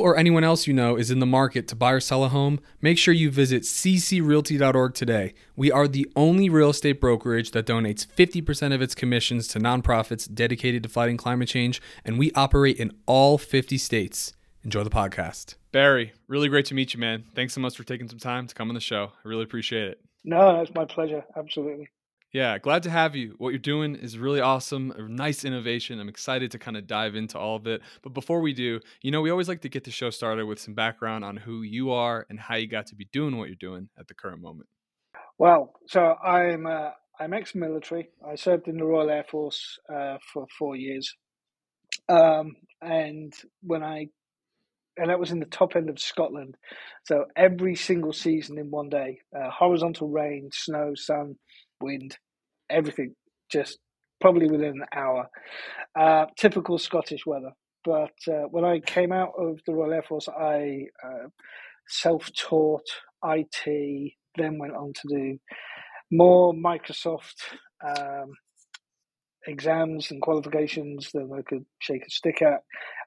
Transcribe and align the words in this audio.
If 0.00 0.04
you 0.04 0.12
or 0.12 0.16
anyone 0.16 0.44
else 0.44 0.66
you 0.66 0.72
know 0.72 0.96
is 0.96 1.10
in 1.10 1.18
the 1.18 1.26
market 1.26 1.68
to 1.68 1.76
buy 1.76 1.92
or 1.92 2.00
sell 2.00 2.24
a 2.24 2.30
home, 2.30 2.58
make 2.80 2.96
sure 2.96 3.12
you 3.12 3.30
visit 3.30 3.64
ccrealty.org 3.64 4.94
today. 4.94 5.34
We 5.56 5.70
are 5.70 5.86
the 5.86 6.10
only 6.16 6.48
real 6.48 6.70
estate 6.70 7.02
brokerage 7.02 7.50
that 7.50 7.66
donates 7.66 8.06
50% 8.06 8.74
of 8.74 8.80
its 8.80 8.94
commissions 8.94 9.46
to 9.48 9.60
nonprofits 9.60 10.26
dedicated 10.32 10.82
to 10.84 10.88
fighting 10.88 11.18
climate 11.18 11.50
change, 11.50 11.82
and 12.02 12.18
we 12.18 12.32
operate 12.32 12.78
in 12.78 12.92
all 13.04 13.36
50 13.36 13.76
states. 13.76 14.32
Enjoy 14.64 14.84
the 14.84 14.88
podcast. 14.88 15.56
Barry, 15.70 16.14
really 16.28 16.48
great 16.48 16.64
to 16.66 16.74
meet 16.74 16.94
you, 16.94 17.00
man. 17.00 17.24
Thanks 17.34 17.52
so 17.52 17.60
much 17.60 17.76
for 17.76 17.84
taking 17.84 18.08
some 18.08 18.18
time 18.18 18.46
to 18.46 18.54
come 18.54 18.70
on 18.70 18.74
the 18.74 18.80
show. 18.80 19.12
I 19.22 19.28
really 19.28 19.44
appreciate 19.44 19.88
it. 19.88 20.00
No, 20.24 20.62
it's 20.62 20.74
my 20.74 20.86
pleasure. 20.86 21.26
Absolutely. 21.36 21.90
Yeah, 22.32 22.58
glad 22.58 22.84
to 22.84 22.90
have 22.90 23.16
you. 23.16 23.34
What 23.38 23.48
you're 23.48 23.58
doing 23.58 23.96
is 23.96 24.16
really 24.16 24.40
awesome, 24.40 24.92
a 24.96 25.02
nice 25.02 25.44
innovation. 25.44 25.98
I'm 25.98 26.08
excited 26.08 26.52
to 26.52 26.60
kind 26.60 26.76
of 26.76 26.86
dive 26.86 27.16
into 27.16 27.36
all 27.36 27.56
of 27.56 27.66
it. 27.66 27.82
But 28.02 28.14
before 28.14 28.40
we 28.40 28.52
do, 28.52 28.78
you 29.02 29.10
know, 29.10 29.20
we 29.20 29.30
always 29.30 29.48
like 29.48 29.62
to 29.62 29.68
get 29.68 29.82
the 29.82 29.90
show 29.90 30.10
started 30.10 30.46
with 30.46 30.60
some 30.60 30.74
background 30.74 31.24
on 31.24 31.36
who 31.36 31.62
you 31.62 31.90
are 31.90 32.26
and 32.30 32.38
how 32.38 32.54
you 32.54 32.68
got 32.68 32.86
to 32.86 32.94
be 32.94 33.08
doing 33.12 33.36
what 33.36 33.48
you're 33.48 33.56
doing 33.56 33.88
at 33.98 34.06
the 34.06 34.14
current 34.14 34.40
moment. 34.40 34.68
Well, 35.38 35.72
so 35.88 36.14
I'm 36.22 36.66
uh, 36.66 36.90
I'm 37.18 37.32
ex-military. 37.32 38.10
I 38.26 38.36
served 38.36 38.68
in 38.68 38.76
the 38.76 38.84
Royal 38.84 39.10
Air 39.10 39.24
Force 39.28 39.78
uh, 39.92 40.18
for 40.32 40.46
four 40.56 40.76
years, 40.76 41.16
um, 42.08 42.54
and 42.80 43.32
when 43.62 43.82
I 43.82 44.06
and 44.96 45.08
that 45.08 45.18
was 45.18 45.30
in 45.30 45.40
the 45.40 45.46
top 45.46 45.76
end 45.76 45.88
of 45.88 45.98
Scotland. 45.98 46.56
So 47.04 47.24
every 47.34 47.74
single 47.74 48.12
season 48.12 48.58
in 48.58 48.70
one 48.70 48.90
day, 48.90 49.20
uh, 49.34 49.50
horizontal 49.50 50.08
rain, 50.08 50.50
snow, 50.52 50.92
sun, 50.94 51.36
wind, 51.80 52.16
everything, 52.68 53.14
just 53.50 53.78
probably 54.20 54.48
within 54.48 54.82
an 54.82 54.84
hour. 54.94 55.28
Uh, 55.98 56.26
typical 56.38 56.78
Scottish 56.78 57.26
weather. 57.26 57.52
But 57.84 58.12
uh, 58.28 58.46
when 58.50 58.64
I 58.64 58.80
came 58.80 59.12
out 59.12 59.32
of 59.38 59.60
the 59.66 59.74
Royal 59.74 59.94
Air 59.94 60.02
Force, 60.02 60.28
I 60.28 60.86
uh, 61.02 61.28
self 61.88 62.30
taught 62.36 62.86
IT, 63.24 64.12
then 64.36 64.58
went 64.58 64.74
on 64.74 64.92
to 64.94 65.08
do 65.08 65.38
more 66.12 66.52
Microsoft 66.52 67.36
um, 67.86 68.32
exams 69.46 70.10
and 70.10 70.20
qualifications 70.20 71.10
than 71.12 71.30
I 71.32 71.42
could 71.42 71.64
shake 71.78 72.04
a 72.06 72.10
stick 72.10 72.42
at, 72.42 72.62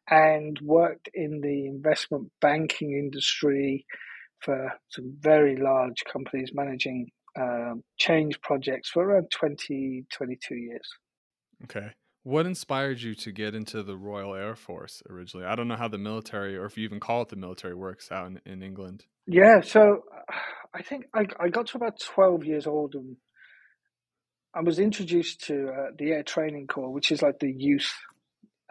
and 0.10 0.58
worked 0.62 1.10
in 1.14 1.42
the 1.42 1.68
investment 1.68 2.32
banking 2.42 2.92
industry 2.94 3.86
for 4.42 4.74
some 4.90 5.16
very 5.20 5.56
large 5.56 6.04
companies 6.12 6.52
managing 6.54 7.10
um, 7.40 7.84
change 7.98 8.40
projects 8.42 8.90
for 8.90 9.04
around 9.04 9.30
20, 9.32 10.06
22 10.12 10.56
years. 10.56 10.88
Okay. 11.64 11.92
What 12.24 12.46
inspired 12.46 13.02
you 13.02 13.16
to 13.16 13.32
get 13.32 13.54
into 13.54 13.84
the 13.84 13.98
Royal 13.98 14.34
Air 14.34 14.56
Force 14.56 15.04
originally? 15.10 15.46
I 15.46 15.56
don't 15.56 15.68
know 15.68 15.76
how 15.76 15.90
the 15.90 15.98
military, 15.98 16.56
or 16.56 16.66
if 16.66 16.78
you 16.78 16.86
even 16.86 17.00
call 17.00 17.24
it 17.24 17.30
the 17.30 17.36
military, 17.36 17.74
works 17.74 18.12
out 18.12 18.28
in, 18.28 18.40
in 18.46 18.64
England. 18.64 19.06
Yeah, 19.28 19.62
so 19.62 20.04
I 20.74 20.82
think 20.82 21.06
I, 21.14 21.26
I 21.40 21.50
got 21.50 21.68
to 21.68 21.78
about 21.78 22.00
12 22.00 22.46
years 22.46 22.66
old 22.66 22.96
and 22.96 23.18
I 24.56 24.62
was 24.62 24.80
introduced 24.80 25.46
to 25.46 25.70
uh, 25.70 25.92
the 25.98 26.12
Air 26.12 26.24
Training 26.24 26.68
Corps, 26.68 26.92
which 26.92 27.12
is 27.12 27.22
like 27.22 27.40
the 27.40 27.52
youth 27.52 27.92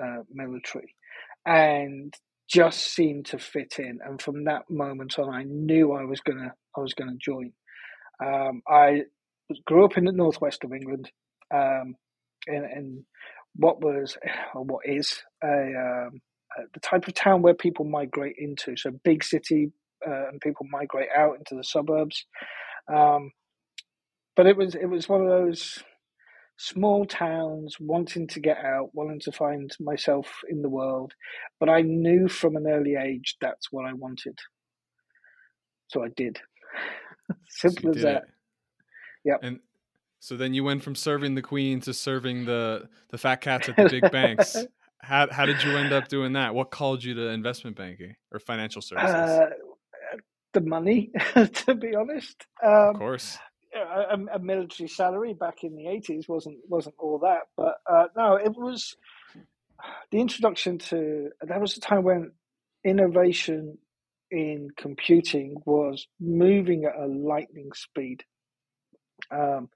uh, 0.02 0.22
military, 0.30 0.94
and 1.44 2.14
just 2.48 2.94
seemed 2.94 3.26
to 3.26 3.38
fit 3.38 3.76
in. 3.78 3.98
And 4.04 4.20
from 4.22 4.44
that 4.44 4.70
moment 4.70 5.18
on, 5.18 5.28
I 5.28 5.42
knew 5.42 5.92
I 5.92 6.04
was 6.04 6.20
gonna 6.20 6.54
I 6.76 6.80
was 6.80 6.94
gonna 6.94 7.16
join. 7.20 7.52
Um, 8.22 8.62
I 8.68 9.02
grew 9.66 9.84
up 9.84 9.96
in 9.98 10.04
the 10.04 10.12
northwest 10.12 10.64
of 10.64 10.72
England, 10.72 11.10
um, 11.52 11.94
in, 12.46 12.64
in, 12.64 13.06
what 13.56 13.82
was 13.82 14.16
or 14.54 14.64
what 14.64 14.86
is 14.86 15.22
a, 15.44 15.48
um, 15.48 16.20
the 16.72 16.80
type 16.80 17.06
of 17.06 17.14
town 17.14 17.42
where 17.42 17.54
people 17.54 17.84
migrate 17.84 18.36
into. 18.38 18.76
So 18.76 18.92
big 19.04 19.24
city, 19.24 19.72
uh, 20.06 20.28
and 20.28 20.40
people 20.40 20.66
migrate 20.70 21.08
out 21.16 21.36
into 21.36 21.54
the 21.54 21.64
suburbs. 21.64 22.24
Um, 22.92 23.30
but 24.36 24.46
it 24.46 24.56
was 24.56 24.74
it 24.74 24.86
was 24.86 25.08
one 25.08 25.20
of 25.20 25.28
those 25.28 25.82
small 26.58 27.04
towns 27.04 27.76
wanting 27.80 28.26
to 28.28 28.40
get 28.40 28.58
out, 28.58 28.90
wanting 28.94 29.20
to 29.20 29.32
find 29.32 29.70
myself 29.80 30.28
in 30.48 30.62
the 30.62 30.68
world. 30.70 31.12
But 31.60 31.68
I 31.68 31.82
knew 31.82 32.28
from 32.28 32.56
an 32.56 32.66
early 32.66 32.94
age 32.96 33.36
that's 33.40 33.70
what 33.70 33.84
I 33.86 33.92
wanted, 33.92 34.38
so 35.88 36.02
I 36.04 36.08
did. 36.16 36.40
Simple 37.48 37.96
as 37.96 38.02
that. 38.02 38.24
Yeah. 39.24 39.36
And 39.42 39.60
so 40.20 40.36
then 40.36 40.54
you 40.54 40.64
went 40.64 40.82
from 40.82 40.94
serving 40.94 41.34
the 41.34 41.42
queen 41.42 41.80
to 41.80 41.92
serving 41.92 42.44
the 42.44 42.88
the 43.10 43.18
fat 43.18 43.40
cats 43.40 43.68
at 43.68 43.76
the 43.76 43.88
big 43.88 44.10
banks. 44.10 44.56
How 45.04 45.26
how 45.28 45.46
did 45.46 45.64
you 45.64 45.76
end 45.76 45.92
up 45.92 46.06
doing 46.06 46.34
that? 46.34 46.54
What 46.54 46.70
called 46.70 47.02
you 47.02 47.12
to 47.14 47.26
investment 47.30 47.76
banking 47.76 48.14
or 48.30 48.38
financial 48.38 48.80
services? 48.80 49.10
Uh, 49.10 49.46
the 50.52 50.60
money, 50.60 51.10
to 51.34 51.74
be 51.74 51.96
honest. 51.96 52.46
Um, 52.62 52.90
of 52.90 52.98
course. 52.98 53.36
A, 53.74 54.16
a, 54.32 54.38
military 54.38 54.88
salary 54.88 55.34
back 55.34 55.64
in 55.64 55.74
the 55.74 55.88
eighties 55.88 56.28
wasn't 56.28 56.58
wasn't 56.68 56.94
all 57.00 57.18
that, 57.18 57.48
but 57.56 57.78
uh, 57.90 58.04
no, 58.16 58.36
it 58.36 58.52
was 58.56 58.94
the 60.12 60.20
introduction 60.20 60.78
to. 60.78 61.30
That 61.40 61.60
was 61.60 61.76
a 61.76 61.80
time 61.80 62.04
when 62.04 62.30
innovation 62.84 63.78
in 64.32 64.70
computing 64.76 65.56
was 65.66 66.08
moving 66.20 66.86
at 66.86 66.96
a 66.96 67.06
lightning 67.06 67.70
speed. 67.74 68.24
Um, 69.30 69.68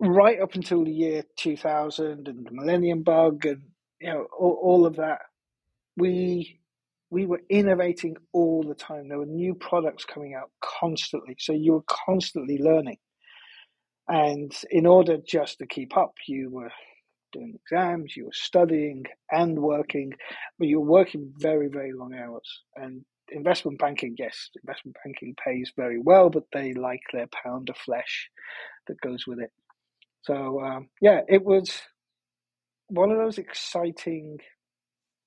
right 0.00 0.40
up 0.40 0.56
until 0.56 0.84
the 0.84 0.92
year 0.92 1.24
2000 1.38 2.28
and 2.28 2.46
the 2.46 2.50
millennium 2.52 3.04
bug 3.04 3.46
and 3.46 3.62
you 4.00 4.08
know 4.08 4.26
all, 4.36 4.58
all 4.62 4.86
of 4.86 4.96
that 4.96 5.20
we 5.96 6.60
we 7.10 7.26
were 7.26 7.42
innovating 7.50 8.16
all 8.32 8.62
the 8.62 8.74
time. 8.74 9.08
There 9.08 9.18
were 9.18 9.26
new 9.26 9.54
products 9.54 10.06
coming 10.06 10.34
out 10.34 10.50
constantly. 10.62 11.36
So 11.38 11.52
you 11.52 11.74
were 11.74 11.84
constantly 12.06 12.56
learning. 12.56 12.96
And 14.08 14.50
in 14.70 14.86
order 14.86 15.18
just 15.18 15.58
to 15.58 15.66
keep 15.66 15.96
up 15.96 16.14
you 16.26 16.50
were 16.50 16.72
doing 17.32 17.54
exams, 17.54 18.16
you 18.16 18.26
were 18.26 18.32
studying 18.32 19.04
and 19.30 19.58
working, 19.58 20.12
but 20.58 20.68
you're 20.68 20.80
working 20.80 21.32
very, 21.36 21.68
very 21.68 21.92
long 21.92 22.14
hours. 22.14 22.62
And 22.76 23.04
investment 23.30 23.78
banking, 23.78 24.14
yes, 24.18 24.50
investment 24.62 24.96
banking 25.04 25.34
pays 25.42 25.72
very 25.76 25.98
well, 26.00 26.30
but 26.30 26.44
they 26.52 26.74
like 26.74 27.02
their 27.12 27.28
pound 27.28 27.70
of 27.70 27.76
flesh 27.76 28.30
that 28.86 29.00
goes 29.00 29.26
with 29.26 29.40
it. 29.40 29.50
So, 30.22 30.60
um, 30.60 30.88
yeah, 31.00 31.20
it 31.28 31.44
was 31.44 31.80
one 32.88 33.10
of 33.10 33.18
those 33.18 33.38
exciting 33.38 34.38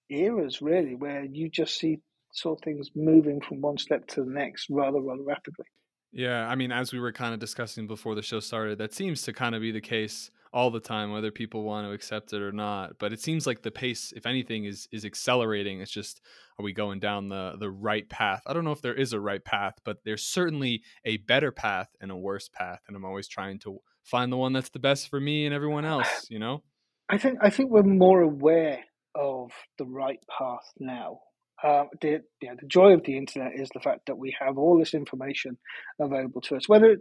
eras, 0.09 0.61
really, 0.61 0.95
where 0.95 1.25
you 1.25 1.49
just 1.49 1.77
see 1.77 1.99
saw 2.31 2.55
things 2.57 2.89
moving 2.95 3.41
from 3.41 3.61
one 3.61 3.77
step 3.77 4.05
to 4.07 4.23
the 4.23 4.29
next 4.29 4.67
rather, 4.69 4.99
rather 4.99 5.23
rapidly. 5.23 5.65
Yeah, 6.11 6.47
I 6.47 6.55
mean, 6.55 6.71
as 6.71 6.93
we 6.93 6.99
were 6.99 7.11
kind 7.11 7.33
of 7.33 7.39
discussing 7.39 7.87
before 7.87 8.15
the 8.15 8.21
show 8.21 8.39
started, 8.39 8.77
that 8.77 8.93
seems 8.93 9.23
to 9.23 9.33
kind 9.33 9.55
of 9.55 9.61
be 9.61 9.71
the 9.71 9.81
case 9.81 10.31
all 10.55 10.71
the 10.71 10.79
time, 10.79 11.11
whether 11.11 11.31
people 11.31 11.63
want 11.63 11.85
to 11.85 11.91
accept 11.91 12.31
it 12.31 12.41
or 12.41 12.53
not. 12.53 12.97
But 12.97 13.11
it 13.11 13.19
seems 13.19 13.45
like 13.45 13.61
the 13.61 13.71
pace, 13.71 14.13
if 14.15 14.25
anything, 14.25 14.63
is 14.63 14.87
is 14.91 15.03
accelerating. 15.03 15.81
It's 15.81 15.91
just 15.91 16.21
are 16.57 16.63
we 16.63 16.71
going 16.71 16.99
down 16.99 17.27
the 17.27 17.57
the 17.59 17.69
right 17.69 18.09
path? 18.09 18.41
I 18.47 18.53
don't 18.53 18.63
know 18.63 18.71
if 18.71 18.81
there 18.81 18.95
is 18.95 19.11
a 19.11 19.19
right 19.19 19.43
path, 19.43 19.75
but 19.83 19.97
there's 20.05 20.23
certainly 20.23 20.81
a 21.03 21.17
better 21.17 21.51
path 21.51 21.89
and 21.99 22.09
a 22.09 22.15
worse 22.15 22.47
path. 22.47 22.79
And 22.87 22.95
I'm 22.95 23.03
always 23.03 23.27
trying 23.27 23.59
to 23.59 23.79
find 24.01 24.31
the 24.31 24.37
one 24.37 24.53
that's 24.53 24.69
the 24.69 24.79
best 24.79 25.09
for 25.09 25.19
me 25.19 25.45
and 25.45 25.53
everyone 25.53 25.83
else. 25.83 26.25
You 26.29 26.39
know. 26.39 26.63
I 27.09 27.17
think 27.17 27.39
I 27.41 27.49
think 27.49 27.69
we're 27.69 27.83
more 27.83 28.21
aware 28.21 28.79
of 29.13 29.51
the 29.77 29.85
right 29.85 30.19
path 30.39 30.71
now 30.79 31.19
uh, 31.63 31.85
the, 32.01 32.19
you 32.41 32.49
know, 32.49 32.55
the 32.59 32.67
joy 32.67 32.93
of 32.93 33.03
the 33.03 33.17
internet 33.17 33.53
is 33.55 33.69
the 33.73 33.79
fact 33.79 34.01
that 34.07 34.17
we 34.17 34.35
have 34.39 34.57
all 34.57 34.77
this 34.77 34.93
information 34.93 35.57
available 35.99 36.41
to 36.41 36.55
us, 36.55 36.67
whether 36.67 36.97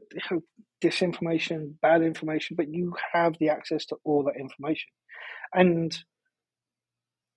disinformation, 0.82 1.74
bad 1.82 2.02
information, 2.02 2.56
but 2.56 2.72
you 2.72 2.94
have 3.12 3.34
the 3.38 3.48
access 3.48 3.84
to 3.86 3.96
all 4.04 4.24
that 4.24 4.40
information. 4.40 4.88
And 5.52 5.96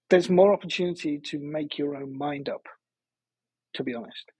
there's 0.09 0.29
more 0.29 0.53
opportunity 0.53 1.19
to 1.25 1.39
make 1.39 1.77
your 1.77 1.95
own 1.95 2.17
mind 2.17 2.49
up, 2.49 2.65
to 3.75 3.83
be 3.83 3.93
honest. 3.93 4.31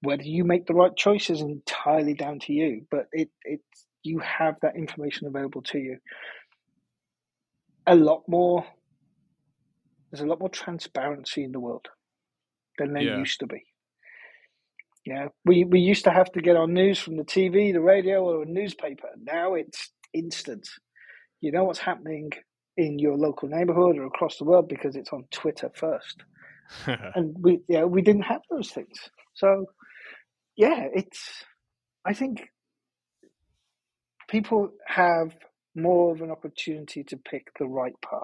Whether 0.00 0.24
you 0.24 0.44
make 0.44 0.66
the 0.66 0.74
right 0.74 0.94
choice 0.96 1.30
is 1.30 1.40
entirely 1.40 2.14
down 2.14 2.40
to 2.40 2.52
you, 2.52 2.86
but 2.90 3.06
it, 3.12 3.30
it 3.44 3.60
you 4.02 4.20
have 4.20 4.54
that 4.62 4.76
information 4.76 5.26
available 5.26 5.62
to 5.62 5.78
you. 5.78 5.98
A 7.86 7.94
lot 7.94 8.22
more 8.28 8.64
there's 10.10 10.22
a 10.22 10.26
lot 10.26 10.40
more 10.40 10.48
transparency 10.48 11.42
in 11.42 11.52
the 11.52 11.60
world 11.60 11.88
than 12.78 12.92
they 12.92 13.04
yeah. 13.04 13.18
used 13.18 13.40
to 13.40 13.46
be. 13.46 13.64
Yeah, 15.04 15.28
we, 15.44 15.64
we 15.64 15.78
used 15.78 16.04
to 16.04 16.10
have 16.10 16.32
to 16.32 16.40
get 16.40 16.56
our 16.56 16.66
news 16.66 16.98
from 16.98 17.16
the 17.16 17.24
TV, 17.24 17.72
the 17.72 17.80
radio, 17.80 18.24
or 18.24 18.42
a 18.42 18.46
newspaper. 18.46 19.08
Now 19.22 19.54
it's 19.54 19.90
instant. 20.12 20.68
You 21.40 21.52
know 21.52 21.64
what's 21.64 21.78
happening 21.78 22.30
in 22.76 22.98
your 22.98 23.16
local 23.16 23.48
neighborhood 23.48 23.98
or 23.98 24.06
across 24.06 24.36
the 24.36 24.44
world 24.44 24.68
because 24.68 24.96
it's 24.96 25.12
on 25.12 25.24
Twitter 25.30 25.70
first. 25.74 26.24
and 26.86 27.36
we 27.38 27.60
yeah, 27.68 27.84
we 27.84 28.02
didn't 28.02 28.22
have 28.22 28.42
those 28.50 28.70
things. 28.70 28.98
So 29.34 29.66
yeah, 30.56 30.88
it's 30.92 31.44
I 32.04 32.12
think 32.12 32.42
people 34.28 34.70
have 34.86 35.34
more 35.74 36.14
of 36.14 36.22
an 36.22 36.30
opportunity 36.30 37.04
to 37.04 37.16
pick 37.16 37.46
the 37.58 37.66
right 37.66 37.94
path. 38.02 38.20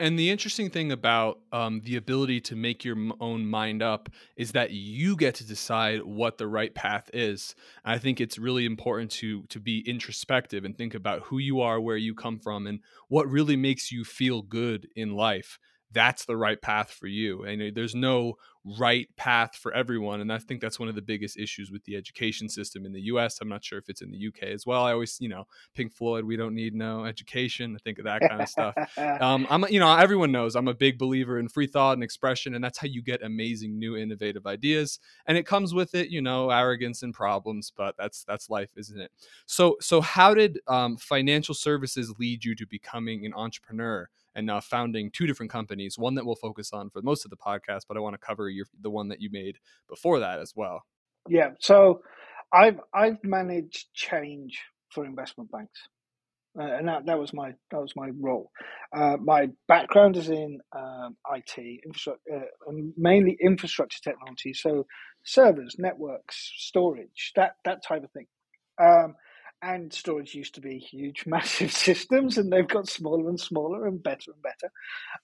And 0.00 0.16
the 0.16 0.30
interesting 0.30 0.70
thing 0.70 0.92
about 0.92 1.40
um, 1.50 1.80
the 1.84 1.96
ability 1.96 2.40
to 2.42 2.56
make 2.56 2.84
your 2.84 2.96
own 3.20 3.44
mind 3.44 3.82
up 3.82 4.08
is 4.36 4.52
that 4.52 4.70
you 4.70 5.16
get 5.16 5.34
to 5.36 5.46
decide 5.46 6.04
what 6.04 6.38
the 6.38 6.46
right 6.46 6.72
path 6.72 7.10
is. 7.12 7.56
And 7.84 7.94
I 7.94 7.98
think 7.98 8.20
it's 8.20 8.38
really 8.38 8.64
important 8.64 9.10
to 9.12 9.42
to 9.48 9.58
be 9.58 9.80
introspective 9.88 10.64
and 10.64 10.78
think 10.78 10.94
about 10.94 11.22
who 11.22 11.38
you 11.38 11.60
are, 11.60 11.80
where 11.80 11.96
you 11.96 12.14
come 12.14 12.38
from, 12.38 12.68
and 12.68 12.78
what 13.08 13.28
really 13.28 13.56
makes 13.56 13.90
you 13.90 14.04
feel 14.04 14.42
good 14.42 14.88
in 14.94 15.14
life 15.14 15.58
that's 15.92 16.24
the 16.24 16.36
right 16.36 16.60
path 16.60 16.90
for 16.90 17.06
you. 17.06 17.44
And 17.44 17.74
there's 17.74 17.94
no 17.94 18.34
right 18.76 19.08
path 19.16 19.56
for 19.56 19.72
everyone. 19.72 20.20
And 20.20 20.32
I 20.32 20.38
think 20.38 20.60
that's 20.60 20.78
one 20.78 20.88
of 20.88 20.94
the 20.94 21.02
biggest 21.02 21.38
issues 21.38 21.70
with 21.70 21.82
the 21.84 21.96
education 21.96 22.48
system 22.48 22.84
in 22.84 22.92
the 22.92 23.00
US. 23.02 23.40
I'm 23.40 23.48
not 23.48 23.64
sure 23.64 23.78
if 23.78 23.88
it's 23.88 24.02
in 24.02 24.10
the 24.10 24.28
UK 24.28 24.44
as 24.44 24.66
well. 24.66 24.84
I 24.84 24.92
always, 24.92 25.18
you 25.20 25.28
know, 25.28 25.46
Pink 25.74 25.92
Floyd, 25.92 26.24
we 26.24 26.36
don't 26.36 26.54
need 26.54 26.74
no 26.74 27.04
education. 27.06 27.74
I 27.74 27.78
think 27.82 27.98
of 27.98 28.04
that 28.04 28.20
kind 28.20 28.42
of 28.42 28.48
stuff. 28.48 28.74
Um, 29.20 29.46
I'm, 29.48 29.64
you 29.68 29.80
know, 29.80 29.96
everyone 29.96 30.32
knows 30.32 30.54
I'm 30.54 30.68
a 30.68 30.74
big 30.74 30.98
believer 30.98 31.38
in 31.38 31.48
free 31.48 31.66
thought 31.66 31.94
and 31.94 32.02
expression, 32.02 32.54
and 32.54 32.62
that's 32.62 32.78
how 32.78 32.86
you 32.86 33.02
get 33.02 33.22
amazing, 33.22 33.78
new, 33.78 33.96
innovative 33.96 34.46
ideas. 34.46 34.98
And 35.26 35.38
it 35.38 35.46
comes 35.46 35.72
with 35.72 35.94
it, 35.94 36.10
you 36.10 36.20
know, 36.20 36.50
arrogance 36.50 37.02
and 37.02 37.14
problems, 37.14 37.72
but 37.74 37.96
that's 37.96 38.24
that's 38.24 38.50
life, 38.50 38.70
isn't 38.76 39.00
it? 39.00 39.10
So, 39.46 39.76
so 39.80 40.00
how 40.00 40.34
did 40.34 40.60
um, 40.68 40.96
financial 40.96 41.54
services 41.54 42.12
lead 42.18 42.44
you 42.44 42.54
to 42.56 42.66
becoming 42.66 43.24
an 43.24 43.34
entrepreneur? 43.34 44.08
And 44.38 44.46
now 44.46 44.60
founding 44.60 45.10
two 45.10 45.26
different 45.26 45.50
companies. 45.50 45.98
One 45.98 46.14
that 46.14 46.24
we'll 46.24 46.36
focus 46.36 46.72
on 46.72 46.90
for 46.90 47.02
most 47.02 47.24
of 47.24 47.30
the 47.30 47.36
podcast, 47.36 47.82
but 47.88 47.96
I 47.96 48.00
want 48.00 48.14
to 48.14 48.24
cover 48.24 48.48
your 48.48 48.66
the 48.80 48.88
one 48.88 49.08
that 49.08 49.20
you 49.20 49.28
made 49.32 49.58
before 49.88 50.20
that 50.20 50.38
as 50.38 50.52
well. 50.54 50.84
Yeah, 51.28 51.50
so 51.58 52.02
I've 52.52 52.78
I've 52.94 53.22
managed 53.24 53.88
change 53.94 54.60
for 54.90 55.04
investment 55.04 55.50
banks, 55.50 55.80
uh, 56.58 56.62
and 56.62 56.86
that, 56.86 57.04
that 57.06 57.18
was 57.18 57.34
my 57.34 57.52
that 57.72 57.80
was 57.80 57.92
my 57.96 58.10
role. 58.20 58.52
Uh, 58.96 59.16
my 59.20 59.48
background 59.66 60.16
is 60.16 60.30
in 60.30 60.60
um, 60.74 61.16
IT, 61.34 61.80
infrastructure, 61.84 62.20
uh, 62.36 62.72
mainly 62.96 63.36
infrastructure 63.42 63.98
technology, 64.04 64.54
so 64.54 64.86
servers, 65.24 65.74
networks, 65.80 66.52
storage, 66.58 67.32
that 67.34 67.56
that 67.64 67.82
type 67.84 68.04
of 68.04 68.12
thing. 68.12 68.26
Um, 68.80 69.16
and 69.62 69.92
storage 69.92 70.34
used 70.34 70.54
to 70.54 70.60
be 70.60 70.78
huge, 70.78 71.24
massive 71.26 71.72
systems, 71.72 72.38
and 72.38 72.52
they've 72.52 72.68
got 72.68 72.88
smaller 72.88 73.28
and 73.28 73.40
smaller 73.40 73.86
and 73.86 74.02
better 74.02 74.32
and 74.32 74.42
better. 74.42 74.72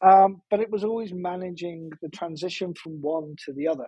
Um, 0.02 0.42
but 0.50 0.60
it 0.60 0.70
was 0.70 0.84
always 0.84 1.12
managing 1.12 1.90
the 2.02 2.08
transition 2.08 2.74
from 2.74 3.00
one 3.00 3.36
to 3.44 3.52
the 3.52 3.68
other. 3.68 3.86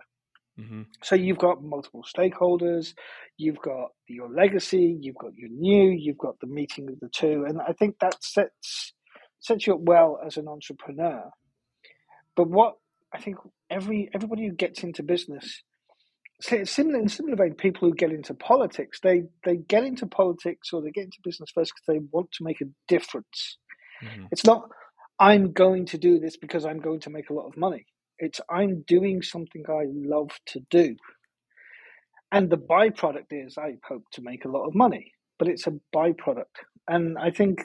Mm-hmm. 0.59 0.83
So 1.03 1.15
you've 1.15 1.37
got 1.37 1.63
multiple 1.63 2.03
stakeholders, 2.03 2.93
you've 3.37 3.61
got 3.61 3.89
your 4.07 4.29
legacy, 4.29 4.97
you've 4.99 5.17
got 5.17 5.35
your 5.35 5.49
new, 5.49 5.91
you've 5.91 6.17
got 6.17 6.39
the 6.39 6.47
meeting 6.47 6.89
of 6.89 6.99
the 6.99 7.09
two, 7.09 7.45
and 7.47 7.61
I 7.61 7.73
think 7.73 7.97
that 7.99 8.23
sets 8.23 8.93
sets 9.39 9.67
you 9.67 9.75
up 9.75 9.81
well 9.81 10.19
as 10.25 10.37
an 10.37 10.47
entrepreneur. 10.47 11.29
But 12.35 12.49
what 12.49 12.77
I 13.13 13.19
think 13.19 13.37
every 13.69 14.09
everybody 14.15 14.47
who 14.47 14.53
gets 14.53 14.83
into 14.83 15.03
business 15.03 15.61
similar 16.41 16.99
in 16.99 17.09
similar 17.09 17.35
vein, 17.35 17.55
people 17.55 17.87
who 17.87 17.95
get 17.95 18.11
into 18.11 18.33
politics, 18.33 18.99
they 19.01 19.23
they 19.45 19.57
get 19.57 19.83
into 19.83 20.05
politics 20.05 20.71
or 20.73 20.81
they 20.81 20.91
get 20.91 21.05
into 21.05 21.17
business 21.23 21.49
first 21.53 21.73
because 21.73 21.85
they 21.87 22.05
want 22.11 22.31
to 22.33 22.43
make 22.43 22.61
a 22.61 22.65
difference. 22.87 23.57
Mm-hmm. 24.03 24.25
It's 24.31 24.45
not 24.45 24.69
I'm 25.19 25.51
going 25.51 25.85
to 25.87 25.97
do 25.97 26.19
this 26.19 26.37
because 26.37 26.65
I'm 26.65 26.79
going 26.79 26.99
to 27.01 27.09
make 27.09 27.29
a 27.29 27.33
lot 27.33 27.47
of 27.47 27.57
money. 27.57 27.85
It's 28.19 28.39
I'm 28.49 28.83
doing 28.87 29.21
something 29.21 29.63
I 29.67 29.85
love 29.87 30.31
to 30.47 30.61
do. 30.69 30.95
And 32.31 32.49
the 32.49 32.57
byproduct 32.57 33.27
is 33.31 33.57
I 33.57 33.75
hope 33.87 34.03
to 34.13 34.21
make 34.21 34.45
a 34.45 34.49
lot 34.49 34.67
of 34.67 34.75
money, 34.75 35.13
but 35.39 35.47
it's 35.47 35.65
a 35.65 35.73
byproduct. 35.95 36.45
And 36.87 37.17
I 37.17 37.31
think 37.31 37.61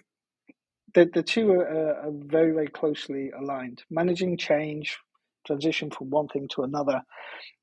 that 0.94 1.12
the 1.12 1.22
two 1.22 1.50
are, 1.52 1.66
are 1.66 2.12
very, 2.12 2.52
very 2.52 2.68
closely 2.68 3.30
aligned. 3.36 3.82
Managing 3.90 4.36
change 4.36 4.98
transition 5.46 5.90
from 5.90 6.10
one 6.10 6.28
thing 6.28 6.48
to 6.54 6.62
another 6.62 7.02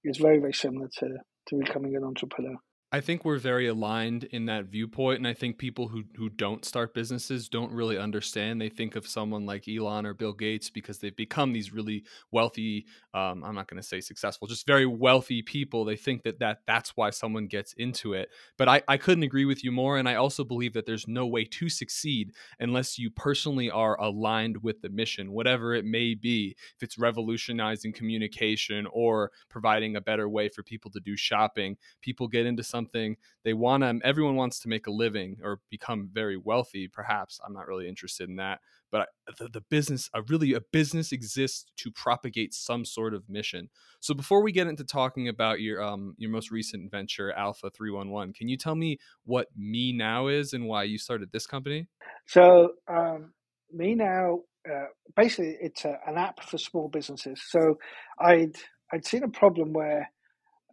is 0.03 0.17
very, 0.17 0.39
very 0.39 0.53
similar 0.53 0.87
to, 0.99 1.07
to 1.47 1.57
becoming 1.57 1.95
an 1.95 2.03
entrepreneur. 2.03 2.55
I 2.91 3.01
think 3.01 3.23
we're 3.23 3.37
very 3.37 3.67
aligned 3.67 4.23
in 4.23 4.47
that 4.47 4.65
viewpoint, 4.65 5.19
and 5.19 5.27
I 5.27 5.35
think 5.35 5.59
people 5.59 5.89
who 5.89 6.05
who 6.15 6.27
don't 6.27 6.65
start 6.65 6.95
businesses 6.95 7.47
don't 7.47 7.71
really 7.71 7.99
understand. 7.99 8.59
They 8.59 8.69
think 8.69 8.95
of 8.95 9.05
someone 9.05 9.45
like 9.45 9.67
Elon 9.67 10.07
or 10.07 10.15
Bill 10.15 10.33
Gates 10.33 10.71
because 10.71 10.97
they've 10.97 11.15
become 11.15 11.53
these 11.53 11.71
really 11.71 12.03
wealthy. 12.31 12.87
Um, 13.13 13.43
I'm 13.43 13.53
not 13.53 13.67
going 13.67 13.79
to 13.79 13.87
say 13.87 14.01
successful, 14.01 14.47
just 14.47 14.65
very 14.65 14.87
wealthy 14.87 15.43
people. 15.43 15.85
They 15.85 15.97
think 15.97 16.23
that 16.23 16.39
that 16.39 16.61
that's 16.65 16.97
why 16.97 17.11
someone 17.11 17.45
gets 17.45 17.73
into 17.73 18.13
it. 18.13 18.29
But 18.57 18.67
I 18.67 18.81
I 18.87 18.97
couldn't 18.97 19.23
agree 19.23 19.45
with 19.45 19.63
you 19.63 19.71
more, 19.71 19.99
and 19.99 20.09
I 20.09 20.15
also 20.15 20.43
believe 20.43 20.73
that 20.73 20.87
there's 20.87 21.07
no 21.07 21.27
way 21.27 21.45
to 21.45 21.69
succeed 21.69 22.31
unless 22.59 22.97
you 22.97 23.11
personally 23.11 23.69
are 23.69 24.01
aligned 24.01 24.63
with 24.63 24.81
the 24.81 24.89
mission, 24.89 25.31
whatever 25.31 25.75
it 25.75 25.85
may 25.85 26.15
be. 26.15 26.55
If 26.75 26.81
it's 26.81 26.97
revolutionizing 26.97 27.93
communication 27.93 28.87
or 28.91 29.29
providing 29.47 29.95
a 29.95 30.01
better 30.01 30.27
way 30.27 30.49
for 30.49 30.63
people 30.63 30.89
to 30.89 30.99
do 30.99 31.15
shopping, 31.15 31.77
people 32.01 32.27
get 32.27 32.47
into 32.47 32.63
some 32.63 32.78
something 32.79 33.15
they 33.43 33.53
want 33.53 33.83
to 33.83 33.99
everyone 34.03 34.35
wants 34.35 34.59
to 34.59 34.69
make 34.69 34.87
a 34.87 34.91
living 34.91 35.37
or 35.43 35.59
become 35.69 36.09
very 36.11 36.37
wealthy 36.37 36.87
perhaps 36.87 37.39
i'm 37.45 37.53
not 37.53 37.67
really 37.67 37.87
interested 37.87 38.29
in 38.29 38.35
that 38.35 38.59
but 38.91 39.09
the, 39.37 39.47
the 39.49 39.61
business 39.61 40.09
a 40.13 40.21
really 40.23 40.53
a 40.53 40.61
business 40.61 41.11
exists 41.11 41.65
to 41.77 41.91
propagate 41.91 42.53
some 42.53 42.85
sort 42.85 43.13
of 43.13 43.27
mission. 43.29 43.69
So 43.99 44.13
before 44.13 44.43
we 44.43 44.51
get 44.51 44.67
into 44.67 44.83
talking 44.83 45.27
about 45.27 45.61
your 45.61 45.81
um 45.81 46.15
your 46.17 46.31
most 46.31 46.51
recent 46.51 46.89
venture 46.91 47.31
alpha 47.33 47.69
311 47.69 48.33
can 48.33 48.47
you 48.47 48.57
tell 48.57 48.75
me 48.75 48.97
what 49.25 49.47
me 49.55 49.93
now 49.93 50.27
is 50.27 50.53
and 50.53 50.65
why 50.65 50.83
you 50.83 50.97
started 50.97 51.31
this 51.31 51.47
company? 51.47 51.87
So 52.25 52.73
um 52.87 53.33
me 53.71 53.95
now 53.95 54.39
uh, 54.69 54.87
basically 55.15 55.57
it's 55.61 55.85
a, 55.85 55.97
an 56.05 56.17
app 56.17 56.43
for 56.43 56.57
small 56.57 56.89
businesses. 56.89 57.41
So 57.47 57.77
i'd 58.19 58.55
i'd 58.93 59.05
seen 59.05 59.23
a 59.23 59.29
problem 59.29 59.73
where 59.73 60.11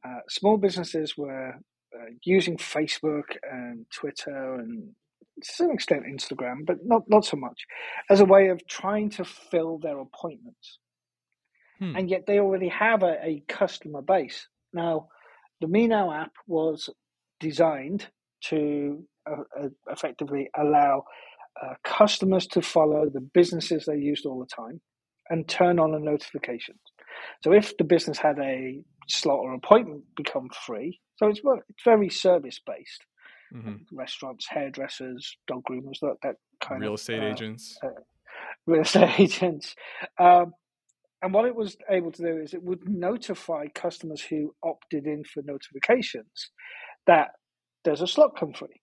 uh, 0.05 0.21
small 0.29 0.57
businesses 0.57 1.17
were 1.17 1.55
uh, 1.97 2.11
using 2.25 2.57
Facebook 2.57 3.37
and 3.43 3.87
Twitter 3.91 4.55
and 4.57 4.91
to 5.43 5.53
some 5.53 5.71
extent 5.71 6.05
Instagram, 6.05 6.65
but 6.67 6.79
not 6.85 7.03
not 7.09 7.25
so 7.25 7.37
much, 7.37 7.67
as 8.11 8.21
a 8.21 8.25
way 8.25 8.49
of 8.49 8.67
trying 8.67 9.11
to 9.11 9.25
fill 9.25 9.79
their 9.79 9.99
appointments. 9.99 10.79
Hmm. 11.79 11.97
And 11.97 12.11
yet 12.11 12.27
they 12.27 12.39
already 12.39 12.69
have 12.69 13.03
a, 13.03 13.17
a 13.23 13.43
customer 13.49 14.03
base. 14.03 14.49
Now, 14.73 15.09
the 15.61 15.69
Me 15.69 15.87
Now 15.87 16.13
app 16.13 16.33
was 16.47 16.89
designed 17.39 18.07
to 18.45 19.05
uh, 19.31 19.43
uh, 19.65 19.69
effectively 19.91 20.49
allow 20.57 21.05
uh, 21.63 21.75
customers 21.85 22.47
to 22.49 22.63
follow 22.63 23.09
the 23.09 23.21
businesses 23.21 23.85
they 23.85 23.97
used 23.97 24.27
all 24.27 24.39
the 24.39 24.47
time 24.47 24.81
and 25.29 25.49
turn 25.49 25.79
on 25.79 25.95
a 25.95 25.99
notification. 25.99 26.77
So 27.43 27.53
if 27.53 27.77
the 27.77 27.85
business 27.85 28.19
had 28.19 28.39
a 28.39 28.83
slot 29.09 29.39
or 29.39 29.55
appointment 29.55 30.05
become 30.17 30.49
free, 30.67 31.01
so 31.17 31.29
it's 31.29 31.41
it's 31.69 31.83
very 31.85 32.09
service 32.09 32.61
based. 32.65 33.05
Mm-hmm. 33.55 33.97
Restaurants, 33.97 34.47
hairdressers, 34.49 35.37
dog 35.47 35.63
groomers, 35.71 36.01
that 36.03 36.17
that 36.23 36.37
kind 36.61 36.77
of 36.77 36.83
real 36.83 36.95
of 36.95 37.01
estate 37.01 37.23
uh, 37.23 37.27
agents, 37.27 37.79
uh, 37.83 37.89
real 38.67 38.83
estate 38.83 39.15
agents. 39.21 39.75
Um, 40.19 40.53
and 41.23 41.33
what 41.33 41.47
it 41.47 41.55
was 41.55 41.77
able 41.89 42.13
to 42.13 42.23
do 42.23 42.41
is 42.43 42.55
it 42.55 42.63
would 42.63 42.89
notify 42.89 43.67
customers 43.75 44.21
who 44.21 44.55
opted 44.63 45.07
in 45.07 45.25
for 45.25 45.43
notifications 45.45 46.51
that 47.07 47.29
there's 47.85 48.03
a 48.03 48.07
slot 48.07 48.39
come 48.39 48.53
free. 48.53 48.81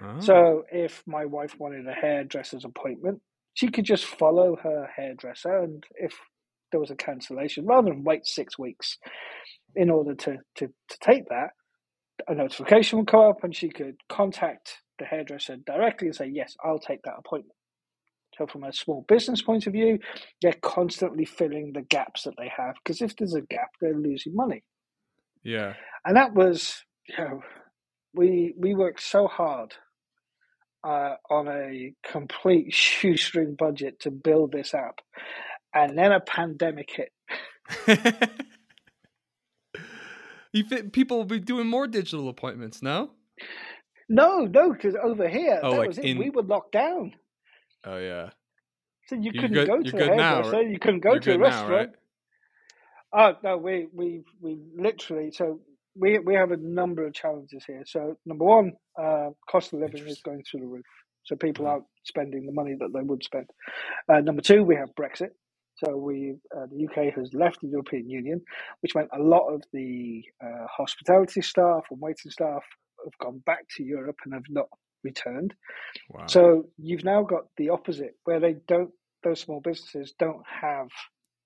Oh. 0.00 0.20
So 0.20 0.62
if 0.70 1.02
my 1.06 1.24
wife 1.24 1.58
wanted 1.58 1.88
a 1.88 1.92
hairdresser's 1.92 2.64
appointment, 2.64 3.20
she 3.54 3.68
could 3.68 3.84
just 3.84 4.04
follow 4.04 4.56
her 4.62 4.88
hairdresser, 4.94 5.58
and 5.58 5.82
if 5.96 6.14
there 6.70 6.78
was 6.78 6.90
a 6.90 6.96
cancellation, 6.96 7.66
rather 7.66 7.88
than 7.88 8.04
wait 8.04 8.26
six 8.26 8.58
weeks 8.58 8.98
in 9.74 9.90
order 9.90 10.14
to, 10.14 10.38
to, 10.56 10.66
to 10.66 10.98
take 11.00 11.28
that, 11.28 11.50
a 12.26 12.34
notification 12.34 12.98
would 12.98 13.08
come 13.08 13.20
up 13.20 13.44
and 13.44 13.54
she 13.54 13.68
could 13.68 13.96
contact 14.08 14.78
the 14.98 15.04
hairdresser 15.04 15.56
directly 15.56 16.08
and 16.08 16.16
say, 16.16 16.30
Yes, 16.32 16.56
I'll 16.64 16.78
take 16.78 17.02
that 17.02 17.14
appointment. 17.18 17.54
So, 18.36 18.46
from 18.46 18.64
a 18.64 18.72
small 18.72 19.04
business 19.08 19.42
point 19.42 19.66
of 19.66 19.72
view, 19.72 19.98
they're 20.42 20.52
constantly 20.62 21.24
filling 21.24 21.72
the 21.72 21.82
gaps 21.82 22.22
that 22.22 22.34
they 22.38 22.50
have 22.56 22.74
because 22.82 23.00
if 23.00 23.16
there's 23.16 23.34
a 23.34 23.40
gap, 23.42 23.70
they're 23.80 23.96
losing 23.96 24.34
money. 24.34 24.64
Yeah. 25.42 25.74
And 26.04 26.16
that 26.16 26.34
was, 26.34 26.82
you 27.08 27.16
know, 27.24 27.42
we 28.14 28.54
we 28.56 28.74
worked 28.74 29.02
so 29.02 29.26
hard 29.26 29.74
uh, 30.84 31.14
on 31.30 31.48
a 31.48 31.94
complete 32.04 32.72
shoestring 32.74 33.56
budget 33.58 34.00
to 34.00 34.10
build 34.10 34.52
this 34.52 34.74
app, 34.74 35.00
and 35.74 35.96
then 35.98 36.12
a 36.12 36.20
pandemic 36.20 36.90
hit. 36.90 37.12
You 40.52 40.64
think 40.64 40.92
people 40.92 41.18
will 41.18 41.24
be 41.24 41.40
doing 41.40 41.66
more 41.66 41.86
digital 41.86 42.28
appointments 42.28 42.82
now? 42.82 43.10
No, 44.08 44.46
no, 44.46 44.72
because 44.72 44.94
over 45.02 45.28
here, 45.28 45.60
oh, 45.62 45.72
that 45.72 45.78
like 45.78 45.88
was 45.88 45.98
it. 45.98 46.04
In... 46.04 46.18
We 46.18 46.30
were 46.30 46.42
locked 46.42 46.72
down. 46.72 47.12
Oh 47.84 47.98
yeah. 47.98 48.30
So 49.06 49.16
you 49.16 49.30
you're 49.32 49.42
couldn't 49.42 49.52
good, 49.52 49.68
go 49.68 49.82
to 49.82 49.96
a 49.96 50.06
hairdresser. 50.06 50.50
Right? 50.50 50.68
You 50.68 50.78
couldn't 50.78 51.00
go 51.00 51.12
you're 51.12 51.20
to 51.20 51.34
a 51.34 51.38
restaurant. 51.38 51.70
Now, 51.70 51.76
right? 51.76 51.90
Oh 53.12 53.32
no, 53.42 53.56
we 53.58 53.86
we 53.92 54.22
we 54.40 54.58
literally 54.76 55.30
so 55.30 55.60
we 55.94 56.18
we 56.18 56.34
have 56.34 56.50
a 56.50 56.56
number 56.56 57.06
of 57.06 57.14
challenges 57.14 57.64
here. 57.66 57.82
So 57.86 58.16
number 58.24 58.44
one, 58.44 58.72
uh, 59.00 59.30
cost 59.50 59.72
of 59.72 59.80
living 59.80 60.06
is 60.06 60.20
going 60.22 60.42
through 60.42 60.60
the 60.60 60.66
roof. 60.66 60.86
So 61.24 61.36
people 61.36 61.64
mm-hmm. 61.64 61.72
aren't 61.72 61.84
spending 62.04 62.46
the 62.46 62.52
money 62.52 62.74
that 62.78 62.90
they 62.94 63.02
would 63.02 63.22
spend. 63.22 63.46
Uh, 64.10 64.20
number 64.20 64.42
two, 64.42 64.62
we 64.62 64.76
have 64.76 64.88
Brexit. 64.98 65.30
So 65.84 65.96
we, 65.96 66.34
uh, 66.56 66.66
the 66.70 66.86
UK 66.86 67.14
has 67.14 67.32
left 67.34 67.60
the 67.60 67.68
European 67.68 68.08
Union, 68.08 68.40
which 68.80 68.94
meant 68.94 69.08
a 69.12 69.22
lot 69.22 69.46
of 69.48 69.62
the 69.72 70.22
uh, 70.44 70.66
hospitality 70.68 71.42
staff 71.42 71.84
and 71.90 72.00
waiting 72.00 72.30
staff 72.30 72.64
have 73.04 73.18
gone 73.20 73.38
back 73.46 73.64
to 73.76 73.84
Europe 73.84 74.16
and 74.24 74.34
have 74.34 74.48
not 74.48 74.66
returned. 75.04 75.54
Wow. 76.10 76.26
So 76.26 76.64
you've 76.78 77.04
now 77.04 77.22
got 77.22 77.44
the 77.56 77.70
opposite, 77.70 78.14
where 78.24 78.40
they 78.40 78.56
don't; 78.66 78.90
those 79.22 79.40
small 79.40 79.60
businesses 79.60 80.14
don't 80.18 80.42
have 80.46 80.88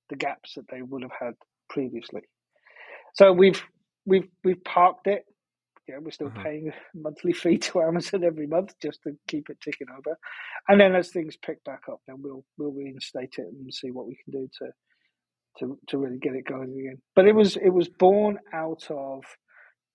the 0.08 0.16
gaps 0.16 0.54
that 0.54 0.68
they 0.70 0.82
would 0.82 1.02
have 1.02 1.12
had 1.18 1.34
previously. 1.68 2.22
So 3.14 3.32
we've 3.32 3.62
we've 4.06 4.28
we've 4.44 4.62
parked 4.64 5.06
it 5.06 5.24
yeah, 5.88 5.96
we're 6.00 6.10
still 6.10 6.28
mm-hmm. 6.28 6.42
paying 6.42 6.68
a 6.68 6.72
monthly 6.98 7.32
fee 7.32 7.58
to 7.58 7.82
Amazon 7.82 8.24
every 8.24 8.46
month 8.46 8.74
just 8.80 9.02
to 9.02 9.12
keep 9.28 9.50
it 9.50 9.60
ticking 9.60 9.88
over. 9.90 10.16
And 10.68 10.80
then 10.80 10.94
as 10.94 11.10
things 11.10 11.36
pick 11.36 11.62
back 11.64 11.82
up, 11.90 12.00
then 12.06 12.16
we'll 12.20 12.44
we'll 12.58 12.72
reinstate 12.72 13.34
it 13.38 13.46
and 13.46 13.72
see 13.72 13.90
what 13.90 14.06
we 14.06 14.16
can 14.22 14.32
do 14.32 14.48
to 14.58 14.70
to 15.58 15.78
to 15.88 15.98
really 15.98 16.18
get 16.18 16.34
it 16.34 16.46
going 16.46 16.70
again. 16.78 16.98
But 17.14 17.26
it 17.26 17.34
was 17.34 17.56
it 17.56 17.70
was 17.70 17.88
born 17.88 18.38
out 18.52 18.86
of 18.90 19.24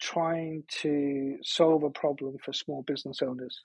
trying 0.02 0.64
to 0.82 1.38
solve 1.44 1.84
a 1.84 1.90
problem 1.90 2.36
for 2.44 2.54
small 2.54 2.84
business 2.84 3.22
owners 3.22 3.64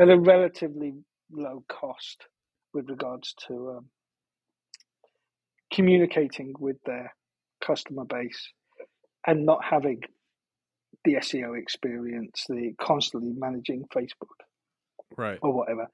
at 0.00 0.08
a 0.08 0.18
relatively 0.18 0.94
low 1.30 1.62
cost 1.68 2.26
with 2.72 2.88
regards 2.88 3.34
to 3.46 3.76
um, 3.76 3.86
communicating 5.72 6.54
with 6.58 6.76
their 6.86 7.14
customer 7.60 8.04
base 8.04 8.50
and 9.26 9.44
not 9.44 9.62
having 9.62 10.00
the 11.04 11.14
SEO 11.14 11.58
experience, 11.58 12.44
the 12.48 12.74
constantly 12.80 13.32
managing 13.36 13.84
Facebook, 13.94 14.28
right, 15.16 15.38
or 15.42 15.52
whatever, 15.52 15.86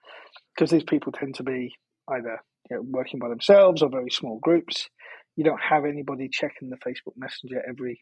because 0.55 0.71
these 0.71 0.85
people 0.85 1.13
tend 1.13 1.35
to 1.37 1.43
be 1.43 1.75
either 2.11 2.39
you 2.71 2.77
know, 2.77 2.83
working 2.83 3.19
by 3.19 3.29
themselves 3.29 3.83
or 3.83 3.91
very 3.91 4.11
small 4.11 4.39
groups. 4.43 4.89
You 5.37 5.45
don't 5.45 5.61
have 5.61 5.85
anybody 5.85 6.29
checking 6.31 6.71
the 6.71 6.77
Facebook 6.77 7.15
Messenger 7.17 7.63
every 7.69 8.01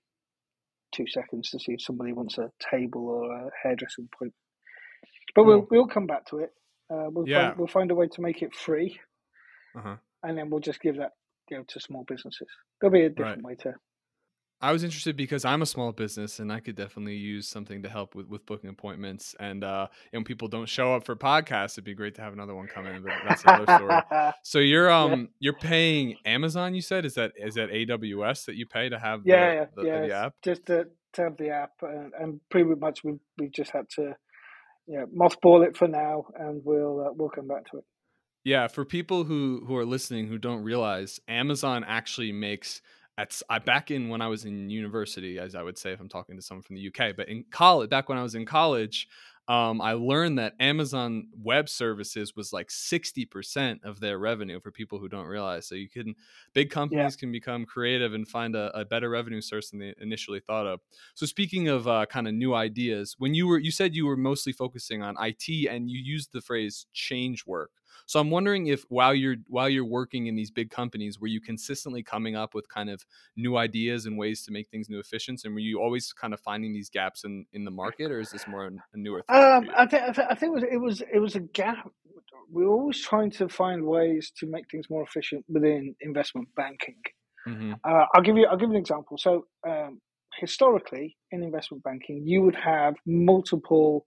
two 0.95 1.07
seconds 1.09 1.51
to 1.51 1.59
see 1.59 1.73
if 1.73 1.83
somebody 1.83 2.13
wants 2.13 2.39
a 2.39 2.51
table 2.71 3.09
or 3.09 3.47
a 3.47 3.51
hairdressing 3.63 4.09
appointment. 4.13 4.35
But 5.35 5.45
we'll 5.45 5.67
we'll 5.71 5.87
come 5.87 6.07
back 6.07 6.27
to 6.27 6.39
it. 6.39 6.51
Uh, 6.93 7.09
we'll 7.09 7.29
yeah. 7.29 7.49
find, 7.49 7.59
we'll 7.59 7.69
find 7.69 7.91
a 7.91 7.95
way 7.95 8.09
to 8.09 8.21
make 8.21 8.43
it 8.43 8.55
free, 8.55 9.01
uh-huh. 9.77 9.97
and 10.23 10.37
then 10.37 10.51
we'll 10.51 10.61
just 10.61 10.81
give 10.81 10.99
that 10.99 11.13
you 11.51 11.57
know 11.57 11.65
to 11.69 11.81
small 11.81 12.05
businesses. 12.07 12.49
There'll 12.81 12.93
be 12.93 13.05
a 13.05 13.09
different 13.09 13.45
right. 13.45 13.53
way 13.53 13.55
to 13.63 13.75
I 14.63 14.71
was 14.71 14.85
interested 14.85 15.17
because 15.17 15.45
I'm 15.45 15.61
a 15.61 15.67
small 15.67 15.91
business 15.91 16.39
and 16.39 16.53
I 16.53 16.61
could 16.61 16.77
definitely 16.77 17.17
use 17.17 17.49
something 17.49 17.83
to 17.83 17.89
help 17.89 18.15
with, 18.15 18.29
with 18.29 18.47
booking 18.47 18.71
appointments. 18.71 19.35
And 19.41 19.65
uh, 19.65 19.89
when 20.13 20.23
people 20.23 20.47
don't 20.47 20.69
show 20.69 20.95
up 20.95 21.05
for 21.05 21.17
podcasts, 21.17 21.75
it'd 21.75 21.85
be 21.85 21.95
great 21.95 22.15
to 22.15 22.23
have 22.23 22.33
another 22.33 22.55
one 22.55 22.69
come 22.69 22.87
in. 22.87 23.03
But 23.03 23.13
that's 23.29 23.43
another 23.43 23.77
story. 23.77 24.33
so 24.45 24.61
you're 24.61 24.91
um 24.91 25.31
you're 25.41 25.53
paying 25.53 26.15
Amazon. 26.25 26.77
You 26.77 26.81
said 26.81 27.05
is 27.05 27.15
that 27.15 27.33
is 27.37 27.55
that 27.55 27.71
AWS 27.71 28.45
that 28.45 28.55
you 28.55 28.67
pay 28.67 28.89
to 28.89 29.01
have 29.01 29.23
yeah 29.25 29.67
the, 29.75 29.83
yeah, 29.85 30.01
the, 30.01 30.07
the 30.07 30.15
app 30.15 30.35
just 30.43 30.67
to, 30.67 30.87
to 31.15 31.23
have 31.23 31.37
the 31.39 31.51
app 31.51 31.73
and, 31.83 32.13
and 32.19 32.41
pretty 32.49 32.73
much 32.77 33.03
we 33.03 33.19
we 33.39 33.49
just 33.49 33.73
had 33.73 33.89
to 33.97 34.15
yeah 34.87 35.05
mothball 35.07 35.67
it 35.67 35.77
for 35.77 35.89
now 35.89 36.27
and 36.39 36.63
we'll 36.65 37.01
uh, 37.01 37.13
we'll 37.13 37.31
come 37.31 37.49
back 37.49 37.69
to 37.73 37.79
it. 37.79 37.85
Yeah, 38.45 38.69
for 38.69 38.85
people 38.85 39.25
who 39.25 39.65
who 39.67 39.77
are 39.77 39.85
listening 39.85 40.29
who 40.29 40.39
don't 40.39 40.63
realize, 40.63 41.21
Amazon 41.27 41.85
actually 41.85 42.33
makes 42.33 42.81
at 43.19 43.41
I 43.49 43.59
back 43.59 43.91
in 43.91 44.09
when 44.09 44.23
I 44.23 44.29
was 44.29 44.45
in 44.45 44.71
university, 44.71 45.39
as 45.39 45.55
I 45.55 45.63
would 45.63 45.79
say 45.79 45.93
if 45.93 46.01
I'm 46.01 46.09
talking 46.09 46.37
to 46.37 46.43
someone 46.43 46.63
from 46.63 46.77
the 46.77 46.89
UK, 46.89 47.17
but 47.17 47.29
in 47.29 47.45
college, 47.51 47.91
back 47.91 48.09
when 48.09 48.19
I 48.19 48.23
was 48.23 48.35
in 48.35 48.47
college, 48.47 49.09
um, 49.49 49.81
I 49.81 49.95
learned 49.95 50.39
that 50.39 50.55
Amazon 50.61 51.27
Web 51.37 51.69
Services 51.69 52.37
was 52.37 52.53
like 52.53 52.69
60% 52.69 53.83
of 53.83 53.99
their 53.99 54.19
revenue 54.19 54.61
for 54.61 54.71
people 54.71 55.01
who 55.01 55.09
don't 55.09 55.27
realize. 55.27 55.67
So 55.67 55.75
you 55.75 55.89
can, 55.89 56.15
big 56.55 56.71
companies 56.71 57.17
yeah. 57.17 57.21
can 57.21 57.33
become 57.33 57.67
creative 57.67 58.15
and 58.15 58.27
find 58.27 58.55
a, 58.55 58.71
a, 58.79 58.85
better 58.85 59.11
revenue 59.11 59.41
source 59.41 59.71
than 59.71 59.81
they 59.81 59.95
initially 60.01 60.41
thought 60.41 60.67
of. 60.67 60.81
So 61.15 61.27
speaking 61.27 61.69
of 61.69 61.89
uh, 61.89 62.07
kind 62.07 62.29
of 62.29 62.35
new 62.35 62.55
ideas, 62.55 63.17
when 63.19 63.35
you 63.35 63.49
were, 63.49 63.59
you 63.59 63.73
said 63.73 63.97
you 63.97 64.07
were 64.07 64.17
mostly 64.17 64.53
focusing 64.53 65.03
on 65.03 65.17
IT 65.19 65.69
and 65.69 65.91
you 65.91 65.99
used 65.99 66.33
the 66.33 66.41
phrase 66.41 66.87
change 66.93 67.45
work. 67.45 67.73
So 68.07 68.21
I'm 68.21 68.31
wondering 68.31 68.67
if 68.67 68.85
while 68.89 69.15
you're 69.15 69.37
while 69.49 69.69
you're 69.69 69.85
working 69.85 70.27
in 70.27 70.35
these 70.35 70.51
big 70.51 70.71
companies, 70.71 71.21
were 71.21 71.29
you 71.29 71.41
consistently 71.41 72.03
coming 72.03 72.37
up 72.37 72.55
with 72.55 72.69
kind 72.69 72.91
of 72.91 73.05
new 73.37 73.57
ideas 73.57 74.07
and 74.07 74.19
ways 74.19 74.45
to 74.45 74.53
make 74.53 74.69
things 74.69 74.89
new 74.89 74.99
efficient, 74.99 75.43
and 75.45 75.55
were 75.55 75.61
you 75.61 75.81
always 75.81 76.13
kind 76.13 76.35
of 76.35 76.41
finding 76.41 76.73
these 76.73 76.91
gaps 76.91 77.25
in 77.25 77.47
in 77.53 77.65
the 77.65 77.71
market, 77.71 78.11
or 78.11 78.21
is 78.21 78.31
this 78.31 78.47
more 78.47 78.67
a 78.67 78.97
newer 78.97 79.23
thing? 79.23 79.37
Um, 79.37 79.71
I 79.77 79.87
think 79.87 80.03
I 80.19 80.35
think 80.35 80.51
it 80.51 80.55
was 80.55 80.65
it 80.73 80.81
was 80.81 81.03
it 81.13 81.19
was 81.19 81.37
a 81.37 81.41
gap. 81.41 81.91
We 82.53 82.65
we're 82.65 82.71
always 82.71 83.01
trying 83.01 83.31
to 83.33 83.49
find 83.49 83.85
ways 83.85 84.31
to 84.39 84.47
make 84.47 84.65
things 84.71 84.91
more 84.91 85.03
efficient 85.03 85.45
within 85.49 85.95
investment 86.01 86.49
banking. 86.55 87.01
Mm-hmm. 87.49 87.73
Uh, 87.85 88.05
I'll 88.15 88.23
give 88.23 88.37
you 88.37 88.47
I'll 88.47 88.57
give 88.57 88.69
you 88.69 88.77
an 88.77 88.81
example. 88.81 89.17
So 89.19 89.47
um, 89.67 90.01
historically, 90.39 91.17
in 91.31 91.43
investment 91.43 91.83
banking, 91.83 92.23
you 92.25 92.43
would 92.43 92.57
have 92.57 92.95
multiple 93.07 94.05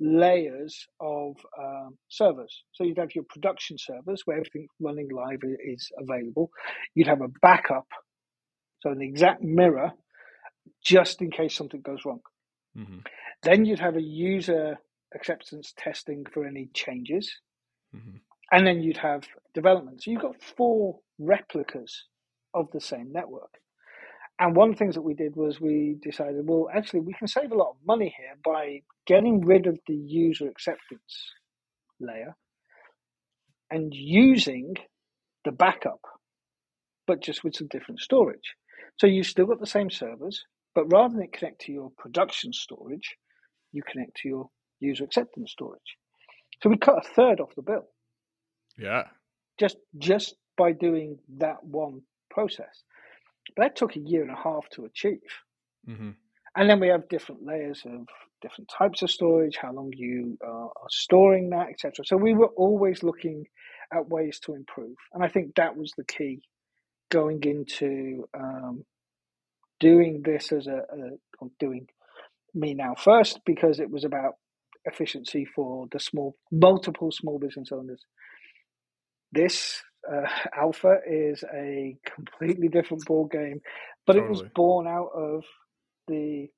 layers 0.00 0.86
of 1.00 1.36
um, 1.58 1.98
servers. 2.08 2.62
So 2.72 2.84
you'd 2.84 2.98
have 2.98 3.14
your 3.14 3.24
production 3.24 3.76
servers 3.78 4.22
where 4.24 4.36
everything 4.36 4.68
running 4.80 5.08
live 5.10 5.40
is 5.64 5.90
available. 5.98 6.50
You'd 6.94 7.08
have 7.08 7.20
a 7.20 7.28
backup, 7.42 7.88
so 8.80 8.90
an 8.90 9.02
exact 9.02 9.42
mirror, 9.42 9.92
just 10.84 11.20
in 11.20 11.30
case 11.30 11.54
something 11.54 11.80
goes 11.80 12.04
wrong. 12.04 12.20
Mm-hmm. 12.76 12.98
Then 13.42 13.64
you'd 13.64 13.80
have 13.80 13.96
a 13.96 14.02
user 14.02 14.78
acceptance 15.14 15.72
testing 15.76 16.24
for 16.32 16.46
any 16.46 16.68
changes. 16.74 17.32
Mm-hmm. 17.94 18.18
And 18.52 18.66
then 18.66 18.82
you'd 18.82 18.98
have 18.98 19.24
development. 19.54 20.02
So 20.02 20.10
you've 20.10 20.22
got 20.22 20.42
four 20.42 21.00
replicas 21.18 22.04
of 22.54 22.70
the 22.72 22.80
same 22.80 23.12
network. 23.12 23.50
And 24.40 24.54
one 24.54 24.70
of 24.70 24.74
the 24.76 24.78
things 24.78 24.94
that 24.94 25.02
we 25.02 25.14
did 25.14 25.34
was 25.34 25.60
we 25.60 25.96
decided, 26.00 26.46
well, 26.46 26.68
actually, 26.72 27.00
we 27.00 27.14
can 27.14 27.26
save 27.26 27.50
a 27.50 27.56
lot 27.56 27.70
of 27.70 27.76
money 27.84 28.14
here 28.16 28.36
by 28.44 28.82
getting 29.06 29.44
rid 29.44 29.66
of 29.66 29.78
the 29.86 29.94
user 29.94 30.48
acceptance 30.48 31.32
layer 32.00 32.36
and 33.70 33.92
using 33.92 34.74
the 35.44 35.50
backup, 35.50 36.00
but 37.06 37.20
just 37.20 37.42
with 37.42 37.56
some 37.56 37.68
different 37.68 38.00
storage. 38.00 38.54
So 38.98 39.06
you've 39.06 39.26
still 39.26 39.46
got 39.46 39.60
the 39.60 39.66
same 39.66 39.90
servers, 39.90 40.44
but 40.74 40.92
rather 40.92 41.16
than 41.16 41.28
connect 41.32 41.62
to 41.62 41.72
your 41.72 41.90
production 41.98 42.52
storage, 42.52 43.16
you 43.72 43.82
connect 43.82 44.16
to 44.18 44.28
your 44.28 44.50
user 44.80 45.04
acceptance 45.04 45.50
storage. 45.50 45.96
So 46.62 46.68
we 46.68 46.76
cut 46.76 46.98
a 46.98 47.08
third 47.14 47.40
off 47.40 47.54
the 47.56 47.62
bill. 47.62 47.86
Yeah. 48.76 49.04
Just 49.58 49.76
just 49.98 50.36
by 50.56 50.72
doing 50.72 51.18
that 51.38 51.62
one 51.62 52.02
process. 52.30 52.82
But 53.56 53.62
that 53.62 53.76
took 53.76 53.96
a 53.96 54.00
year 54.00 54.22
and 54.22 54.30
a 54.30 54.36
half 54.36 54.68
to 54.70 54.84
achieve. 54.84 55.20
Mm-hmm. 55.88 56.10
And 56.56 56.70
then 56.70 56.80
we 56.80 56.88
have 56.88 57.08
different 57.08 57.44
layers 57.44 57.82
of 57.86 58.06
different 58.42 58.70
types 58.76 59.02
of 59.02 59.10
storage, 59.10 59.56
how 59.56 59.72
long 59.72 59.90
you 59.94 60.38
uh, 60.44 60.66
are 60.66 60.90
storing 60.90 61.50
that, 61.50 61.68
etc. 61.70 62.04
So 62.04 62.16
we 62.16 62.34
were 62.34 62.48
always 62.56 63.02
looking 63.02 63.44
at 63.92 64.08
ways 64.08 64.38
to 64.40 64.54
improve, 64.54 64.96
and 65.14 65.24
I 65.24 65.28
think 65.28 65.54
that 65.54 65.76
was 65.76 65.92
the 65.96 66.04
key 66.04 66.40
going 67.10 67.42
into 67.44 68.24
um, 68.38 68.84
doing 69.80 70.22
this 70.24 70.52
as 70.52 70.66
a, 70.66 70.78
a 70.78 71.46
doing 71.58 71.86
me 72.54 72.74
now 72.74 72.94
first 72.96 73.40
because 73.46 73.80
it 73.80 73.90
was 73.90 74.04
about 74.04 74.34
efficiency 74.84 75.44
for 75.44 75.86
the 75.92 76.00
small 76.00 76.36
multiple 76.50 77.10
small 77.10 77.38
business 77.38 77.70
owners. 77.72 78.02
This 79.32 79.82
uh, 80.10 80.26
Alpha 80.56 81.00
is 81.06 81.44
a 81.54 81.96
completely 82.04 82.68
different 82.68 83.04
ball 83.06 83.26
game, 83.26 83.60
but 84.06 84.14
totally. 84.14 84.26
it 84.26 84.30
was 84.30 84.42
born 84.54 84.86
out 84.86 85.10
of 85.14 85.44
the 86.06 86.48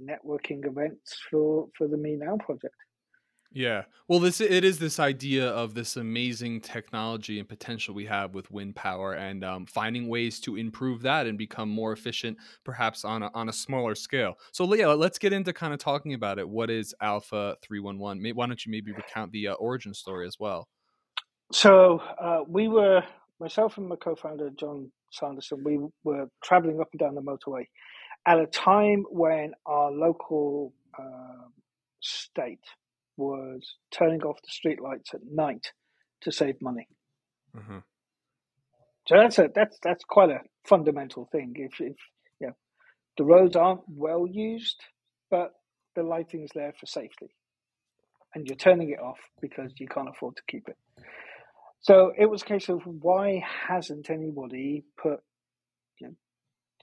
networking 0.00 0.66
events 0.66 1.16
for 1.30 1.68
for 1.76 1.88
the 1.88 1.96
Me 1.96 2.16
Now 2.16 2.36
project. 2.36 2.74
Yeah. 3.52 3.84
Well, 4.08 4.20
this 4.20 4.40
it 4.40 4.64
is 4.64 4.78
this 4.78 5.00
idea 5.00 5.48
of 5.48 5.72
this 5.72 5.96
amazing 5.96 6.60
technology 6.60 7.38
and 7.38 7.48
potential 7.48 7.94
we 7.94 8.04
have 8.04 8.34
with 8.34 8.50
wind 8.50 8.76
power, 8.76 9.14
and 9.14 9.42
um, 9.44 9.66
finding 9.66 10.08
ways 10.08 10.40
to 10.40 10.56
improve 10.56 11.00
that 11.02 11.26
and 11.26 11.38
become 11.38 11.70
more 11.70 11.92
efficient, 11.92 12.36
perhaps 12.64 13.04
on 13.04 13.22
a, 13.22 13.30
on 13.34 13.48
a 13.48 13.52
smaller 13.52 13.94
scale. 13.94 14.34
So, 14.52 14.64
Leah, 14.64 14.94
let's 14.94 15.18
get 15.18 15.32
into 15.32 15.52
kind 15.52 15.72
of 15.72 15.78
talking 15.78 16.12
about 16.12 16.38
it. 16.38 16.46
What 16.46 16.70
is 16.70 16.94
Alpha 17.00 17.56
Three 17.62 17.80
One 17.80 17.98
One? 17.98 18.22
Why 18.34 18.46
don't 18.46 18.66
you 18.66 18.70
maybe 18.70 18.92
recount 18.92 19.32
the 19.32 19.48
uh, 19.48 19.54
origin 19.54 19.94
story 19.94 20.26
as 20.26 20.38
well? 20.38 20.68
So 21.52 22.02
uh, 22.20 22.40
we 22.46 22.68
were 22.68 23.02
myself 23.40 23.78
and 23.78 23.88
my 23.88 23.96
co-founder 23.96 24.50
John 24.58 24.90
Sanderson. 25.12 25.62
We 25.64 25.78
were 26.04 26.28
traveling 26.42 26.80
up 26.80 26.88
and 26.92 27.00
down 27.00 27.14
the 27.14 27.22
motorway 27.22 27.66
at 28.26 28.40
a 28.40 28.46
time 28.46 29.04
when 29.10 29.52
our 29.66 29.92
local 29.92 30.74
uh, 30.98 31.48
state 32.00 32.64
was 33.16 33.76
turning 33.90 34.22
off 34.22 34.38
the 34.42 34.70
streetlights 34.70 35.14
at 35.14 35.20
night 35.30 35.72
to 36.22 36.32
save 36.32 36.60
money. 36.60 36.88
Mm-hmm. 37.56 37.78
So 39.08 39.16
that's 39.16 39.38
a 39.38 39.48
that's 39.54 39.78
that's 39.82 40.04
quite 40.04 40.30
a 40.30 40.40
fundamental 40.66 41.28
thing. 41.30 41.54
If 41.56 41.80
if 41.80 41.96
you 42.40 42.48
know, 42.48 42.56
the 43.16 43.24
roads 43.24 43.54
aren't 43.56 43.82
well 43.88 44.26
used, 44.26 44.82
but 45.30 45.52
the 45.94 46.02
lighting's 46.02 46.50
there 46.54 46.74
for 46.78 46.86
safety 46.86 47.30
and 48.34 48.46
you're 48.46 48.56
turning 48.56 48.90
it 48.90 49.00
off 49.00 49.18
because 49.40 49.72
you 49.78 49.88
can't 49.88 50.10
afford 50.10 50.36
to 50.36 50.42
keep 50.46 50.68
it. 50.68 50.76
So 51.82 52.12
it 52.18 52.26
was 52.26 52.42
a 52.42 52.46
case 52.46 52.68
of 52.68 52.82
why 52.84 53.42
hasn't 53.68 54.10
anybody 54.10 54.84
put 55.00 55.20
you 56.00 56.08
know, 56.08 56.14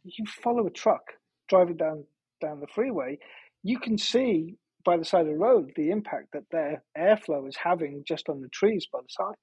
you 0.03 0.25
follow 0.43 0.67
a 0.67 0.71
truck 0.71 1.03
driving 1.50 1.77
down 1.77 2.05
down 2.41 2.59
the 2.59 2.67
freeway, 2.67 3.19
you 3.63 3.79
can 3.79 3.97
see 3.97 4.55
by 4.85 4.97
the 4.97 5.05
side 5.05 5.21
of 5.21 5.27
the 5.27 5.38
road 5.38 5.71
the 5.75 5.91
impact 5.91 6.29
that 6.33 6.43
their 6.51 6.83
airflow 6.97 7.47
is 7.47 7.57
having 7.57 8.03
just 8.07 8.29
on 8.29 8.41
the 8.41 8.50
trees 8.50 8.88
by 8.91 9.00
the 9.01 9.07
side. 9.09 9.35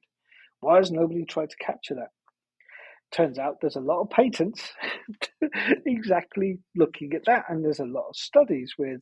Why 0.61 0.76
has 0.76 0.90
nobody 0.90 1.25
tried 1.25 1.50
to 1.50 1.57
capture 1.64 1.95
that? 1.97 2.11
Turns 3.12 3.38
out 3.38 3.57
there's 3.61 3.76
a 3.76 3.80
lot 3.80 4.02
of 4.02 4.11
patents 4.11 4.73
exactly 5.87 6.59
looking 6.76 7.14
at 7.14 7.25
that, 7.26 7.45
and 7.49 7.64
there's 7.64 7.80
a 7.80 7.85
lot 7.85 8.09
of 8.11 8.16
studies 8.16 8.75
with 8.78 9.00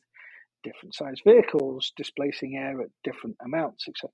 different 0.65 0.95
size 0.95 1.21
vehicles 1.27 1.93
displacing 1.97 2.57
air 2.57 2.81
at 2.83 2.89
different 3.05 3.37
amounts, 3.45 3.87
etc. 3.89 4.11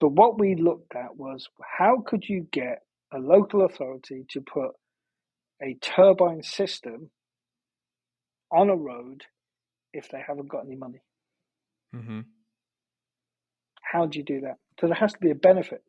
But 0.00 0.12
what 0.12 0.38
we 0.38 0.54
looked 0.54 0.96
at 0.96 1.16
was 1.16 1.48
how 1.62 2.02
could 2.04 2.28
you 2.28 2.46
get 2.50 2.82
a 3.12 3.18
local 3.18 3.64
authority 3.64 4.24
to 4.30 4.40
put 4.40 4.70
a 5.62 5.74
turbine 5.74 6.42
system 6.42 7.10
on 8.50 8.70
a 8.70 8.76
road 8.76 9.24
if 9.92 10.08
they 10.08 10.22
haven't 10.26 10.48
got 10.48 10.64
any 10.64 10.76
money? 10.76 11.02
Mm-hmm. 11.94 12.20
How 13.82 14.06
do 14.06 14.18
you 14.18 14.24
do 14.24 14.40
that? 14.42 14.56
So 14.80 14.86
there 14.86 14.96
has 14.96 15.12
to 15.12 15.18
be 15.18 15.30
a 15.30 15.34
benefit. 15.34 15.82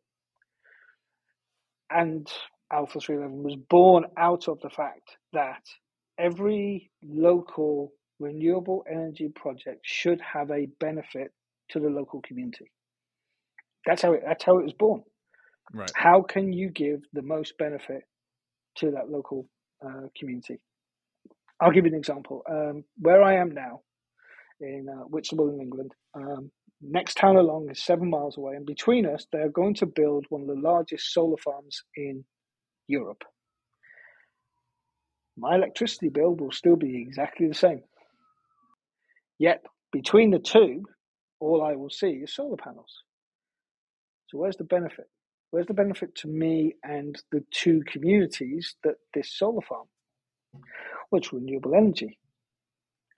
And 1.90 2.28
Alpha 2.72 3.00
311 3.00 3.44
was 3.44 3.56
born 3.70 4.06
out 4.18 4.48
of 4.48 4.60
the 4.62 4.70
fact 4.70 5.18
that 5.34 5.64
every 6.18 6.92
local 7.04 7.94
renewable 8.20 8.84
energy 8.90 9.30
project 9.30 9.82
should 9.84 10.22
have 10.22 10.52
a 10.52 10.68
benefit 10.80 11.32
to 11.70 11.80
the 11.80 11.90
local 11.90 12.22
community. 12.22 12.72
That's 13.86 14.02
how 14.02 14.14
it, 14.14 14.24
that's 14.26 14.44
how 14.44 14.58
it 14.60 14.64
was 14.64 14.74
born. 14.74 15.04
Right. 15.74 15.92
How 15.96 16.22
can 16.22 16.52
you 16.54 16.70
give 16.70 17.02
the 17.14 17.22
most 17.22 17.58
benefit 17.58 18.04
to 18.78 18.92
that 18.92 19.10
local 19.10 19.48
uh, 19.86 20.08
community? 20.18 20.60
I'll 21.60 21.72
give 21.72 21.86
you 21.86 21.92
an 21.92 21.98
example. 21.98 22.44
Um, 22.50 22.84
where 22.98 23.24
I 23.24 23.36
am 23.36 23.52
now, 23.54 23.82
in 24.60 24.88
uh, 24.90 25.04
Whitstable 25.04 25.50
in 25.50 25.62
England, 25.62 25.94
um, 26.16 26.52
next 26.82 27.18
town 27.18 27.38
along 27.38 27.70
is 27.70 27.84
seven 27.84 28.10
miles 28.10 28.38
away, 28.38 28.56
and 28.56 28.66
between 28.66 29.06
us, 29.06 29.26
they're 29.32 29.50
going 29.50 29.76
to 29.76 29.86
build 29.86 30.26
one 30.30 30.42
of 30.42 30.48
the 30.48 30.60
largest 30.60 31.14
solar 31.14 31.38
farms 31.38 31.84
in 31.96 32.26
Europe. 32.88 33.24
My 35.38 35.56
electricity 35.56 36.10
bill 36.10 36.36
will 36.36 36.52
still 36.52 36.76
be 36.76 37.02
exactly 37.02 37.48
the 37.48 37.54
same. 37.54 37.82
Yet, 39.40 39.64
between 39.92 40.32
the 40.32 40.40
two, 40.40 40.84
all 41.40 41.64
I 41.64 41.76
will 41.76 41.90
see 41.90 42.22
is 42.24 42.36
solar 42.36 42.58
panels. 42.58 43.04
So 44.32 44.38
where's 44.38 44.56
the 44.56 44.64
benefit? 44.64 45.10
Where's 45.50 45.68
the 45.68 45.74
benefit 45.74 46.16
to 46.16 46.30
me 46.30 46.76
and 46.84 47.22
the 47.34 47.44
two 47.52 47.84
communities 47.86 48.76
that 48.86 48.96
this 49.14 49.30
solar 49.30 49.62
farm? 49.62 49.88
Well, 50.54 51.20
it's 51.20 51.34
renewable 51.34 51.76
energy. 51.76 52.18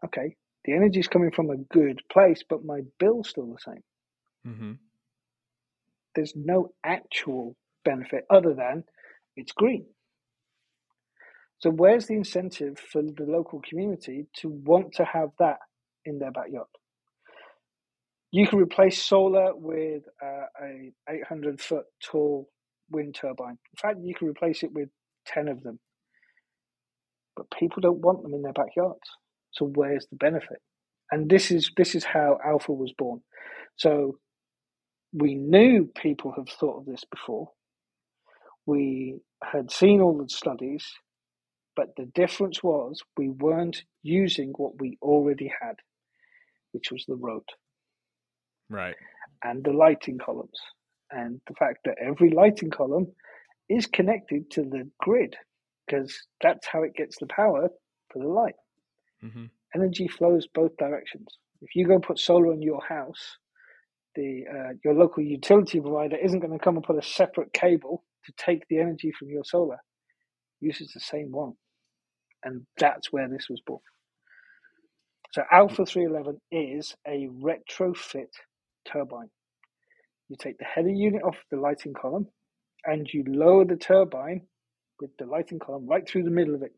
Okay, 0.04 0.36
the 0.66 0.74
energy 0.74 1.00
is 1.00 1.08
coming 1.08 1.30
from 1.30 1.52
a 1.52 1.58
good 1.58 2.02
place, 2.12 2.44
but 2.48 2.66
my 2.66 2.82
bill's 3.00 3.30
still 3.30 3.46
the 3.46 3.60
same. 3.60 3.84
Mm-hmm. 4.48 4.72
There's 6.16 6.34
no 6.36 6.74
actual 6.84 7.56
benefit 7.86 8.26
other 8.30 8.56
than 8.56 8.84
it's 9.36 9.52
green. 9.52 9.86
So 11.60 11.70
where's 11.70 12.08
the 12.08 12.16
incentive 12.16 12.80
for 12.80 13.04
the 13.04 13.26
local 13.26 13.62
community 13.62 14.26
to 14.38 14.50
want 14.50 14.94
to 14.96 15.06
have 15.06 15.30
that 15.38 15.60
in 16.06 16.18
their 16.18 16.32
backyard? 16.32 16.68
You 18.34 18.48
can 18.48 18.60
replace 18.60 19.04
solar 19.04 19.56
with 19.56 20.04
uh, 20.24 20.48
a 20.64 20.94
800 21.10 21.62
foot 21.62 21.86
tall 22.06 22.50
wind 22.92 23.16
turbine. 23.22 23.60
In 23.60 23.78
fact, 23.82 24.00
you 24.04 24.16
can 24.16 24.30
replace 24.30 24.64
it 24.64 24.74
with 24.74 24.90
10 25.28 25.50
of 25.50 25.64
them. 25.64 25.80
But 27.38 27.48
people 27.60 27.82
don't 27.82 28.02
want 28.02 28.24
them 28.24 28.36
in 28.36 28.44
their 28.44 28.54
backyards. 28.54 29.10
So 29.54 29.68
where's 29.76 30.08
the 30.12 30.18
benefit? 30.18 30.60
And 31.12 31.30
this 31.30 31.52
is 31.52 31.72
this 31.78 31.96
is 31.96 32.06
how 32.06 32.40
Alpha 32.46 32.74
was 32.74 32.94
born. 32.98 33.22
So 33.78 34.20
we 35.14 35.36
knew 35.36 35.90
people 35.96 36.34
have 36.38 36.50
thought 36.50 36.80
of 36.80 36.86
this 36.88 37.04
before. 37.12 37.50
We 38.66 39.18
had 39.44 39.72
seen 39.72 40.02
all 40.02 40.18
the 40.18 40.30
studies, 40.30 40.86
but 41.76 41.90
the 41.98 42.06
difference 42.16 42.64
was 42.64 43.02
we 43.18 43.30
weren't 43.30 43.84
using 44.04 44.54
what 44.58 44.80
we 44.80 44.98
already 45.02 45.52
had, 45.62 45.78
which 46.74 46.92
was 46.92 47.06
the 47.08 47.16
road. 47.18 47.44
Right. 48.70 48.96
And 49.44 49.64
the 49.64 49.74
lighting 49.74 50.18
columns. 50.18 50.60
And 51.12 51.40
the 51.48 51.54
fact 51.56 51.80
that 51.86 51.96
every 52.02 52.32
lighting 52.32 52.72
column 52.72 53.08
is 53.70 53.86
connected 53.86 54.50
to 54.52 54.64
the 54.64 54.90
grid 55.00 55.36
because 55.86 56.14
that's 56.42 56.68
how 56.68 56.84
it 56.84 56.96
gets 56.96 57.18
the 57.20 57.28
power 57.28 57.70
for 58.12 58.20
the 58.20 58.28
light. 58.28 58.56
Mm-hmm. 59.24 59.46
Energy 59.76 60.08
flows 60.08 60.48
both 60.54 60.76
directions. 60.78 61.28
If 61.62 61.76
you 61.76 61.88
go 61.88 62.00
put 62.00 62.20
solar 62.20 62.52
on 62.52 62.62
your 62.62 62.82
house, 62.88 63.38
the 64.16 64.44
uh, 64.50 64.74
your 64.84 64.94
local 64.94 65.24
utility 65.24 65.80
provider 65.80 66.18
isn't 66.18 66.40
going 66.40 66.58
to 66.58 66.64
come 66.64 66.76
and 66.76 66.86
put 66.86 66.98
a 66.98 67.08
separate 67.08 67.52
cable 67.54 68.04
to 68.26 68.34
take 68.38 68.68
the 68.70 68.80
energy 68.80 69.12
from 69.18 69.30
your 69.30 69.44
solar. 69.44 69.78
Uses 70.60 70.92
the 70.94 71.00
same 71.00 71.32
one, 71.32 71.54
and 72.44 72.66
that's 72.78 73.12
where 73.12 73.28
this 73.28 73.48
was 73.50 73.62
born. 73.66 73.82
So 75.32 75.44
Alpha 75.52 75.86
311 75.86 76.40
is 76.52 76.96
a 77.08 77.28
retrofit 77.42 78.30
turbine. 78.92 79.30
You 80.30 80.36
take 80.40 80.58
the 80.58 80.66
header 80.66 80.90
unit 80.90 81.24
off 81.24 81.38
the 81.52 81.58
lighting 81.58 81.94
column 81.94 82.28
and 82.86 83.08
you 83.12 83.24
lower 83.28 83.66
the 83.66 83.76
turbine 83.76 84.42
with 85.00 85.12
the 85.18 85.26
lighting 85.26 85.60
column 85.60 85.88
right 85.88 86.08
through 86.08 86.24
the 86.24 86.32
middle 86.32 86.56
of 86.56 86.64
it. 86.64 86.74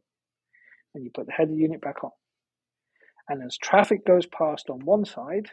And 0.93 1.03
you 1.03 1.11
put 1.13 1.27
the 1.27 1.33
header 1.33 1.53
unit 1.53 1.81
back 1.81 2.03
on. 2.03 2.11
And 3.27 3.43
as 3.43 3.57
traffic 3.57 4.05
goes 4.05 4.25
past 4.25 4.69
on 4.69 4.85
one 4.85 5.05
side, 5.05 5.49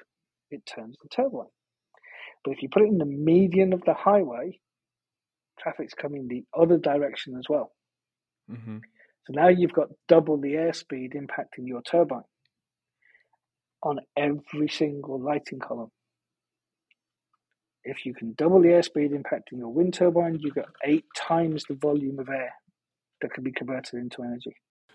it 0.51 0.65
turns 0.67 0.97
the 1.03 1.09
turbine. 1.09 1.51
But 2.45 2.53
if 2.53 2.63
you 2.63 2.69
put 2.71 2.83
it 2.83 2.89
in 2.89 2.99
the 2.99 3.05
median 3.05 3.73
of 3.73 3.83
the 3.85 3.95
highway, 3.95 4.59
traffic's 5.59 5.95
coming 5.95 6.29
the 6.29 6.45
other 6.59 6.79
direction 6.79 7.37
as 7.39 7.47
well. 7.49 7.73
Mm-hmm. 8.51 8.79
So 9.27 9.33
now 9.33 9.49
you've 9.49 9.73
got 9.73 9.89
double 10.09 10.41
the 10.41 10.55
airspeed 10.55 11.15
impacting 11.15 11.67
your 11.67 11.83
turbine 11.83 12.25
on 13.83 14.01
every 14.17 14.69
single 14.69 15.21
lighting 15.21 15.61
column. 15.61 15.91
If 17.85 18.07
you 18.07 18.15
can 18.15 18.35
double 18.35 18.61
the 18.61 18.69
airspeed 18.69 19.11
impacting 19.11 19.59
your 19.59 19.69
wind 19.69 19.95
turbine, 19.95 20.39
you 20.41 20.53
get 20.53 20.67
eight 20.85 21.05
times 21.17 21.65
the 21.69 21.75
volume 21.75 22.19
of 22.19 22.29
air 22.29 22.53
that 23.21 23.33
can 23.33 23.43
be 23.43 23.53
converted 23.53 24.01
into 24.01 24.23
energy. 24.23 24.55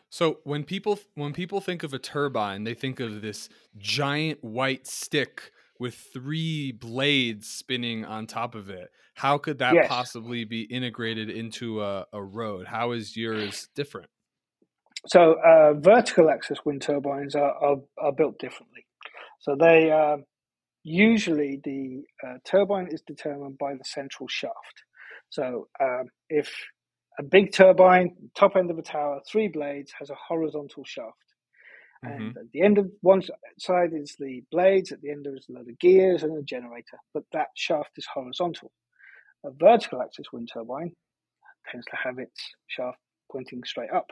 So 0.09 0.39
when 0.43 0.63
people 0.63 0.99
when 1.15 1.33
people 1.33 1.59
think 1.59 1.83
of 1.83 1.93
a 1.93 1.99
turbine, 1.99 2.63
they 2.63 2.73
think 2.73 2.99
of 2.99 3.21
this 3.21 3.49
giant 3.77 4.41
white 4.43 4.87
stick 4.87 5.51
with 5.79 5.95
three 5.95 6.71
blades 6.71 7.47
spinning 7.47 8.05
on 8.05 8.25
top 8.25 8.55
of 8.55 8.69
it. 8.69 8.89
How 9.15 9.37
could 9.37 9.59
that 9.59 9.75
Yes. 9.75 9.87
possibly 9.87 10.45
be 10.45 10.61
integrated 10.61 11.29
into 11.29 11.83
a, 11.83 12.05
a 12.13 12.23
road? 12.23 12.67
How 12.67 12.91
is 12.91 13.17
yours 13.17 13.67
different? 13.75 14.09
So 15.07 15.35
uh, 15.45 15.73
vertical 15.73 16.29
axis 16.29 16.59
wind 16.65 16.81
turbines 16.81 17.35
are, 17.35 17.53
are, 17.53 17.77
are 17.97 18.11
built 18.11 18.39
differently. 18.39 18.85
So 19.39 19.55
they 19.59 19.91
um 19.91 20.23
usually 20.83 21.61
the 21.63 22.03
uh, 22.27 22.37
turbine 22.45 22.89
is 22.91 23.01
determined 23.07 23.57
by 23.57 23.73
the 23.75 23.85
central 23.85 24.27
shaft. 24.29 24.83
So 25.29 25.67
um, 25.81 26.05
if 26.29 26.51
a 27.19 27.23
big 27.23 27.53
turbine, 27.53 28.15
top 28.37 28.55
end 28.55 28.71
of 28.71 28.77
a 28.79 28.83
tower, 28.83 29.21
three 29.29 29.49
blades, 29.49 29.93
has 29.99 30.09
a 30.09 30.15
horizontal 30.15 30.83
shaft. 30.85 31.15
And 32.05 32.31
Mhm. 32.31 32.37
at 32.37 32.51
the 32.53 32.61
end 32.63 32.77
of 32.79 32.91
one 33.01 33.21
side 33.59 33.91
is 33.93 34.15
the 34.19 34.43
blades, 34.51 34.91
at 34.91 35.01
the 35.01 35.11
end 35.11 35.25
there 35.25 35.35
is 35.35 35.47
a 35.49 35.53
load 35.53 35.69
of 35.69 35.79
gears 35.79 36.23
and 36.23 36.37
a 36.37 36.43
generator, 36.43 36.99
but 37.13 37.23
that 37.33 37.47
shaft 37.55 37.91
is 37.97 38.07
horizontal. 38.13 38.71
A 39.45 39.51
vertical 39.51 40.01
axis 40.01 40.31
wind 40.33 40.49
turbine 40.53 40.93
tends 41.71 41.85
to 41.87 41.97
have 41.97 42.19
its 42.19 42.41
shaft 42.67 42.99
pointing 43.31 43.63
straight 43.65 43.91
up. 43.91 44.09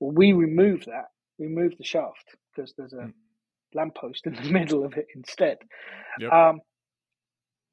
Well, 0.00 0.12
we 0.12 0.32
remove 0.32 0.84
that, 0.86 1.06
we 1.38 1.46
remove 1.46 1.78
the 1.78 1.84
shaft 1.84 2.36
because 2.54 2.74
there's 2.78 2.94
a 2.94 3.06
Mm. 3.06 3.12
Lamppost 3.74 4.26
in 4.26 4.34
the 4.34 4.42
middle 4.50 4.84
of 4.84 4.94
it 4.94 5.06
instead. 5.14 5.58
Yep. 6.18 6.32
Um, 6.32 6.60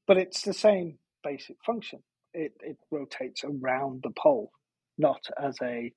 but 0.08 0.18
it's 0.18 0.42
the 0.42 0.54
same 0.54 0.98
basic 1.24 1.58
function. 1.66 2.00
It, 2.34 2.54
it 2.62 2.78
rotates 2.92 3.44
around 3.44 4.02
the 4.04 4.12
pole, 4.18 4.52
not 4.98 5.22
as 5.42 5.58
a 5.62 5.92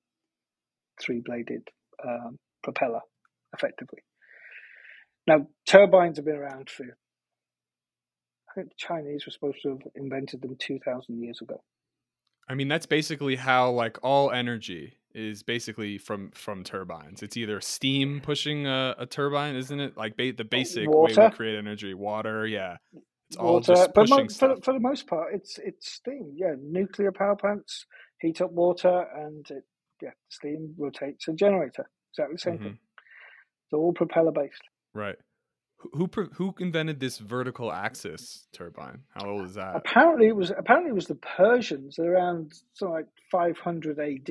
three 1.01 1.21
bladed 1.23 1.67
um, 2.05 2.37
propeller, 2.63 3.01
effectively. 3.53 3.99
Now, 5.27 5.47
turbines 5.67 6.17
have 6.17 6.25
been 6.25 6.35
around 6.35 6.69
for, 6.69 6.83
I 6.83 8.53
think 8.55 8.69
the 8.69 8.75
Chinese 8.77 9.25
were 9.25 9.31
supposed 9.31 9.59
to 9.63 9.69
have 9.69 9.81
invented 9.95 10.41
them 10.41 10.55
2,000 10.59 11.21
years 11.21 11.39
ago. 11.41 11.61
I 12.49 12.55
mean, 12.55 12.67
that's 12.67 12.85
basically 12.85 13.35
how 13.35 13.71
like 13.71 13.97
all 14.01 14.31
energy 14.31 14.97
is 15.13 15.43
basically 15.43 15.97
from 15.97 16.31
from 16.31 16.63
turbines. 16.63 17.23
It's 17.23 17.37
either 17.37 17.61
steam 17.61 18.21
pushing 18.21 18.67
a, 18.67 18.95
a 18.97 19.05
turbine, 19.05 19.55
isn't 19.55 19.79
it? 19.79 19.97
Like 19.97 20.17
ba- 20.17 20.33
the 20.33 20.43
basic 20.43 20.89
water. 20.89 21.21
way 21.21 21.27
we 21.27 21.35
create 21.35 21.57
energy, 21.57 21.93
water. 21.93 22.45
Yeah, 22.47 22.77
it's 23.29 23.37
water. 23.37 23.47
all 23.47 23.59
just 23.59 23.93
but 23.93 24.09
mo- 24.09 24.27
for, 24.27 24.55
for 24.61 24.73
the 24.73 24.79
most 24.79 25.07
part, 25.07 25.33
it's 25.33 25.57
it's 25.59 25.91
steam. 25.91 26.33
Yeah, 26.35 26.55
nuclear 26.61 27.11
power 27.11 27.35
plants 27.35 27.85
heat 28.21 28.41
up 28.41 28.51
water, 28.51 29.05
and 29.15 29.45
it, 29.49 29.63
yeah, 30.01 30.11
steam 30.29 30.73
rotates 30.77 31.27
a 31.27 31.33
generator. 31.33 31.89
Exactly 32.11 32.35
the 32.35 32.39
same 32.39 32.53
mm-hmm. 32.55 32.63
thing. 32.63 32.79
It's 33.65 33.73
all 33.73 33.93
propeller 33.93 34.31
based. 34.31 34.61
Right. 34.93 35.15
Who 35.93 36.07
who 36.33 36.53
invented 36.59 36.99
this 36.99 37.17
vertical 37.17 37.71
axis 37.71 38.47
turbine? 38.53 38.99
How 39.15 39.29
old 39.29 39.45
is 39.45 39.55
that? 39.55 39.75
Apparently, 39.75 40.27
it 40.27 40.35
was 40.35 40.51
apparently 40.51 40.91
it 40.91 40.95
was 40.95 41.07
the 41.07 41.15
Persians 41.15 41.97
around 41.97 42.53
something 42.73 42.93
like 42.93 43.07
500 43.31 43.99
AD. 43.99 44.29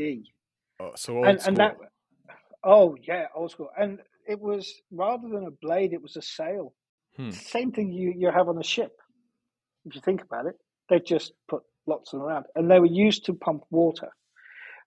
Oh, 0.80 0.92
so 0.96 1.18
old 1.18 1.26
and, 1.26 1.40
school. 1.40 1.48
And 1.48 1.56
that, 1.58 1.76
oh 2.64 2.96
yeah, 3.02 3.26
old 3.34 3.50
school. 3.50 3.70
And 3.78 4.00
it 4.26 4.40
was 4.40 4.72
rather 4.90 5.28
than 5.28 5.44
a 5.46 5.50
blade, 5.50 5.92
it 5.92 6.02
was 6.02 6.16
a 6.16 6.22
sail. 6.22 6.74
Hmm. 7.16 7.30
Same 7.30 7.72
thing 7.72 7.92
you 7.92 8.14
you 8.16 8.30
have 8.30 8.48
on 8.48 8.58
a 8.58 8.64
ship. 8.64 8.92
If 9.84 9.94
you 9.94 10.00
think 10.00 10.22
about 10.22 10.46
it, 10.46 10.56
they 10.88 11.00
just 11.00 11.32
put 11.48 11.62
lots 11.86 12.12
of 12.12 12.20
them 12.20 12.28
around, 12.28 12.46
and 12.54 12.70
they 12.70 12.80
were 12.80 12.86
used 12.86 13.24
to 13.26 13.34
pump 13.34 13.64
water. 13.70 14.08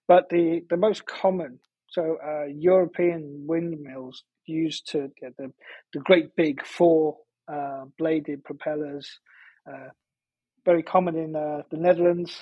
But 0.08 0.28
the 0.30 0.62
the 0.70 0.76
most 0.76 1.06
common, 1.06 1.60
so 1.88 2.18
uh, 2.26 2.46
European 2.46 3.44
windmills 3.46 4.24
used 4.46 4.90
to 4.92 5.10
get 5.20 5.36
the 5.36 5.52
the 5.92 6.00
great 6.00 6.34
big 6.36 6.64
four 6.66 7.16
uh, 7.52 7.84
bladed 7.98 8.42
propellers. 8.44 9.20
Uh, 9.70 9.88
very 10.64 10.82
common 10.82 11.16
in 11.16 11.36
uh, 11.36 11.62
the 11.70 11.76
Netherlands. 11.76 12.34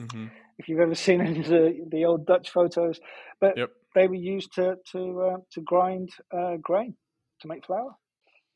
Mm-hmm. 0.00 0.26
If 0.58 0.68
you've 0.68 0.80
ever 0.80 0.94
seen 0.94 1.20
any 1.26 1.40
of 1.40 1.46
the, 1.46 1.86
the 1.90 2.04
old 2.04 2.26
Dutch 2.26 2.50
photos, 2.50 3.00
but 3.40 3.56
yep. 3.56 3.70
they 3.94 4.08
were 4.08 4.14
used 4.14 4.52
to 4.54 4.76
to 4.92 5.20
uh, 5.20 5.36
to 5.52 5.60
grind 5.60 6.10
uh, 6.36 6.56
grain 6.60 6.96
to 7.40 7.48
make 7.48 7.66
flour. 7.66 7.94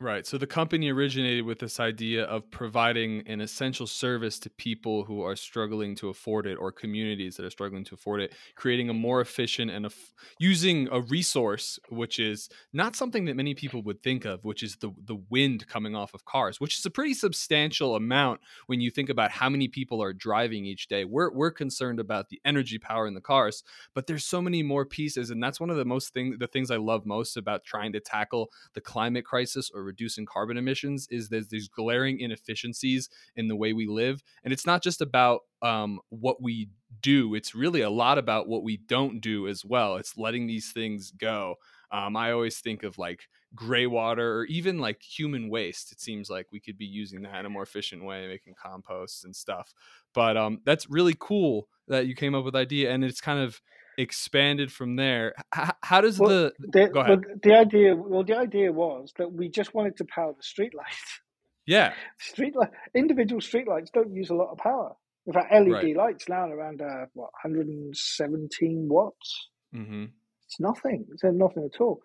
Right. 0.01 0.25
So 0.25 0.39
the 0.39 0.47
company 0.47 0.91
originated 0.93 1.45
with 1.45 1.59
this 1.59 1.81
idea 1.81 2.23
of 2.27 2.49
providing 2.53 3.27
an 3.27 3.41
essential 3.41 3.85
service 3.89 4.39
to 4.39 4.51
people 4.51 5.03
who 5.05 5.23
are 5.23 5.35
struggling 5.35 5.97
to 5.97 6.09
afford 6.09 6.47
it 6.47 6.55
or 6.55 6.71
communities 6.71 7.37
that 7.37 7.45
are 7.45 7.51
struggling 7.51 7.83
to 7.83 7.97
afford 7.97 8.21
it, 8.21 8.33
creating 8.55 8.89
a 8.91 8.95
more 8.95 9.21
efficient 9.21 9.73
and 9.73 9.87
a 9.87 9.89
f- 9.89 10.15
using 10.39 10.89
a 10.93 11.01
resource 11.01 11.81
which 11.89 12.21
is 12.21 12.49
not 12.73 12.95
something 12.95 13.25
that 13.25 13.35
many 13.35 13.57
people 13.57 13.83
would 13.83 14.01
think 14.05 14.25
of, 14.25 14.45
which 14.45 14.63
is 14.63 14.77
the 14.77 14.93
the 15.03 15.17
wind 15.31 15.67
coming 15.67 15.97
off 15.97 16.15
of 16.15 16.25
cars, 16.25 16.61
which 16.61 16.79
is 16.79 16.87
a 16.87 16.91
pretty 16.91 17.13
substantial 17.13 17.97
amount 17.97 18.41
when 18.67 18.81
you 18.81 18.93
think 18.93 19.09
about 19.09 19.33
how 19.33 19.49
many 19.49 19.67
people 19.67 20.01
are 20.01 20.13
driving 20.13 20.65
each 20.65 20.87
day. 20.87 21.05
We're 21.05 21.33
we're 21.33 21.51
concerned 21.51 21.99
about 21.99 22.29
the 22.29 22.41
energy 22.45 22.79
power 22.79 23.09
in 23.09 23.15
the 23.15 23.21
cars, 23.21 23.65
but 23.95 24.07
there's 24.07 24.25
so 24.25 24.41
many 24.41 24.63
more 24.63 24.87
pieces 24.87 25.31
and 25.31 25.43
that's 25.43 25.59
one 25.59 25.71
of 25.71 25.77
the 25.77 25.85
most 25.85 26.13
thing 26.15 26.37
the 26.39 26.47
things 26.47 26.71
I 26.71 26.77
love 26.77 27.05
most 27.05 27.37
about 27.37 27.65
trying 27.65 27.93
to 27.95 28.01
tackle 28.01 28.53
the 28.75 28.81
climate 28.81 29.25
crisis 29.25 29.71
or 29.75 29.88
reducing 29.89 30.27
carbon 30.27 30.57
emissions 30.57 31.09
is 31.11 31.29
there's 31.29 31.49
these 31.49 31.69
glaring 31.69 32.21
inefficiencies 32.21 33.09
in 33.35 33.49
the 33.49 33.57
way 33.57 33.73
we 33.73 33.87
live. 33.87 34.23
And 34.45 34.53
it's 34.53 34.67
not 34.67 34.83
just 34.83 35.01
about 35.01 35.41
um, 35.63 35.99
what 36.11 36.41
we 36.41 36.69
do 37.03 37.35
it's 37.35 37.55
really 37.55 37.83
a 37.83 37.91
lot 37.91 38.19
about 38.19 38.49
what 38.49 38.63
we 38.63 38.77
don't 38.77 39.21
do 39.21 39.49
as 39.49 39.65
well. 39.65 39.97
It's 39.97 40.17
letting 40.17 40.47
these 40.47 40.73
things 40.73 41.11
go. 41.11 41.57
Um, 41.91 42.17
i 42.17 42.33
always 42.33 42.59
think 42.59 42.83
of 42.83 42.99
like 42.99 43.29
gray 43.55 43.87
water 43.87 44.41
or 44.41 44.45
even 44.45 44.79
like 44.79 45.01
human 45.03 45.49
waste 45.49 45.91
it 45.91 46.01
seems 46.01 46.29
like 46.29 46.47
we 46.53 46.61
could 46.61 46.77
be 46.77 46.85
using 46.85 47.23
that 47.23 47.41
in 47.41 47.47
a 47.47 47.49
more 47.51 47.63
efficient 47.63 48.05
way 48.05 48.27
making 48.27 48.55
compost 48.63 49.25
and 49.25 49.35
stuff 49.35 49.73
but 50.15 50.37
um, 50.37 50.61
that's 50.65 50.91
really 50.91 51.15
cool 51.19 51.67
that 51.89 52.07
you 52.07 52.15
came 52.15 52.35
up 52.35 52.45
with 52.45 52.55
idea 52.55 52.91
and 52.91 53.05
it's 53.05 53.21
kind 53.21 53.41
of 53.41 53.61
expanded 53.99 54.73
from 54.73 54.97
there. 54.97 55.35
H- 55.55 55.71
how 55.83 56.01
does 56.01 56.19
well, 56.19 56.31
the, 56.31 56.53
the 56.59 56.89
go 56.89 57.01
ahead? 57.01 57.25
Well, 57.27 57.37
the 57.43 57.55
idea, 57.55 57.97
well, 57.97 58.25
the 58.25 58.37
idea 58.37 58.73
was 58.73 59.13
that 59.19 59.31
we 59.31 59.51
just 59.51 59.75
wanted 59.75 59.97
to 59.99 60.05
power 60.05 60.33
the 60.33 60.43
streetlights. 60.43 61.21
Yeah, 61.67 61.93
street 62.21 62.57
light, 62.57 62.71
individual 62.95 63.43
streetlights 63.43 63.93
don't 63.93 64.15
use 64.15 64.31
a 64.31 64.35
lot 64.35 64.51
of 64.53 64.59
power. 64.59 64.95
In 65.27 65.35
fact, 65.35 65.53
LED 65.53 65.71
right. 65.71 65.97
lights 65.97 66.29
now 66.29 66.49
around 66.49 66.81
uh, 66.81 67.07
what 67.13 67.31
117 67.43 68.89
watts. 68.89 69.49
Mm-hmm. 69.75 70.05
It's 70.47 70.61
nothing. 70.61 71.05
It's 71.13 71.23
nothing 71.25 71.69
at 71.71 71.81
all. 71.81 72.01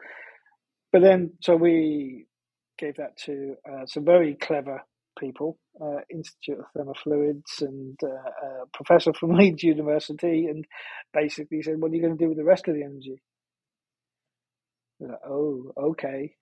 But 0.94 1.04
then, 1.04 1.34
so 1.42 1.58
we 1.58 2.28
gave 2.78 2.98
that 2.98 3.18
to 3.26 3.56
uh, 3.70 3.88
some 3.88 4.06
very 4.06 4.36
clever 4.36 4.84
people, 5.20 5.60
uh, 5.82 6.02
Institute 6.12 6.60
of 6.60 6.66
Thermofluids, 6.78 7.62
and 7.62 8.00
uh, 8.04 8.08
a 8.08 8.68
professor 8.74 9.14
from 9.14 9.32
Leeds 9.38 9.64
University, 9.64 10.48
and 10.48 10.66
basically 11.14 11.64
said, 11.64 11.82
"What 11.82 11.92
are 11.92 11.96
you 11.96 12.02
going 12.04 12.18
to 12.18 12.24
do 12.24 12.30
with 12.30 12.38
the 12.38 12.46
rest 12.46 12.68
of 12.70 12.76
the 12.76 12.84
energy?" 12.84 13.22
Like, 15.02 15.20
oh, 15.28 15.74
okay, 15.78 16.36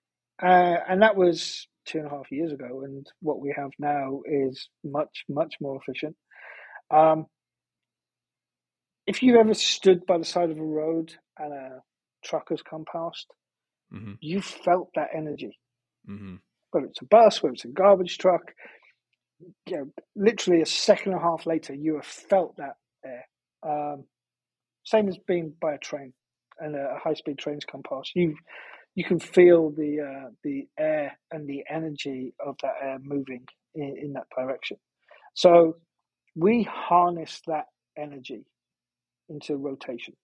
uh, 0.43 0.77
and 0.89 1.01
that 1.01 1.15
was 1.15 1.67
two 1.85 1.99
and 1.99 2.07
a 2.07 2.11
half 2.11 2.31
years 2.31 2.51
ago, 2.51 2.83
and 2.83 3.07
what 3.21 3.39
we 3.41 3.53
have 3.57 3.71
now 3.79 4.21
is 4.25 4.69
much, 4.83 5.25
much 5.29 5.55
more 5.61 5.79
efficient. 5.81 6.15
Um, 6.91 7.25
if 9.07 9.23
you 9.23 9.39
ever 9.39 9.53
stood 9.53 10.05
by 10.05 10.17
the 10.17 10.25
side 10.25 10.51
of 10.51 10.59
a 10.59 10.63
road 10.63 11.15
and 11.39 11.53
a 11.53 11.81
truck 12.23 12.49
has 12.49 12.61
come 12.61 12.85
past, 12.91 13.27
mm-hmm. 13.93 14.13
you 14.19 14.41
felt 14.41 14.89
that 14.95 15.09
energy. 15.15 15.57
Mm-hmm 16.09 16.35
whether 16.71 16.87
it's 16.87 17.01
a 17.01 17.05
bus, 17.05 17.43
whether 17.43 17.53
it's 17.53 17.65
a 17.65 17.69
garbage 17.69 18.17
truck, 18.17 18.53
you 19.67 19.77
know, 19.77 19.91
literally 20.15 20.61
a 20.61 20.65
second 20.65 21.13
and 21.13 21.21
a 21.21 21.23
half 21.23 21.45
later, 21.45 21.73
you 21.73 21.95
have 21.95 22.05
felt 22.05 22.55
that 22.57 22.75
air. 23.05 23.27
Um, 23.63 24.05
same 24.83 25.07
as 25.07 25.17
being 25.27 25.53
by 25.61 25.73
a 25.75 25.77
train 25.77 26.13
and 26.59 26.75
a 26.75 26.97
high 27.03 27.13
speed 27.13 27.37
trains 27.37 27.65
come 27.65 27.83
past. 27.87 28.11
You 28.15 28.35
you 28.95 29.03
can 29.03 29.19
feel 29.19 29.71
the 29.71 30.01
uh, 30.01 30.29
the 30.43 30.67
air 30.77 31.17
and 31.31 31.47
the 31.47 31.63
energy 31.69 32.33
of 32.45 32.55
that 32.61 32.73
air 32.81 32.97
moving 33.01 33.45
in, 33.75 33.95
in 34.01 34.13
that 34.13 34.27
direction. 34.37 34.77
So 35.33 35.77
we 36.35 36.63
harness 36.63 37.41
that 37.47 37.65
energy 37.97 38.45
into 39.29 39.55
rotation. 39.57 40.15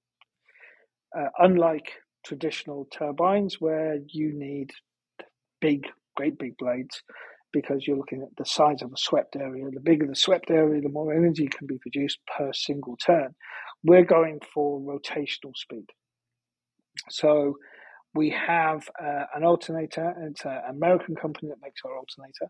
Uh, 1.17 1.29
unlike 1.39 1.91
traditional 2.27 2.87
turbines, 2.91 3.57
where 3.59 3.97
you 4.07 4.33
need 4.33 4.71
big 5.61 5.87
great 6.15 6.37
big 6.37 6.57
blades 6.57 7.01
because 7.53 7.87
you're 7.87 7.97
looking 7.97 8.21
at 8.21 8.35
the 8.37 8.45
size 8.45 8.81
of 8.81 8.91
a 8.91 8.97
swept 8.97 9.35
area. 9.35 9.65
The 9.71 9.79
bigger 9.79 10.05
the 10.05 10.15
swept 10.15 10.51
area, 10.51 10.81
the 10.81 10.89
more 10.89 11.13
energy 11.13 11.47
can 11.47 11.67
be 11.67 11.77
produced 11.77 12.19
per 12.37 12.51
single 12.53 12.97
turn. 12.97 13.35
We're 13.83 14.05
going 14.05 14.39
for 14.53 14.79
rotational 14.79 15.55
speed. 15.55 15.85
So 17.09 17.55
we 18.13 18.31
have 18.31 18.89
uh, 19.01 19.25
an 19.35 19.43
alternator. 19.43 20.13
It's 20.29 20.43
an 20.45 20.61
American 20.69 21.15
company 21.15 21.49
that 21.49 21.61
makes 21.61 21.81
our 21.85 21.97
alternator. 21.97 22.49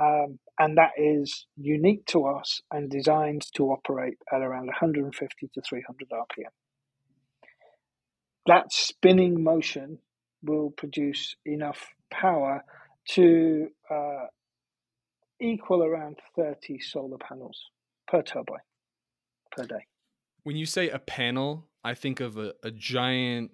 Um, 0.00 0.38
and 0.60 0.76
that 0.76 0.92
is 0.96 1.46
unique 1.56 2.06
to 2.06 2.26
us 2.26 2.60
and 2.70 2.88
designed 2.88 3.46
to 3.56 3.64
operate 3.70 4.18
at 4.32 4.42
around 4.42 4.66
150 4.66 5.50
to 5.54 5.60
300 5.60 6.08
RPM. 6.12 6.52
That 8.48 8.72
spinning 8.72 9.44
motion 9.44 9.98
will 10.42 10.70
produce 10.70 11.36
enough 11.44 11.86
power 12.10 12.64
to 13.10 13.68
uh, 13.90 14.26
equal 15.40 15.84
around 15.84 16.16
30 16.34 16.80
solar 16.80 17.18
panels 17.18 17.58
per 18.06 18.22
turbine 18.22 18.58
per 19.52 19.64
day. 19.64 19.86
When 20.44 20.56
you 20.56 20.64
say 20.64 20.88
a 20.88 20.98
panel, 20.98 21.68
I 21.84 21.92
think 21.92 22.20
of 22.20 22.38
a, 22.38 22.54
a 22.62 22.70
giant, 22.70 23.50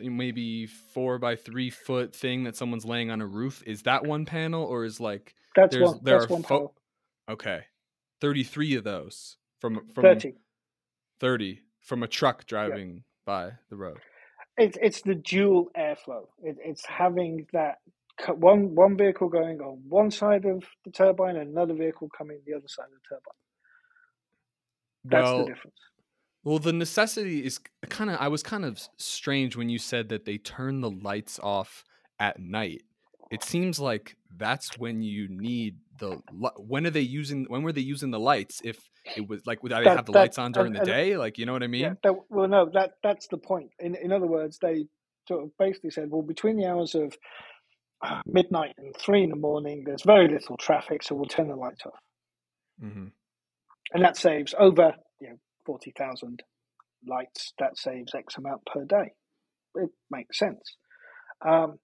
maybe 0.00 0.66
four 0.66 1.18
by 1.18 1.36
three 1.36 1.68
foot 1.68 2.16
thing 2.16 2.44
that 2.44 2.56
someone's 2.56 2.86
laying 2.86 3.10
on 3.10 3.20
a 3.20 3.26
roof. 3.26 3.62
Is 3.66 3.82
that 3.82 4.06
one 4.06 4.24
panel, 4.24 4.64
or 4.64 4.84
is 4.84 4.98
like 4.98 5.34
that's 5.54 5.76
one? 5.76 6.00
There 6.02 6.20
that's 6.20 6.30
one 6.30 6.42
fo- 6.42 6.48
panel. 6.48 6.74
Okay, 7.30 7.60
thirty-three 8.22 8.76
of 8.76 8.84
those 8.84 9.36
from 9.60 9.86
from 9.94 10.02
30. 10.02 10.34
30 11.20 11.60
from 11.80 12.02
a 12.02 12.08
truck 12.08 12.46
driving 12.46 12.94
yeah. 12.94 13.00
by 13.26 13.50
the 13.70 13.76
road. 13.76 13.98
It's 14.58 14.76
it's 14.82 15.02
the 15.02 15.14
dual 15.14 15.70
airflow. 15.78 16.26
It, 16.42 16.56
it's 16.64 16.84
having 16.84 17.46
that 17.52 17.78
one 18.28 18.74
one 18.74 18.96
vehicle 18.96 19.28
going 19.28 19.60
on 19.60 19.80
one 19.88 20.10
side 20.10 20.44
of 20.44 20.64
the 20.84 20.90
turbine 20.90 21.36
and 21.36 21.50
another 21.50 21.74
vehicle 21.74 22.08
coming 22.16 22.40
the 22.46 22.54
other 22.54 22.68
side 22.68 22.86
of 22.86 22.90
the 22.90 23.08
turbine. 23.08 23.34
That's 25.04 25.24
well, 25.24 25.38
the 25.38 25.52
difference. 25.52 25.76
Well, 26.44 26.58
the 26.58 26.72
necessity 26.72 27.44
is 27.44 27.60
kind 27.88 28.10
of. 28.10 28.16
I 28.20 28.28
was 28.28 28.42
kind 28.42 28.64
of 28.64 28.80
strange 28.96 29.56
when 29.56 29.68
you 29.68 29.78
said 29.78 30.08
that 30.08 30.24
they 30.24 30.38
turn 30.38 30.80
the 30.80 30.90
lights 30.90 31.38
off 31.42 31.84
at 32.18 32.40
night. 32.40 32.82
It 33.30 33.44
seems 33.44 33.78
like 33.78 34.16
that's 34.36 34.78
when 34.78 35.02
you 35.02 35.28
need 35.28 35.76
the. 35.98 36.20
When 36.56 36.86
are 36.86 36.90
they 36.90 37.00
using? 37.00 37.46
When 37.48 37.62
were 37.62 37.72
they 37.72 37.80
using 37.80 38.10
the 38.10 38.20
lights? 38.20 38.60
If 38.64 38.78
it 39.16 39.28
was 39.28 39.46
like, 39.46 39.62
would 39.62 39.72
they 39.72 39.84
have 39.84 40.06
the 40.06 40.12
that, 40.12 40.18
lights 40.18 40.38
on 40.38 40.52
during 40.52 40.72
the 40.72 40.84
day? 40.84 41.16
Like, 41.16 41.38
you 41.38 41.46
know 41.46 41.52
what 41.52 41.62
I 41.62 41.66
mean? 41.66 41.82
Yeah, 41.82 41.94
that, 42.02 42.14
well, 42.28 42.48
no. 42.48 42.70
That 42.72 42.92
that's 43.02 43.28
the 43.28 43.38
point. 43.38 43.70
In 43.78 43.94
in 43.94 44.12
other 44.12 44.26
words, 44.26 44.58
they 44.60 44.86
sort 45.26 45.44
of 45.44 45.50
basically 45.58 45.90
said, 45.90 46.10
well, 46.10 46.22
between 46.22 46.56
the 46.56 46.66
hours 46.66 46.94
of 46.94 47.16
midnight 48.26 48.74
and 48.78 48.94
three 48.96 49.24
in 49.24 49.30
the 49.30 49.36
morning, 49.36 49.84
there's 49.84 50.02
very 50.02 50.28
little 50.28 50.56
traffic, 50.56 51.02
so 51.02 51.14
we'll 51.14 51.26
turn 51.26 51.48
the 51.48 51.56
lights 51.56 51.84
off. 51.86 52.00
Mm-hmm. 52.82 53.06
And 53.92 54.04
that 54.04 54.16
saves 54.16 54.54
over 54.58 54.94
you 55.20 55.30
know, 55.30 55.36
40,000 55.66 56.42
lights, 57.06 57.52
that 57.58 57.76
saves 57.76 58.14
X 58.14 58.36
amount 58.36 58.64
per 58.66 58.84
day. 58.84 59.12
It 59.74 59.90
makes 60.10 60.38
sense. 60.38 60.76
Um, 61.46 61.78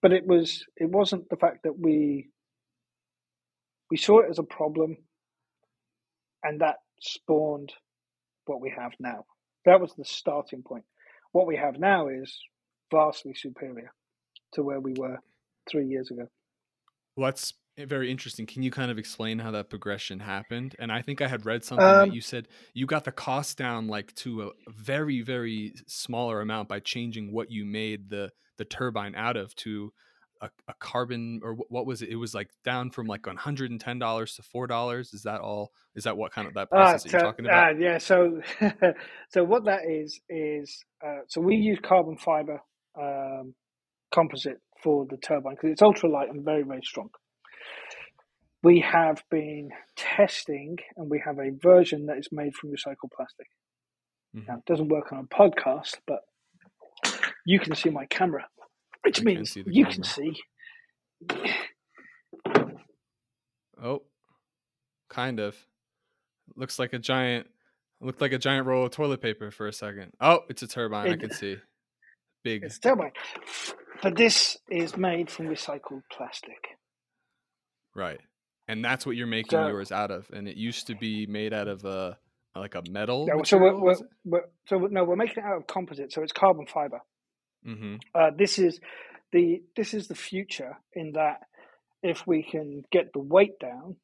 but 0.00 0.12
it 0.12 0.26
was 0.26 0.64
it 0.76 0.90
wasn't 0.90 1.28
the 1.30 1.36
fact 1.36 1.62
that 1.64 1.78
we 1.78 2.28
we 3.94 3.98
saw 3.98 4.18
it 4.18 4.28
as 4.28 4.40
a 4.40 4.42
problem 4.42 4.96
and 6.42 6.60
that 6.60 6.78
spawned 7.00 7.72
what 8.46 8.60
we 8.60 8.68
have 8.76 8.90
now. 8.98 9.24
That 9.66 9.80
was 9.80 9.94
the 9.94 10.04
starting 10.04 10.64
point. 10.64 10.82
What 11.30 11.46
we 11.46 11.54
have 11.54 11.78
now 11.78 12.08
is 12.08 12.36
vastly 12.92 13.34
superior 13.34 13.92
to 14.54 14.64
where 14.64 14.80
we 14.80 14.94
were 14.98 15.18
three 15.70 15.86
years 15.86 16.10
ago. 16.10 16.26
Well, 17.14 17.26
that's 17.26 17.52
very 17.78 18.10
interesting. 18.10 18.46
Can 18.46 18.64
you 18.64 18.72
kind 18.72 18.90
of 18.90 18.98
explain 18.98 19.38
how 19.38 19.52
that 19.52 19.70
progression 19.70 20.18
happened? 20.18 20.74
And 20.80 20.90
I 20.90 21.00
think 21.00 21.20
I 21.22 21.28
had 21.28 21.46
read 21.46 21.62
something 21.62 21.86
Um, 21.86 22.08
that 22.08 22.14
you 22.16 22.20
said 22.20 22.48
you 22.72 22.86
got 22.86 23.04
the 23.04 23.12
cost 23.12 23.56
down 23.56 23.86
like 23.86 24.12
to 24.16 24.42
a 24.42 24.50
very, 24.72 25.20
very 25.22 25.72
smaller 25.86 26.40
amount 26.40 26.68
by 26.68 26.80
changing 26.80 27.32
what 27.32 27.48
you 27.48 27.64
made 27.64 28.10
the 28.10 28.32
the 28.58 28.64
turbine 28.64 29.14
out 29.14 29.36
of 29.36 29.54
to 29.54 29.92
a, 30.44 30.50
a 30.68 30.74
carbon 30.80 31.40
or 31.44 31.54
what 31.70 31.86
was 31.86 32.02
it? 32.02 32.10
It 32.10 32.16
was 32.16 32.34
like 32.34 32.50
down 32.64 32.90
from 32.90 33.06
like 33.08 33.26
one 33.26 33.36
hundred 33.36 33.70
and 33.72 33.80
ten 33.80 33.98
dollars 33.98 34.36
to 34.36 34.42
four 34.42 34.66
dollars. 34.68 35.14
Is 35.14 35.24
that 35.24 35.40
all? 35.40 35.72
Is 35.96 36.04
that 36.04 36.16
what 36.16 36.32
kind 36.32 36.48
of 36.48 36.54
that 36.54 36.72
Ah, 36.72 36.72
process 36.72 37.04
that 37.04 37.10
you're 37.10 37.18
talking 37.18 37.46
about? 37.46 37.66
ah, 37.66 37.70
yeah. 37.78 37.98
So, 37.98 38.42
so 39.30 39.44
what 39.44 39.64
that 39.66 39.82
is 39.90 40.20
is 40.28 40.84
uh, 41.06 41.20
so 41.28 41.40
we 41.40 41.56
use 41.56 41.78
carbon 41.82 42.18
fiber 42.18 42.60
um, 43.00 43.54
composite 44.14 44.60
for 44.82 45.06
the 45.10 45.18
turbine 45.18 45.54
because 45.54 45.70
it's 45.72 45.82
ultra 45.82 46.08
light 46.10 46.30
and 46.30 46.44
very 46.44 46.62
very 46.64 46.82
strong. 46.84 47.10
We 48.62 48.80
have 48.80 49.22
been 49.30 49.70
testing, 49.96 50.78
and 50.96 51.10
we 51.10 51.22
have 51.24 51.38
a 51.38 51.50
version 51.62 52.06
that 52.06 52.18
is 52.18 52.28
made 52.32 52.54
from 52.56 52.70
recycled 52.70 53.12
plastic. 53.16 53.48
Mhm. 54.36 54.46
Now, 54.48 54.56
it 54.56 54.64
doesn't 54.66 54.88
work 54.88 55.12
on 55.12 55.20
a 55.20 55.24
podcast, 55.34 55.96
but 56.06 56.20
you 57.46 57.60
can 57.60 57.74
see 57.74 57.90
my 57.90 58.06
camera, 58.06 58.46
which 59.04 59.20
I 59.20 59.24
means 59.24 59.56
you 59.56 59.86
can 59.86 60.02
see. 60.02 60.34
Oh, 63.82 64.02
kind 65.08 65.40
of. 65.40 65.56
Looks 66.56 66.78
like 66.78 66.92
a 66.92 66.98
giant. 66.98 67.46
Looked 68.00 68.20
like 68.20 68.32
a 68.32 68.38
giant 68.38 68.66
roll 68.66 68.84
of 68.86 68.90
toilet 68.92 69.22
paper 69.22 69.50
for 69.50 69.66
a 69.66 69.72
second. 69.72 70.12
Oh, 70.20 70.40
it's 70.48 70.62
a 70.62 70.66
turbine. 70.66 71.10
I 71.10 71.16
can 71.16 71.30
see. 71.32 71.56
Big. 72.42 72.62
It's 72.62 72.76
a 72.76 72.80
turbine, 72.80 73.12
but 74.02 74.16
this 74.16 74.58
is 74.70 74.96
made 74.96 75.30
from 75.30 75.46
recycled 75.46 76.02
plastic. 76.12 76.58
Right. 77.94 78.20
And 78.68 78.84
that's 78.84 79.06
what 79.06 79.16
you're 79.16 79.26
making 79.26 79.50
So- 79.50 79.68
yours 79.68 79.90
out 79.92 80.10
of. 80.10 80.28
And 80.32 80.46
it 80.48 80.56
used 80.56 80.86
to 80.88 80.94
be 80.94 81.26
made 81.26 81.54
out 81.54 81.68
of 81.68 81.84
a 81.84 82.18
like 82.56 82.74
a 82.74 82.82
metal. 82.90 83.26
So 83.44 83.58
we're, 83.58 83.76
we're, 83.80 83.96
we're 84.24 84.44
so 84.68 84.78
no, 84.78 85.04
we're 85.04 85.16
making 85.16 85.42
it 85.42 85.46
out 85.46 85.56
of 85.56 85.66
composite, 85.66 86.12
so 86.12 86.22
it's 86.22 86.32
carbon 86.32 86.66
fiber. 86.66 87.00
Mhm. 87.66 88.00
Uh, 88.14 88.30
this 88.36 88.58
is 88.58 88.80
the 89.32 89.62
this 89.76 89.94
is 89.94 90.08
the 90.08 90.14
future 90.14 90.76
in 90.92 91.12
that 91.12 91.40
if 92.02 92.26
we 92.26 92.42
can 92.42 92.82
get 92.92 93.12
the 93.12 93.20
weight 93.20 93.58
down, 93.58 93.96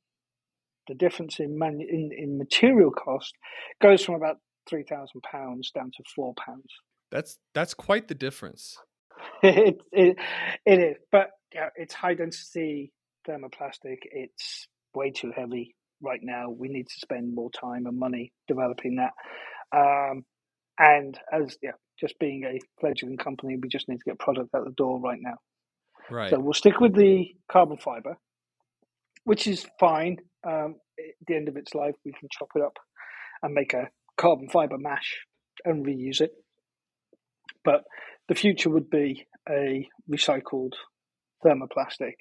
the 0.88 0.94
difference 0.94 1.38
in 1.38 1.58
man, 1.58 1.80
in, 1.80 2.10
in 2.16 2.38
material 2.38 2.90
cost 2.90 3.34
goes 3.80 4.04
from 4.04 4.14
about 4.14 4.38
three 4.68 4.84
thousand 4.84 5.22
pounds 5.22 5.70
down 5.70 5.90
to 5.96 6.02
four 6.14 6.34
pounds. 6.34 6.72
That's 7.10 7.38
that's 7.54 7.74
quite 7.74 8.08
the 8.08 8.14
difference. 8.14 8.76
it, 9.42 9.78
it 9.92 10.16
it 10.64 10.80
is, 10.80 10.96
but 11.12 11.30
yeah, 11.54 11.68
it's 11.76 11.94
high 11.94 12.14
density 12.14 12.92
thermoplastic. 13.28 13.98
It's 14.10 14.66
way 14.94 15.10
too 15.10 15.32
heavy 15.36 15.74
right 16.00 16.20
now. 16.22 16.50
We 16.50 16.68
need 16.68 16.88
to 16.88 17.00
spend 17.00 17.34
more 17.34 17.50
time 17.50 17.86
and 17.86 17.98
money 17.98 18.32
developing 18.48 18.96
that. 18.96 19.12
Um, 19.76 20.24
and 20.80 21.18
as 21.30 21.58
yeah, 21.62 21.72
just 22.00 22.18
being 22.18 22.44
a 22.44 22.58
fledgling 22.80 23.18
company, 23.18 23.56
we 23.60 23.68
just 23.68 23.86
need 23.86 23.98
to 23.98 24.04
get 24.06 24.18
product 24.18 24.48
out 24.56 24.64
the 24.64 24.72
door 24.72 24.98
right 24.98 25.18
now. 25.20 25.36
Right. 26.10 26.30
So 26.30 26.40
we'll 26.40 26.54
stick 26.54 26.80
with 26.80 26.96
the 26.96 27.26
carbon 27.52 27.76
fiber, 27.76 28.16
which 29.24 29.46
is 29.46 29.66
fine. 29.78 30.16
Um, 30.44 30.76
at 30.98 31.26
the 31.26 31.36
end 31.36 31.48
of 31.48 31.56
its 31.58 31.74
life, 31.74 31.94
we 32.04 32.12
can 32.12 32.28
chop 32.32 32.48
it 32.56 32.62
up 32.62 32.78
and 33.42 33.52
make 33.52 33.74
a 33.74 33.90
carbon 34.16 34.48
fiber 34.48 34.78
mash 34.78 35.20
and 35.66 35.84
reuse 35.84 36.22
it. 36.22 36.32
But 37.62 37.84
the 38.28 38.34
future 38.34 38.70
would 38.70 38.88
be 38.88 39.26
a 39.48 39.86
recycled 40.10 40.72
thermoplastic 41.44 42.14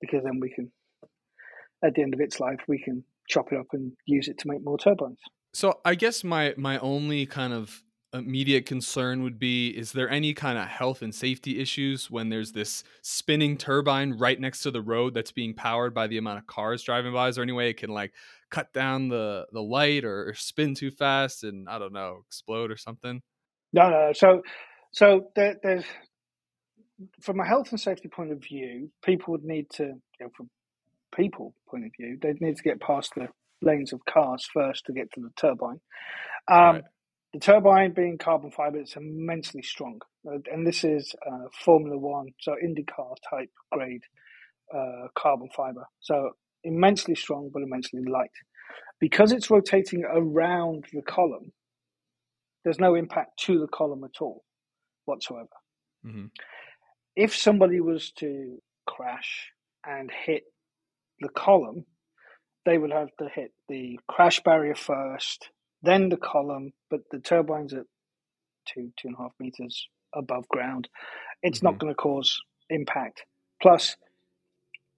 because 0.00 0.22
then 0.22 0.38
we 0.40 0.50
can, 0.50 0.70
at 1.84 1.94
the 1.94 2.02
end 2.02 2.14
of 2.14 2.20
its 2.20 2.38
life, 2.38 2.60
we 2.68 2.78
can 2.78 3.02
chop 3.28 3.52
it 3.52 3.58
up 3.58 3.66
and 3.72 3.92
use 4.06 4.28
it 4.28 4.38
to 4.38 4.48
make 4.48 4.64
more 4.64 4.78
turbines. 4.78 5.18
So 5.52 5.80
I 5.84 5.96
guess 5.96 6.22
my 6.22 6.54
my 6.56 6.78
only 6.78 7.26
kind 7.26 7.52
of 7.52 7.82
immediate 8.14 8.66
concern 8.66 9.22
would 9.22 9.38
be 9.38 9.68
is 9.70 9.92
there 9.92 10.08
any 10.10 10.34
kind 10.34 10.58
of 10.58 10.66
health 10.66 11.02
and 11.02 11.14
safety 11.14 11.60
issues 11.60 12.10
when 12.10 12.30
there's 12.30 12.52
this 12.52 12.84
spinning 13.02 13.56
turbine 13.56 14.12
right 14.18 14.40
next 14.40 14.62
to 14.62 14.70
the 14.70 14.82
road 14.82 15.14
that's 15.14 15.32
being 15.32 15.54
powered 15.54 15.94
by 15.94 16.06
the 16.06 16.18
amount 16.18 16.38
of 16.38 16.46
cars 16.46 16.82
driving 16.82 17.12
by 17.12 17.28
is 17.28 17.36
there 17.36 17.44
any 17.44 17.52
way 17.52 17.70
it 17.70 17.76
can 17.76 17.90
like 17.90 18.12
cut 18.50 18.72
down 18.72 19.08
the 19.08 19.46
the 19.52 19.62
light 19.62 20.04
or, 20.04 20.30
or 20.30 20.34
spin 20.34 20.74
too 20.74 20.90
fast 20.90 21.44
and 21.44 21.68
i 21.68 21.78
don't 21.78 21.92
know 21.92 22.22
explode 22.26 22.70
or 22.70 22.78
something 22.78 23.20
No, 23.72 23.90
no. 23.90 24.12
So, 24.14 24.42
so 24.92 25.30
there, 25.36 25.56
there's 25.62 25.84
from 27.22 27.40
a 27.40 27.46
health 27.46 27.70
and 27.72 27.80
safety 27.80 28.08
point 28.08 28.32
of 28.32 28.40
view, 28.42 28.90
people 29.04 29.32
would 29.32 29.44
need 29.44 29.70
to, 29.70 29.84
you 29.84 29.96
know, 30.20 30.30
from 30.36 30.50
people 31.14 31.54
point 31.68 31.86
of 31.86 31.92
view, 31.98 32.18
they'd 32.22 32.40
need 32.40 32.56
to 32.56 32.64
get 32.64 32.80
past 32.80 33.14
the 33.16 33.28
lanes 33.62 33.92
of 33.92 34.00
cars 34.06 34.46
first 34.52 34.86
to 34.86 34.92
get 34.92 35.12
to 35.14 35.20
the 35.20 35.30
turbine. 35.40 35.80
Um. 36.48 36.82
The 37.34 37.40
turbine 37.40 37.92
being 37.92 38.18
carbon 38.18 38.50
fiber, 38.50 38.78
it's 38.78 38.96
immensely 38.96 39.62
strong, 39.62 40.00
and 40.24 40.66
this 40.66 40.82
is 40.84 41.14
uh, 41.30 41.48
Formula 41.64 41.98
One, 41.98 42.28
so 42.40 42.54
IndyCar 42.54 43.16
type 43.28 43.50
grade 43.70 44.02
uh, 44.74 45.08
carbon 45.16 45.48
fiber. 45.56 45.84
So 46.00 46.30
immensely 46.64 47.14
strong, 47.14 47.50
but 47.52 47.62
immensely 47.62 48.02
light. 48.08 48.30
Because 49.00 49.32
it's 49.32 49.50
rotating 49.50 50.04
around 50.04 50.86
the 50.92 51.02
column, 51.02 51.52
there's 52.64 52.80
no 52.80 52.94
impact 52.94 53.38
to 53.40 53.60
the 53.60 53.68
column 53.68 54.04
at 54.04 54.20
all 54.20 54.44
whatsoever. 55.04 55.48
hmm 56.04 56.26
If 57.16 57.36
somebody 57.36 57.80
was 57.80 58.12
to 58.18 58.58
crash 58.86 59.52
and 59.86 60.10
hit 60.10 60.44
the 61.20 61.28
column, 61.30 61.84
they 62.64 62.78
would 62.78 62.92
have 62.92 63.08
to 63.18 63.28
hit 63.34 63.52
the 63.68 63.98
crash 64.08 64.40
barrier 64.42 64.74
first, 64.74 65.50
then 65.82 66.08
the 66.08 66.16
column, 66.16 66.72
but 66.90 67.00
the 67.10 67.18
turbine's 67.20 67.74
at 67.74 67.86
two, 68.66 68.92
two 68.98 69.08
and 69.08 69.16
a 69.18 69.22
half 69.22 69.32
meters 69.40 69.88
above 70.14 70.48
ground. 70.48 70.88
It's 71.42 71.62
not 71.62 71.74
Mhm. 71.74 71.78
going 71.78 71.92
to 71.92 71.96
cause 71.96 72.40
impact. 72.70 73.24
Plus, 73.62 73.96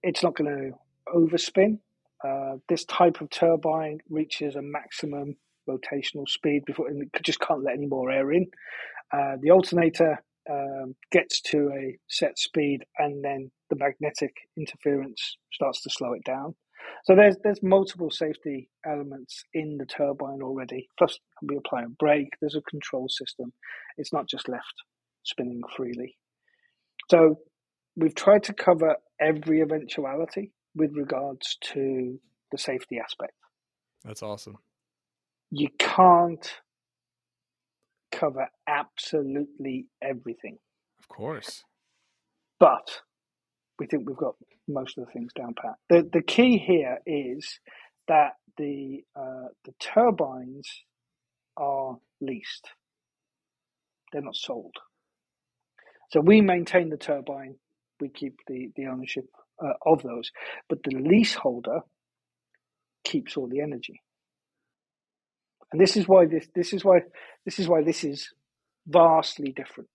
it's 0.03 0.23
not 0.23 0.35
going 0.35 0.71
to 0.71 0.79
overspin. 1.13 1.79
Uh, 2.23 2.57
this 2.69 2.85
type 2.85 3.21
of 3.21 3.29
turbine 3.29 3.99
reaches 4.09 4.55
a 4.55 4.61
maximum 4.61 5.37
rotational 5.69 6.27
speed 6.27 6.65
before 6.65 6.87
and 6.87 7.03
it 7.03 7.23
just 7.23 7.39
can't 7.39 7.63
let 7.63 7.75
any 7.75 7.87
more 7.87 8.11
air 8.11 8.31
in. 8.31 8.47
Uh, 9.11 9.37
the 9.41 9.51
alternator 9.51 10.23
um, 10.49 10.95
gets 11.11 11.41
to 11.41 11.71
a 11.73 11.97
set 12.09 12.37
speed, 12.39 12.83
and 12.97 13.23
then 13.23 13.51
the 13.69 13.75
magnetic 13.77 14.35
interference 14.57 15.37
starts 15.53 15.81
to 15.83 15.89
slow 15.91 16.13
it 16.13 16.23
down. 16.25 16.55
So 17.05 17.15
there's 17.15 17.35
there's 17.43 17.61
multiple 17.63 18.11
safety 18.11 18.69
elements 18.85 19.43
in 19.53 19.77
the 19.77 19.85
turbine 19.85 20.41
already. 20.41 20.87
Plus, 20.97 21.17
we 21.41 21.57
apply 21.57 21.83
a 21.83 21.89
brake. 21.89 22.29
There's 22.39 22.55
a 22.55 22.61
control 22.69 23.07
system. 23.09 23.53
It's 23.97 24.13
not 24.13 24.27
just 24.27 24.47
left 24.49 24.73
spinning 25.23 25.61
freely. 25.75 26.17
So 27.09 27.39
we've 27.95 28.15
tried 28.15 28.43
to 28.43 28.53
cover 28.53 28.95
every 29.19 29.61
eventuality 29.61 30.51
with 30.75 30.91
regards 30.95 31.57
to 31.73 32.19
the 32.51 32.57
safety 32.57 32.97
aspect. 33.03 33.33
that's 34.03 34.23
awesome 34.23 34.57
You 35.51 35.67
can't 35.77 36.59
cover 38.11 38.47
absolutely 38.67 39.87
everything, 40.01 40.57
of 40.99 41.07
course 41.07 41.63
but 42.61 43.01
we 43.81 43.87
think 43.87 44.07
we've 44.07 44.15
got 44.15 44.35
most 44.67 44.95
of 44.99 45.07
the 45.07 45.11
things 45.11 45.33
down 45.33 45.55
pat. 45.59 45.73
The 45.89 46.07
the 46.13 46.21
key 46.21 46.59
here 46.59 46.99
is 47.07 47.59
that 48.07 48.33
the 48.55 49.03
uh, 49.15 49.47
the 49.65 49.73
turbines 49.79 50.69
are 51.57 51.97
leased; 52.21 52.67
they're 54.13 54.21
not 54.21 54.35
sold. 54.35 54.75
So 56.11 56.19
we 56.19 56.41
maintain 56.41 56.89
the 56.89 56.97
turbine, 56.97 57.55
we 57.99 58.09
keep 58.09 58.35
the 58.45 58.69
the 58.75 58.85
ownership 58.85 59.25
uh, 59.59 59.73
of 59.83 60.03
those, 60.03 60.29
but 60.69 60.83
the 60.83 60.95
leaseholder 60.97 61.79
keeps 63.03 63.35
all 63.35 63.47
the 63.47 63.61
energy. 63.61 63.99
And 65.71 65.81
this 65.81 65.97
is 65.97 66.07
why 66.07 66.27
this 66.27 66.45
this 66.53 66.71
is 66.71 66.85
why 66.85 66.99
this 67.45 67.57
is 67.57 67.67
why 67.67 67.81
this 67.81 68.03
is 68.03 68.29
vastly 68.85 69.51
different 69.55 69.89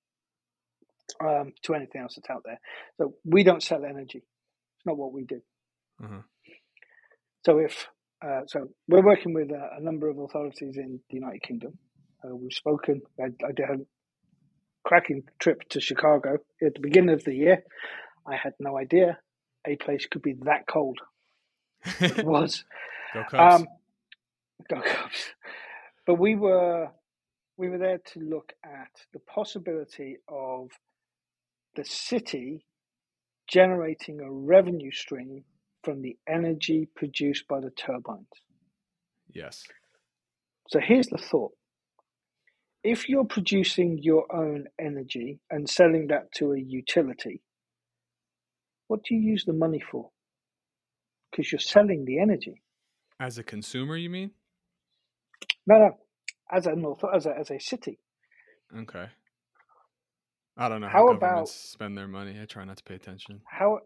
um, 1.20 1.52
to 1.62 1.74
anything 1.74 2.02
else 2.02 2.16
that's 2.16 2.30
out 2.30 2.42
there. 2.44 2.60
So 2.98 3.14
we 3.24 3.44
don't 3.44 3.62
sell 3.62 3.84
energy; 3.84 4.18
it's 4.18 4.86
not 4.86 4.98
what 4.98 5.12
we 5.12 5.24
do. 5.24 5.40
uh-huh. 6.02 6.22
So 7.44 7.58
if 7.58 7.88
uh, 8.24 8.40
so, 8.46 8.68
we're 8.88 9.04
working 9.04 9.34
with 9.34 9.50
a, 9.50 9.76
a 9.78 9.80
number 9.80 10.08
of 10.08 10.18
authorities 10.18 10.76
in 10.76 11.00
the 11.10 11.16
United 11.16 11.42
Kingdom, 11.42 11.78
Uh, 12.24 12.34
we've 12.34 12.52
spoken. 12.52 13.02
I, 13.20 13.26
I 13.46 13.52
did 13.52 13.66
a 13.70 13.78
cracking 14.84 15.24
trip 15.38 15.62
to 15.70 15.80
Chicago 15.80 16.38
at 16.64 16.74
the 16.74 16.80
beginning 16.80 17.14
of 17.14 17.24
the 17.24 17.34
year. 17.34 17.62
I 18.26 18.36
had 18.36 18.54
no 18.58 18.76
idea 18.78 19.18
a 19.66 19.76
place 19.76 20.06
could 20.06 20.22
be 20.22 20.34
that 20.44 20.66
cold. 20.66 20.98
It 22.00 22.24
was. 22.24 22.64
go 23.14 23.24
Cubs. 23.30 23.62
Um, 23.62 23.68
go 24.68 24.80
Cubs. 24.80 25.34
But 26.06 26.14
we 26.18 26.34
were 26.36 26.88
we 27.56 27.68
were 27.68 27.78
there 27.78 27.98
to 28.12 28.20
look 28.20 28.52
at 28.64 28.90
the 29.12 29.20
possibility 29.20 30.18
of 30.28 30.70
the 31.76 31.84
city 31.84 32.64
generating 33.48 34.20
a 34.20 34.30
revenue 34.30 34.90
stream 34.90 35.44
from 35.84 36.02
the 36.02 36.16
energy 36.28 36.88
produced 36.96 37.46
by 37.48 37.60
the 37.60 37.70
turbines. 37.70 38.26
Yes. 39.32 39.62
So 40.68 40.80
here's 40.80 41.06
the 41.06 41.18
thought. 41.18 41.52
If 42.82 43.08
you're 43.08 43.24
producing 43.24 43.98
your 44.02 44.24
own 44.34 44.64
energy 44.80 45.40
and 45.50 45.68
selling 45.68 46.08
that 46.08 46.32
to 46.36 46.52
a 46.52 46.58
utility, 46.58 47.42
what 48.88 49.00
do 49.04 49.14
you 49.14 49.20
use 49.20 49.44
the 49.44 49.52
money 49.52 49.82
for? 49.90 50.10
Because 51.30 51.50
you're 51.50 51.58
selling 51.58 52.04
the 52.04 52.20
energy. 52.20 52.62
As 53.18 53.38
a 53.38 53.42
consumer, 53.42 53.96
you 53.96 54.10
mean? 54.10 54.30
No, 55.66 55.78
no. 55.78 55.90
As 56.50 56.66
a 56.66 56.76
north, 56.76 57.00
as 57.12 57.26
a 57.26 57.30
as 57.38 57.50
a 57.50 57.58
city. 57.58 57.98
Okay. 58.76 59.06
I 60.56 60.68
don't 60.68 60.80
know 60.80 60.88
how, 60.88 61.06
how 61.06 61.08
about 61.08 61.48
spend 61.48 61.96
their 61.98 62.08
money. 62.08 62.38
I 62.40 62.46
try 62.46 62.64
not 62.64 62.78
to 62.78 62.84
pay 62.84 62.94
attention. 62.94 63.40
How, 63.44 63.80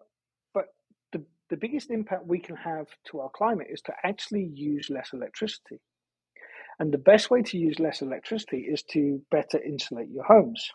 but 0.54 0.66
the 1.12 1.24
the 1.48 1.56
biggest 1.56 1.90
impact 1.90 2.26
we 2.26 2.38
can 2.38 2.56
have 2.56 2.86
to 3.10 3.20
our 3.20 3.30
climate 3.30 3.66
is 3.70 3.80
to 3.82 3.92
actually 4.04 4.50
use 4.54 4.88
less 4.88 5.10
electricity, 5.12 5.80
and 6.78 6.92
the 6.92 6.98
best 6.98 7.30
way 7.30 7.42
to 7.42 7.58
use 7.58 7.78
less 7.80 8.02
electricity 8.02 8.68
is 8.70 8.82
to 8.92 9.20
better 9.30 9.60
insulate 9.60 10.10
your 10.10 10.24
homes. 10.24 10.70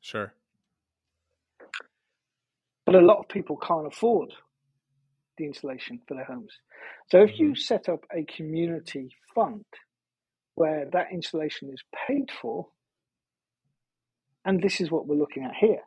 Sure. 0.00 0.34
But 2.84 2.96
a 2.96 3.00
lot 3.00 3.18
of 3.18 3.28
people 3.28 3.56
can't 3.56 3.86
afford 3.86 4.32
the 5.38 5.46
insulation 5.46 6.00
for 6.06 6.14
their 6.14 6.24
homes. 6.24 6.52
So 7.10 7.22
if 7.22 7.30
mm-hmm. 7.30 7.42
you 7.42 7.54
set 7.54 7.88
up 7.88 8.04
a 8.12 8.24
community 8.24 9.16
fund 9.34 9.64
where 10.56 10.88
that 10.92 11.12
insulation 11.12 11.70
is 11.72 11.82
paid 12.06 12.30
for, 12.40 12.66
and 14.44 14.62
this 14.62 14.80
is 14.80 14.90
what 14.90 15.06
we're 15.06 15.16
looking 15.16 15.44
at 15.44 15.54
here. 15.54 15.80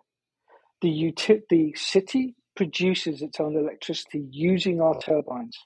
The, 0.81 0.89
uti- 0.89 1.41
the 1.49 1.73
city 1.75 2.35
produces 2.55 3.21
its 3.21 3.39
own 3.39 3.55
electricity 3.57 4.25
using 4.31 4.81
our 4.81 4.97
turbines. 4.99 5.57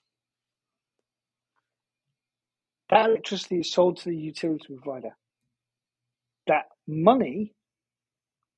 That 2.89 3.09
electricity 3.09 3.59
is 3.59 3.71
sold 3.71 3.97
to 3.97 4.09
the 4.09 4.15
utility 4.17 4.75
provider. 4.81 5.15
That 6.47 6.65
money 6.87 7.53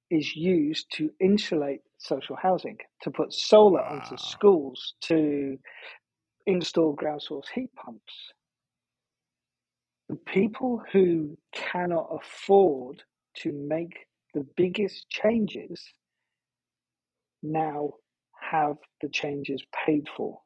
is 0.10 0.36
used 0.36 0.88
to 0.94 1.10
insulate 1.20 1.82
social 1.98 2.36
housing, 2.36 2.78
to 3.04 3.12
put 3.12 3.34
solar 3.34 3.82
wow. 3.82 4.02
onto 4.04 4.18
schools, 4.18 4.94
to 5.04 5.58
install 6.46 6.94
ground 6.94 7.22
source 7.22 7.48
heat 7.54 7.70
pumps. 7.76 8.14
The 10.10 10.16
people 10.16 10.82
who 10.92 11.38
cannot 11.54 12.10
afford 12.12 13.04
to 13.38 13.52
make 13.54 13.96
the 14.34 14.46
biggest 14.56 15.10
changes 15.10 15.84
now 17.44 17.92
have 18.52 18.78
the 19.02 19.10
changes 19.10 19.64
paid 19.86 20.08
for. 20.16 20.40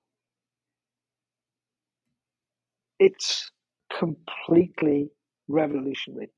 It's 2.99 3.51
completely 3.97 5.09
revolutionary. 5.47 6.29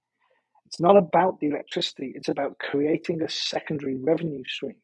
It's 0.65 0.79
not 0.79 0.97
about 0.97 1.39
the 1.39 1.47
electricity, 1.47 2.11
it's 2.15 2.27
about 2.27 2.59
creating 2.59 3.21
a 3.21 3.29
secondary 3.29 3.95
revenue 3.95 4.43
stream 4.47 4.75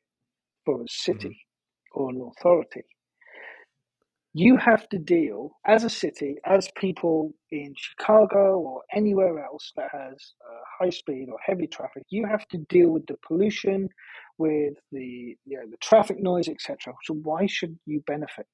for 0.66 0.82
a 0.82 0.88
city 0.88 1.28
mm-hmm. 1.28 2.02
or 2.02 2.10
an 2.12 2.32
authority 2.38 2.84
you 4.34 4.58
have 4.58 4.90
to 4.90 5.00
deal 5.00 5.58
as 5.66 5.84
a 5.84 5.92
city, 5.92 6.38
as 6.46 6.70
people 6.78 7.34
in 7.52 7.74
Chicago 7.78 8.60
or 8.60 8.84
anywhere 8.96 9.44
else 9.46 9.74
that 9.78 9.90
has 9.94 10.34
uh, 10.50 10.60
high 10.80 10.92
speed 10.92 11.28
or 11.32 11.38
heavy 11.46 11.68
traffic, 11.68 12.04
you 12.10 12.26
have 12.28 12.48
to 12.50 12.60
deal 12.70 12.90
with 12.92 13.06
the 13.08 13.18
pollution, 13.28 13.90
with 14.40 14.76
the 14.92 15.36
you 15.46 15.58
know, 15.60 15.70
the 15.70 15.78
traffic 15.82 16.18
noise, 16.22 16.50
etc. 16.50 16.94
So 17.06 17.16
why 17.16 17.48
should 17.48 17.78
you 17.86 18.04
benefit? 18.08 18.48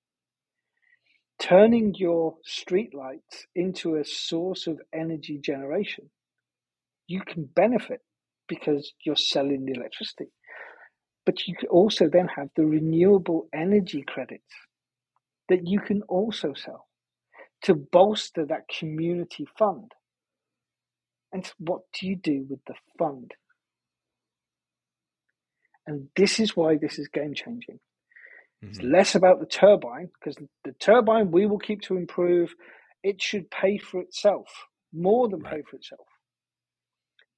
Turning 1.40 1.96
your 1.98 2.36
streetlights 2.48 3.46
into 3.56 3.96
a 3.98 4.06
source 4.06 4.68
of 4.68 4.80
energy 4.94 5.40
generation, 5.44 6.10
you 7.08 7.22
can 7.22 7.46
benefit 7.56 8.02
because 8.48 8.94
you're 9.06 9.16
selling 9.18 9.66
the 9.66 9.74
electricity. 9.74 10.28
But 11.26 11.48
you 11.48 11.56
also 11.70 12.10
then 12.10 12.28
have 12.36 12.50
the 12.56 12.66
renewable 12.66 13.48
energy 13.54 14.04
credits 14.08 14.44
that 15.50 15.68
you 15.68 15.80
can 15.80 16.02
also 16.04 16.54
sell 16.54 16.88
to 17.64 17.76
bolster 17.76 18.46
that 18.46 18.68
community 18.68 19.48
fund. 19.58 19.92
And 21.32 21.52
what 21.60 21.82
do 21.94 22.08
you 22.08 22.16
do 22.16 22.46
with 22.50 22.60
the 22.66 22.76
fund? 22.98 23.34
And 25.86 26.08
this 26.16 26.40
is 26.40 26.56
why 26.56 26.78
this 26.78 26.98
is 27.00 27.08
game 27.08 27.34
changing. 27.34 27.80
Mm-hmm. 28.64 28.68
It's 28.68 28.82
less 28.82 29.16
about 29.16 29.40
the 29.40 29.46
turbine 29.46 30.10
because 30.14 30.38
the 30.64 30.74
turbine 30.74 31.32
we 31.32 31.46
will 31.46 31.60
keep 31.60 31.82
to 31.82 31.98
improve. 31.98 32.54
It 33.04 33.22
should 33.22 33.50
pay 33.50 33.78
for 33.78 34.00
itself 34.02 34.48
more 34.94 35.28
than 35.30 35.42
right. 35.42 35.56
pay 35.56 35.62
for 35.70 35.76
itself. 35.78 36.08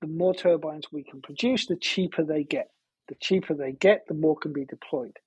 The 0.01 0.07
more 0.07 0.33
turbines 0.33 0.91
we 0.91 1.03
can 1.03 1.21
produce, 1.21 1.67
the 1.67 1.75
cheaper 1.75 2.23
they 2.23 2.43
get. 2.43 2.69
The 3.07 3.15
cheaper 3.19 3.53
they 3.53 3.71
get, 3.71 4.03
the 4.07 4.13
more 4.13 4.37
can 4.37 4.53
be 4.53 4.65
deployed 4.65 5.17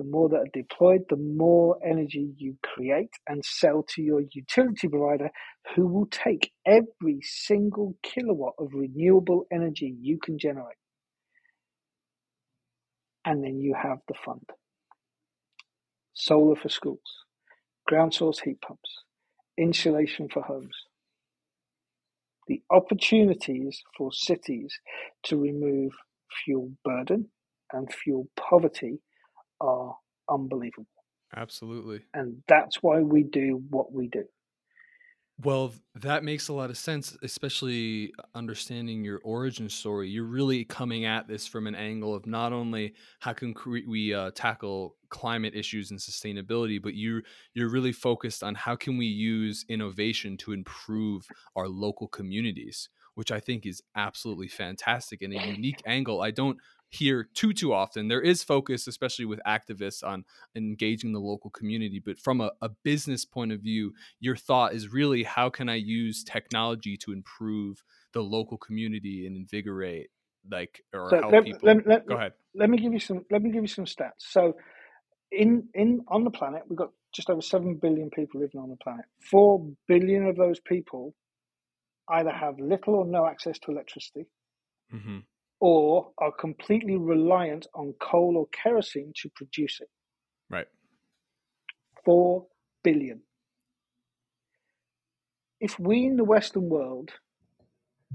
the 0.00 0.06
more 0.06 0.30
that 0.30 0.36
are 0.36 0.50
deployed, 0.54 1.02
the 1.10 1.16
more 1.16 1.78
energy 1.84 2.30
you 2.38 2.56
create 2.62 3.10
and 3.28 3.44
sell 3.44 3.84
to 3.86 4.00
your 4.00 4.22
utility 4.32 4.88
provider, 4.88 5.28
who 5.76 5.86
will 5.86 6.06
take 6.06 6.52
every 6.64 7.18
single 7.20 7.94
kilowatt 8.02 8.54
of 8.58 8.72
renewable 8.72 9.44
energy 9.52 9.94
you 10.00 10.18
can 10.18 10.38
generate. 10.38 10.78
And 13.26 13.44
then 13.44 13.60
you 13.60 13.74
have 13.74 13.98
the 14.08 14.14
fund 14.24 14.40
solar 16.14 16.56
for 16.56 16.70
schools, 16.70 17.26
ground 17.86 18.14
source 18.14 18.40
heat 18.40 18.58
pumps, 18.62 19.02
insulation 19.58 20.30
for 20.32 20.42
homes. 20.42 20.76
The 22.48 22.62
opportunities 22.70 23.82
for 23.98 24.12
cities 24.14 24.72
to 25.24 25.36
remove 25.36 25.92
fuel 26.42 26.70
burden 26.86 27.28
and 27.74 27.92
fuel 27.92 28.28
poverty 28.38 29.00
are 29.60 29.96
unbelievable. 30.28 30.86
Absolutely. 31.36 32.02
And 32.14 32.42
that's 32.48 32.82
why 32.82 33.00
we 33.00 33.22
do 33.22 33.62
what 33.70 33.92
we 33.92 34.08
do. 34.08 34.24
Well, 35.42 35.72
that 35.94 36.22
makes 36.22 36.48
a 36.48 36.52
lot 36.52 36.68
of 36.68 36.76
sense, 36.76 37.16
especially 37.22 38.12
understanding 38.34 39.02
your 39.02 39.20
origin 39.24 39.70
story. 39.70 40.10
You're 40.10 40.24
really 40.24 40.64
coming 40.64 41.06
at 41.06 41.28
this 41.28 41.46
from 41.46 41.66
an 41.66 41.74
angle 41.74 42.14
of 42.14 42.26
not 42.26 42.52
only 42.52 42.94
how 43.20 43.32
can 43.32 43.54
we 43.88 44.12
uh, 44.12 44.32
tackle 44.34 44.96
climate 45.08 45.54
issues 45.54 45.90
and 45.90 45.98
sustainability, 45.98 46.82
but 46.82 46.92
you 46.92 47.22
you're 47.54 47.70
really 47.70 47.92
focused 47.92 48.42
on 48.42 48.54
how 48.54 48.76
can 48.76 48.98
we 48.98 49.06
use 49.06 49.64
innovation 49.70 50.36
to 50.38 50.52
improve 50.52 51.26
our 51.56 51.68
local 51.68 52.08
communities, 52.08 52.90
which 53.14 53.32
I 53.32 53.40
think 53.40 53.64
is 53.64 53.82
absolutely 53.96 54.48
fantastic 54.48 55.22
and 55.22 55.32
a 55.32 55.38
unique 55.48 55.80
angle. 55.86 56.20
I 56.20 56.32
don't 56.32 56.58
hear 56.90 57.28
too 57.34 57.52
too 57.52 57.72
often. 57.72 58.08
There 58.08 58.20
is 58.20 58.42
focus, 58.42 58.86
especially 58.86 59.24
with 59.24 59.40
activists, 59.46 60.04
on 60.06 60.24
engaging 60.56 61.12
the 61.12 61.20
local 61.20 61.50
community. 61.50 62.02
But 62.04 62.18
from 62.18 62.40
a, 62.40 62.50
a, 62.60 62.68
business 62.82 63.24
point 63.24 63.52
of 63.52 63.60
view, 63.60 63.92
your 64.18 64.36
thought 64.36 64.74
is 64.74 64.92
really 64.92 65.22
how 65.22 65.48
can 65.50 65.68
I 65.68 65.76
use 65.76 66.24
technology 66.24 66.96
to 66.98 67.12
improve 67.12 67.84
the 68.12 68.22
local 68.22 68.58
community 68.58 69.26
and 69.26 69.36
invigorate 69.36 70.10
like 70.50 70.82
or 70.92 71.10
so 71.10 71.20
help 71.20 71.32
let, 71.32 71.44
people. 71.44 71.60
Let, 71.62 71.86
let, 71.86 72.06
Go 72.06 72.16
ahead. 72.16 72.32
Let 72.54 72.70
me 72.70 72.78
give 72.78 72.92
you 72.92 73.00
some. 73.00 73.24
Let 73.30 73.42
me 73.42 73.50
give 73.50 73.62
you 73.62 73.68
some 73.68 73.84
stats. 73.84 74.18
So, 74.18 74.56
in 75.30 75.68
in 75.74 76.00
on 76.08 76.24
the 76.24 76.30
planet, 76.30 76.62
we've 76.68 76.78
got 76.78 76.90
just 77.14 77.30
over 77.30 77.40
seven 77.40 77.76
billion 77.76 78.10
people 78.10 78.40
living 78.40 78.60
on 78.60 78.68
the 78.68 78.76
planet. 78.76 79.04
Four 79.20 79.66
billion 79.86 80.26
of 80.26 80.36
those 80.36 80.58
people 80.60 81.14
either 82.08 82.32
have 82.32 82.58
little 82.58 82.96
or 82.96 83.06
no 83.06 83.26
access 83.26 83.58
to 83.60 83.70
electricity. 83.70 84.26
Mm-hmm 84.92 85.18
or 85.60 86.10
are 86.18 86.32
completely 86.32 86.96
reliant 86.96 87.66
on 87.74 87.94
coal 88.00 88.34
or 88.36 88.46
kerosene 88.48 89.12
to 89.14 89.28
produce 89.36 89.80
it. 89.80 89.88
Right. 90.48 90.66
Four 92.04 92.46
billion. 92.82 93.20
If 95.60 95.78
we 95.78 96.06
in 96.06 96.16
the 96.16 96.24
Western 96.24 96.70
world 96.70 97.10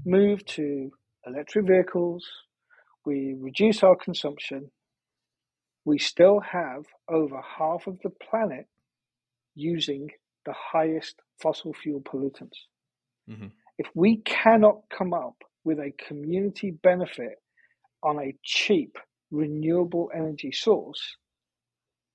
move 0.04 0.44
to 0.46 0.90
electric 1.24 1.66
vehicles, 1.66 2.26
we 3.04 3.36
reduce 3.38 3.84
our 3.84 3.94
consumption, 3.94 4.70
we 5.84 5.98
still 5.98 6.40
have 6.40 6.84
over 7.08 7.40
half 7.40 7.86
of 7.86 8.00
the 8.02 8.10
planet 8.10 8.66
using 9.54 10.10
the 10.44 10.54
highest 10.54 11.14
fossil 11.40 11.72
fuel 11.72 12.00
pollutants. 12.00 12.58
Mm-hmm. 13.30 13.46
If 13.78 13.86
we 13.94 14.18
cannot 14.18 14.80
come 14.90 15.14
up 15.14 15.36
with 15.66 15.80
a 15.80 15.92
community 16.06 16.70
benefit 16.70 17.42
on 18.02 18.20
a 18.20 18.36
cheap 18.44 18.96
renewable 19.32 20.10
energy 20.14 20.52
source, 20.52 21.16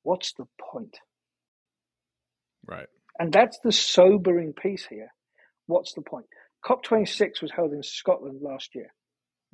what's 0.04 0.32
the 0.34 0.46
point? 0.60 0.98
Right. 2.66 2.88
And 3.20 3.34
that's 3.34 3.60
the 3.62 3.74
sobering 3.74 4.54
piece 4.54 4.86
here. 4.86 5.14
What's 5.68 5.94
the 5.94 6.02
point? 6.02 6.28
COP26 6.66 7.42
was 7.42 7.52
held 7.52 7.74
in 7.74 7.84
Scotland 7.84 8.40
last 8.42 8.74
year. 8.74 8.94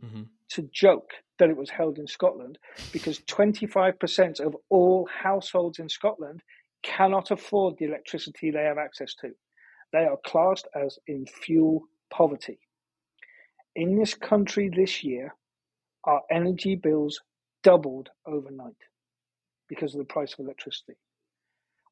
Mm-hmm. 0.06 0.24
It's 0.48 0.60
a 0.60 0.70
joke 0.72 1.10
that 1.40 1.50
it 1.50 1.58
was 1.58 1.72
held 1.72 1.98
in 1.98 2.06
Scotland 2.06 2.60
because 2.94 3.20
25% 3.22 4.40
of 4.40 4.56
all 4.70 5.10
households 5.12 5.80
in 5.80 5.90
Scotland 5.90 6.44
cannot 6.84 7.32
afford 7.32 7.78
the 7.80 7.86
electricity 7.86 8.52
they 8.52 8.64
have 8.64 8.78
access 8.78 9.16
to. 9.22 9.32
They 9.92 10.06
are 10.06 10.18
classed 10.24 10.68
as 10.76 11.00
in 11.08 11.26
fuel 11.26 11.86
poverty. 12.12 12.60
In 13.78 13.96
this 13.96 14.16
country 14.16 14.72
this 14.76 15.04
year, 15.04 15.36
our 16.04 16.22
energy 16.32 16.76
bills 16.76 17.22
doubled 17.62 18.10
overnight 18.26 18.74
because 19.70 19.94
of 19.94 20.00
the 20.00 20.06
price 20.06 20.34
of 20.34 20.40
electricity. 20.40 20.98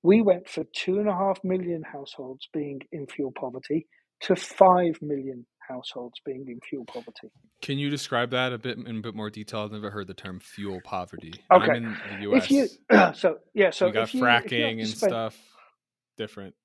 We 0.02 0.24
went 0.24 0.50
from 0.50 0.66
two 0.76 0.98
and 0.98 1.08
a 1.08 1.14
half 1.14 1.44
million 1.44 1.84
households 1.84 2.50
being 2.52 2.82
in 2.92 3.06
fuel 3.06 3.32
poverty 3.32 3.86
to 4.22 4.36
five 4.36 5.00
million 5.00 5.46
households 5.70 6.20
being 6.26 6.46
in 6.48 6.60
fuel 6.68 6.86
poverty. 6.86 7.30
Can 7.62 7.78
you 7.78 7.92
describe 7.92 8.32
that 8.32 8.52
a 8.52 8.58
bit 8.58 8.80
in 8.80 8.98
a 8.98 9.02
bit 9.02 9.14
more 9.14 9.30
detail? 9.30 9.60
I've 9.60 9.72
never 9.72 9.92
heard 9.92 10.08
the 10.08 10.16
term 10.16 10.40
fuel 10.40 10.82
poverty. 10.84 11.34
Okay. 11.54 11.72
I'm 11.72 11.86
in 11.86 11.98
the 12.20 12.32
US. 12.32 12.46
If 12.46 12.52
you 12.52 12.68
so 13.14 13.38
yeah, 13.54 13.70
so 13.70 13.86
we 13.86 13.92
got 13.92 14.04
if 14.08 14.16
you, 14.16 14.22
fracking 14.22 14.80
and 14.80 14.88
spend- 14.88 15.12
stuff. 15.12 15.38
Different. 16.18 16.56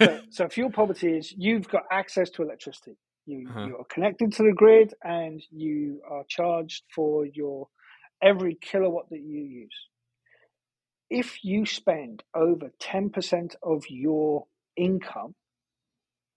so, 0.00 0.20
so 0.30 0.48
fuel 0.48 0.70
poverty 0.70 1.16
is 1.18 1.34
you've 1.36 1.68
got 1.68 1.82
access 1.90 2.30
to 2.30 2.42
electricity. 2.42 2.96
You 3.28 3.48
Uh-huh. 3.50 3.66
you 3.68 3.76
are 3.78 3.84
connected 3.84 4.32
to 4.34 4.42
the 4.44 4.52
grid 4.54 4.94
and 5.04 5.42
you 5.50 6.02
are 6.10 6.24
charged 6.28 6.84
for 6.94 7.26
your 7.26 7.68
every 8.22 8.56
kilowatt 8.56 9.10
that 9.10 9.20
you 9.20 9.40
use. 9.42 9.88
If 11.10 11.44
you 11.44 11.66
spend 11.66 12.24
over 12.34 12.70
ten 12.80 13.10
percent 13.10 13.54
of 13.62 13.84
your 13.90 14.46
income 14.76 15.34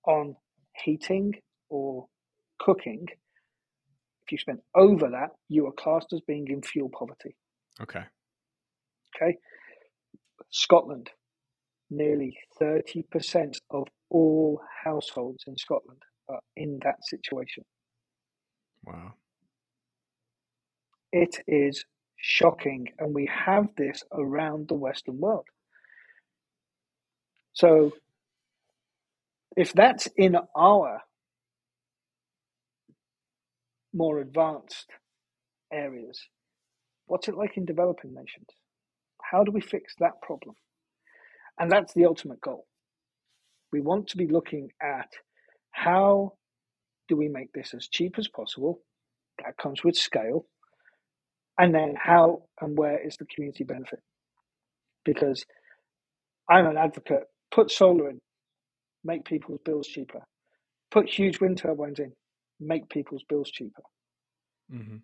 on 0.06 0.36
heating 0.84 1.36
or 1.70 2.08
cooking, 2.60 3.08
if 4.24 4.32
you 4.32 4.38
spend 4.38 4.60
over 4.76 5.10
that, 5.12 5.32
you 5.50 5.68
are 5.68 5.74
classed 5.74 6.14
as 6.14 6.22
being 6.22 6.48
in 6.50 6.62
fuel 6.62 6.90
poverty. 6.90 7.36
Okay. 7.82 8.04
Okay. 9.16 9.38
Scotland, 10.50 11.10
nearly 11.90 12.38
30% 12.62 13.58
of 13.70 13.88
all 14.10 14.62
households 14.84 15.44
in 15.48 15.58
Scotland 15.58 16.02
are 16.32 16.42
in 16.56 16.80
that 16.84 17.06
situation. 17.06 17.64
Wow. 18.86 19.14
It 21.12 21.38
is 21.48 21.86
shocking, 22.18 22.88
and 23.00 23.14
we 23.14 23.30
have 23.34 23.68
this 23.78 24.04
around 24.14 24.68
the 24.68 24.76
Western 24.76 25.20
world. 25.20 25.46
So, 27.54 27.94
if 29.58 29.74
that's 29.74 30.08
in 30.18 30.38
our 30.56 31.02
more 33.94 34.20
advanced 34.20 34.88
areas, 35.74 36.22
what's 37.08 37.28
it 37.28 37.36
like 37.36 37.58
in 37.58 37.66
developing 37.66 38.14
nations? 38.14 38.48
How 39.22 39.44
do 39.44 39.52
we 39.52 39.62
fix 39.62 39.96
that 40.00 40.22
problem? 40.22 40.56
And 41.60 41.72
that's 41.72 41.94
the 41.94 42.06
ultimate 42.06 42.42
goal. 42.42 42.66
We 43.72 43.82
want 43.82 44.08
to 44.10 44.18
be 44.18 44.28
looking 44.28 44.72
at 44.82 45.10
how 45.72 46.34
do 47.10 47.18
we 47.18 47.28
make 47.30 47.54
this 47.54 47.74
as 47.76 47.88
cheap 47.88 48.16
as 48.18 48.28
possible? 48.28 48.82
That 49.44 49.58
comes 49.58 49.84
with 49.84 49.96
scale. 49.96 50.46
And 51.58 51.74
then 51.76 51.96
how 51.98 52.44
and 52.62 52.78
where 52.78 53.06
is 53.06 53.18
the 53.18 53.26
community 53.26 53.64
benefit? 53.64 54.00
Because 55.06 55.46
I'm 56.50 56.68
an 56.68 56.78
advocate, 56.78 57.24
put 57.52 57.72
solar 57.72 58.10
in, 58.10 58.20
make 59.04 59.26
people's 59.26 59.62
bills 59.66 59.88
cheaper. 59.88 60.22
Put 60.92 61.10
huge 61.10 61.40
wind 61.42 61.58
turbines 61.60 62.00
in, 62.00 62.14
make 62.60 62.90
people's 62.90 63.24
bills 63.30 63.52
cheaper. 63.52 63.84
hmm 64.70 64.98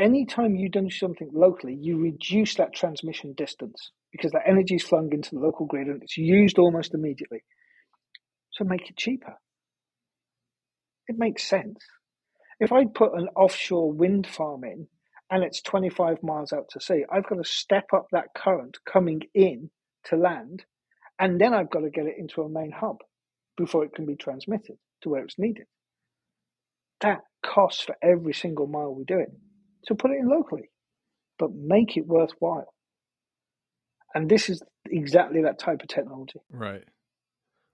anytime 0.00 0.56
you 0.56 0.68
do 0.68 0.90
something 0.90 1.30
locally, 1.32 1.74
you 1.74 1.98
reduce 1.98 2.54
that 2.56 2.72
transmission 2.74 3.34
distance 3.36 3.92
because 4.12 4.32
that 4.32 4.48
energy 4.48 4.76
is 4.76 4.82
flung 4.82 5.12
into 5.12 5.30
the 5.34 5.40
local 5.40 5.66
grid 5.66 5.86
and 5.86 6.02
it's 6.02 6.16
used 6.16 6.58
almost 6.58 6.94
immediately. 6.94 7.44
So 8.52 8.64
make 8.64 8.88
it 8.90 8.96
cheaper. 8.96 9.36
It 11.10 11.18
makes 11.18 11.42
sense. 11.42 11.84
If 12.60 12.70
I 12.70 12.84
put 12.84 13.18
an 13.18 13.26
offshore 13.34 13.90
wind 13.90 14.28
farm 14.28 14.62
in 14.62 14.86
and 15.28 15.42
it's 15.42 15.60
25 15.60 16.22
miles 16.22 16.52
out 16.52 16.68
to 16.70 16.80
sea, 16.80 17.04
I've 17.12 17.28
got 17.28 17.42
to 17.42 17.44
step 17.44 17.86
up 17.92 18.06
that 18.12 18.28
current 18.32 18.78
coming 18.86 19.22
in 19.34 19.70
to 20.04 20.16
land 20.16 20.64
and 21.18 21.40
then 21.40 21.52
I've 21.52 21.68
got 21.68 21.80
to 21.80 21.90
get 21.90 22.06
it 22.06 22.14
into 22.16 22.42
a 22.42 22.48
main 22.48 22.70
hub 22.70 22.98
before 23.56 23.84
it 23.84 23.92
can 23.92 24.06
be 24.06 24.14
transmitted 24.14 24.76
to 25.02 25.08
where 25.08 25.24
it's 25.24 25.36
needed. 25.36 25.66
That 27.00 27.22
costs 27.44 27.82
for 27.82 27.96
every 28.00 28.32
single 28.32 28.68
mile 28.68 28.94
we 28.94 29.02
do 29.02 29.18
it. 29.18 29.32
So 29.86 29.96
put 29.96 30.12
it 30.12 30.18
in 30.20 30.28
locally, 30.28 30.70
but 31.40 31.50
make 31.52 31.96
it 31.96 32.06
worthwhile. 32.06 32.72
And 34.14 34.30
this 34.30 34.48
is 34.48 34.62
exactly 34.88 35.42
that 35.42 35.58
type 35.58 35.82
of 35.82 35.88
technology. 35.88 36.38
Right. 36.52 36.84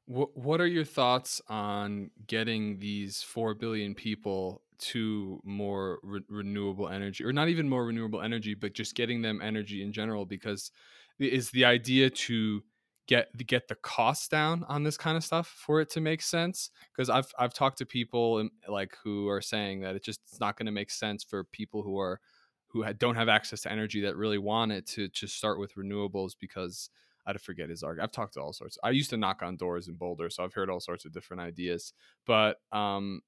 What 0.07 0.37
What 0.37 0.61
are 0.61 0.67
your 0.67 0.85
thoughts 0.85 1.41
on 1.49 2.11
getting 2.27 2.79
these 2.79 3.23
four 3.23 3.55
billion 3.55 3.95
people 3.95 4.63
to 4.79 5.41
more 5.45 5.99
re- 6.03 6.21
renewable 6.29 6.89
energy, 6.89 7.25
or 7.25 7.33
not 7.33 7.49
even 7.49 7.69
more 7.69 7.87
renewable 7.87 8.21
energy, 8.23 8.55
but 8.55 8.75
just 8.75 8.95
getting 8.95 9.23
them 9.23 9.41
energy 9.43 9.83
in 9.83 9.93
general? 9.93 10.25
Because 10.25 10.71
is 11.19 11.51
the 11.51 11.65
idea 11.65 12.11
to 12.11 12.63
get 13.09 13.37
get 13.47 13.69
the 13.69 13.75
costs 13.77 14.29
down 14.29 14.65
on 14.65 14.83
this 14.85 14.97
kind 14.97 15.17
of 15.17 15.25
stuff 15.25 15.49
for 15.49 15.81
it 15.81 15.91
to 15.91 16.01
make 16.01 16.23
sense? 16.23 16.71
Because 16.93 17.11
I've 17.11 17.33
I've 17.39 17.55
talked 17.55 17.79
to 17.79 17.87
people 17.87 18.49
like 18.69 18.97
who 19.03 19.29
are 19.29 19.43
saying 19.43 19.81
that 19.81 19.97
it 19.97 20.05
just 20.05 20.21
it's 20.29 20.41
not 20.41 20.57
going 20.57 20.67
to 20.67 20.73
make 20.73 20.91
sense 20.91 21.25
for 21.25 21.43
people 21.43 21.83
who 21.83 21.99
are 21.99 22.21
who 22.69 22.85
don't 22.95 23.17
have 23.17 23.29
access 23.29 23.63
to 23.63 23.73
energy 23.73 24.03
that 24.03 24.17
really 24.17 24.39
want 24.39 24.71
it 24.71 24.87
to 24.89 25.09
to 25.09 25.27
start 25.27 25.59
with 25.59 25.75
renewables 25.75 26.33
because 26.39 26.91
I 27.27 27.33
forget 27.39 27.69
his 27.69 27.83
argument. 27.83 28.09
I've 28.09 28.13
talked 28.13 28.35
to 28.35 28.41
all 28.41 28.53
sorts. 28.53 28.79
I 28.83 28.91
used 28.91 29.11
to 29.11 29.17
knock 29.17 29.43
on 29.43 29.57
doors 29.57 29.89
in 29.89 29.95
Boulder, 29.95 30.31
so 30.31 30.45
I've 30.45 30.55
heard 30.55 30.71
all 30.71 30.81
sorts 30.81 31.05
of 31.05 31.13
different 31.13 31.43
ideas. 31.43 31.93
But 32.27 32.59
um, 32.73 33.23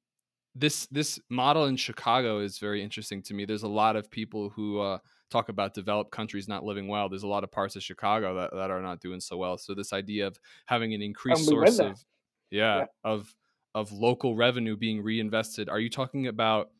this 0.54 0.86
this 0.86 1.18
model 1.28 1.66
in 1.66 1.76
Chicago 1.76 2.40
is 2.40 2.58
very 2.58 2.82
interesting 2.82 3.22
to 3.24 3.34
me. 3.34 3.44
There's 3.44 3.62
a 3.64 3.68
lot 3.68 3.96
of 3.96 4.10
people 4.10 4.50
who 4.50 4.80
uh, 4.80 4.98
talk 5.30 5.48
about 5.48 5.74
developed 5.74 6.10
countries 6.10 6.48
not 6.48 6.64
living 6.64 6.88
well. 6.88 7.08
There's 7.08 7.22
a 7.22 7.28
lot 7.28 7.44
of 7.44 7.50
parts 7.52 7.76
of 7.76 7.82
Chicago 7.82 8.34
that, 8.34 8.50
that 8.54 8.70
are 8.70 8.82
not 8.82 9.00
doing 9.00 9.20
so 9.20 9.36
well. 9.36 9.58
So 9.58 9.74
this 9.74 9.92
idea 9.92 10.26
of 10.26 10.38
having 10.66 10.94
an 10.94 11.02
increased 11.02 11.44
source 11.46 11.78
of 11.78 12.04
yeah, 12.50 12.78
Yeah. 12.78 12.84
of 13.04 13.34
of 13.74 13.92
local 13.92 14.34
revenue 14.34 14.76
being 14.76 15.02
reinvested. 15.02 15.68
Are 15.68 15.78
you 15.78 15.90
talking 15.90 16.26
about 16.26 16.70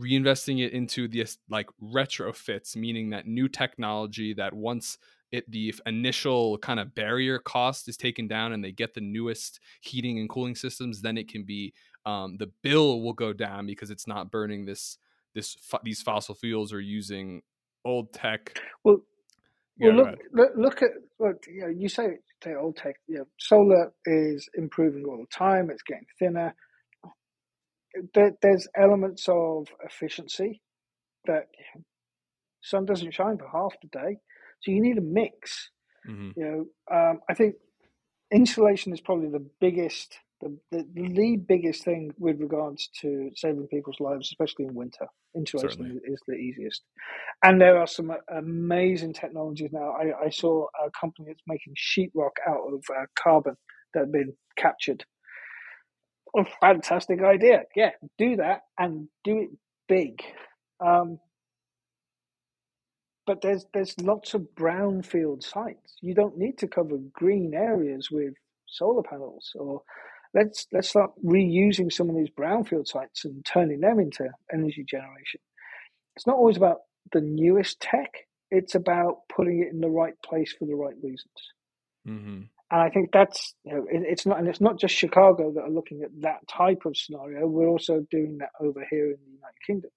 reinvesting 0.00 0.64
it 0.64 0.72
into 0.72 1.08
this 1.08 1.36
like 1.48 1.66
retrofits, 1.82 2.76
meaning 2.76 3.10
that 3.10 3.26
new 3.26 3.48
technology 3.48 4.32
that 4.34 4.54
once 4.54 4.98
it 5.32 5.50
the 5.50 5.74
initial 5.86 6.58
kind 6.58 6.80
of 6.80 6.94
barrier 6.94 7.38
cost 7.38 7.88
is 7.88 7.96
taken 7.96 8.28
down 8.28 8.52
and 8.52 8.64
they 8.64 8.72
get 8.72 8.94
the 8.94 9.00
newest 9.02 9.60
heating 9.80 10.18
and 10.18 10.28
cooling 10.28 10.56
systems, 10.56 11.02
then 11.02 11.18
it 11.18 11.28
can 11.28 11.44
be 11.44 11.72
um, 12.06 12.36
the 12.38 12.50
bill 12.62 13.02
will 13.02 13.12
go 13.14 13.32
down 13.32 13.66
because 13.66 13.90
it's 13.90 14.06
not 14.06 14.30
burning 14.30 14.66
this 14.66 14.98
this 15.34 15.56
these 15.84 16.02
fossil 16.02 16.34
fuels 16.34 16.72
or 16.72 16.80
using 16.80 17.42
old 17.84 18.12
tech. 18.12 18.58
Well, 18.84 18.98
Yeah, 19.78 19.92
well 19.92 19.96
look, 19.96 20.10
look, 20.32 20.50
look 20.56 20.82
at 20.82 20.90
what 21.18 21.36
you 21.48 21.62
know. 21.62 21.68
You 21.68 21.88
say, 21.88 22.18
say 22.44 22.54
old 22.54 22.76
tech. 22.76 22.96
You 23.08 23.18
know, 23.18 23.26
solar 23.38 23.92
is 24.06 24.48
improving 24.54 25.04
all 25.06 25.18
the 25.18 25.36
time. 25.36 25.70
It's 25.70 25.82
getting 25.82 26.06
thinner. 26.18 26.54
There, 28.14 28.32
there's 28.42 28.68
elements 28.76 29.26
of 29.28 29.68
efficiency 29.84 30.62
that 31.26 31.46
sun 32.62 32.86
doesn't 32.86 33.14
shine 33.14 33.38
for 33.38 33.48
half 33.52 33.74
the 33.82 33.88
day, 33.88 34.18
so 34.60 34.70
you 34.70 34.80
need 34.80 34.98
a 34.98 35.02
mix. 35.02 35.70
Mhm. 36.08 36.32
You 36.36 36.44
know, 36.90 36.96
um, 36.96 37.20
I 37.28 37.34
think 37.34 37.56
insulation 38.32 38.92
is 38.92 39.00
probably 39.00 39.28
the 39.28 39.46
biggest, 39.60 40.18
the, 40.40 40.56
the 40.70 40.86
the 40.94 41.36
biggest 41.36 41.84
thing 41.84 42.12
with 42.18 42.40
regards 42.40 42.88
to 43.00 43.30
saving 43.34 43.66
people's 43.68 44.00
lives, 44.00 44.28
especially 44.28 44.64
in 44.66 44.74
winter. 44.74 45.06
Insulation 45.36 45.70
Certainly. 45.70 46.00
is, 46.06 46.20
the 46.26 46.34
easiest, 46.34 46.82
and 47.44 47.60
there 47.60 47.78
are 47.78 47.86
some 47.86 48.10
amazing 48.36 49.12
technologies 49.12 49.70
now. 49.72 49.92
I, 49.92 50.26
I 50.26 50.30
saw 50.30 50.66
a 50.84 50.90
company 51.00 51.28
that's 51.28 51.42
making 51.46 51.74
sheetrock 51.76 52.32
out 52.48 52.62
of 52.72 52.82
uh, 52.96 53.04
carbon 53.16 53.56
that 53.94 54.00
had 54.00 54.12
been 54.12 54.32
captured. 54.56 55.04
A 56.36 56.44
fantastic 56.60 57.22
idea! 57.22 57.62
Yeah, 57.76 57.90
do 58.18 58.36
that 58.36 58.62
and 58.78 59.08
do 59.22 59.38
it 59.38 59.50
big. 59.88 60.20
Um, 60.84 61.18
but 63.30 63.42
there's 63.42 63.64
there's 63.72 63.94
lots 64.00 64.34
of 64.34 64.40
brownfield 64.56 65.44
sites. 65.44 65.94
You 66.00 66.14
don't 66.14 66.36
need 66.36 66.58
to 66.58 66.66
cover 66.66 66.96
green 67.12 67.54
areas 67.54 68.10
with 68.10 68.34
solar 68.66 69.04
panels 69.04 69.52
or 69.54 69.82
let's 70.34 70.66
let's 70.72 70.88
start 70.88 71.12
reusing 71.24 71.92
some 71.92 72.10
of 72.10 72.16
these 72.16 72.30
brownfield 72.36 72.88
sites 72.88 73.24
and 73.24 73.44
turning 73.44 73.78
them 73.82 74.00
into 74.00 74.28
energy 74.52 74.82
generation. 74.82 75.38
It's 76.16 76.26
not 76.26 76.38
always 76.38 76.56
about 76.56 76.78
the 77.12 77.20
newest 77.20 77.78
tech; 77.78 78.26
it's 78.50 78.74
about 78.74 79.18
putting 79.28 79.60
it 79.60 79.72
in 79.72 79.80
the 79.80 79.88
right 79.88 80.20
place 80.24 80.52
for 80.58 80.64
the 80.64 80.74
right 80.74 80.96
reasons. 81.00 81.40
Mm-hmm. 82.08 82.40
And 82.72 82.80
I 82.80 82.90
think 82.90 83.10
that's 83.12 83.54
you 83.62 83.74
know 83.74 83.86
it, 83.88 84.02
it's 84.08 84.26
not 84.26 84.40
and 84.40 84.48
it's 84.48 84.60
not 84.60 84.76
just 84.76 84.96
Chicago 84.96 85.52
that 85.52 85.62
are 85.62 85.70
looking 85.70 86.02
at 86.02 86.10
that 86.22 86.48
type 86.48 86.84
of 86.84 86.96
scenario. 86.96 87.46
We're 87.46 87.68
also 87.68 88.04
doing 88.10 88.38
that 88.38 88.50
over 88.60 88.84
here 88.90 89.06
in 89.06 89.18
the 89.24 89.30
United 89.30 89.62
Kingdom. 89.64 89.90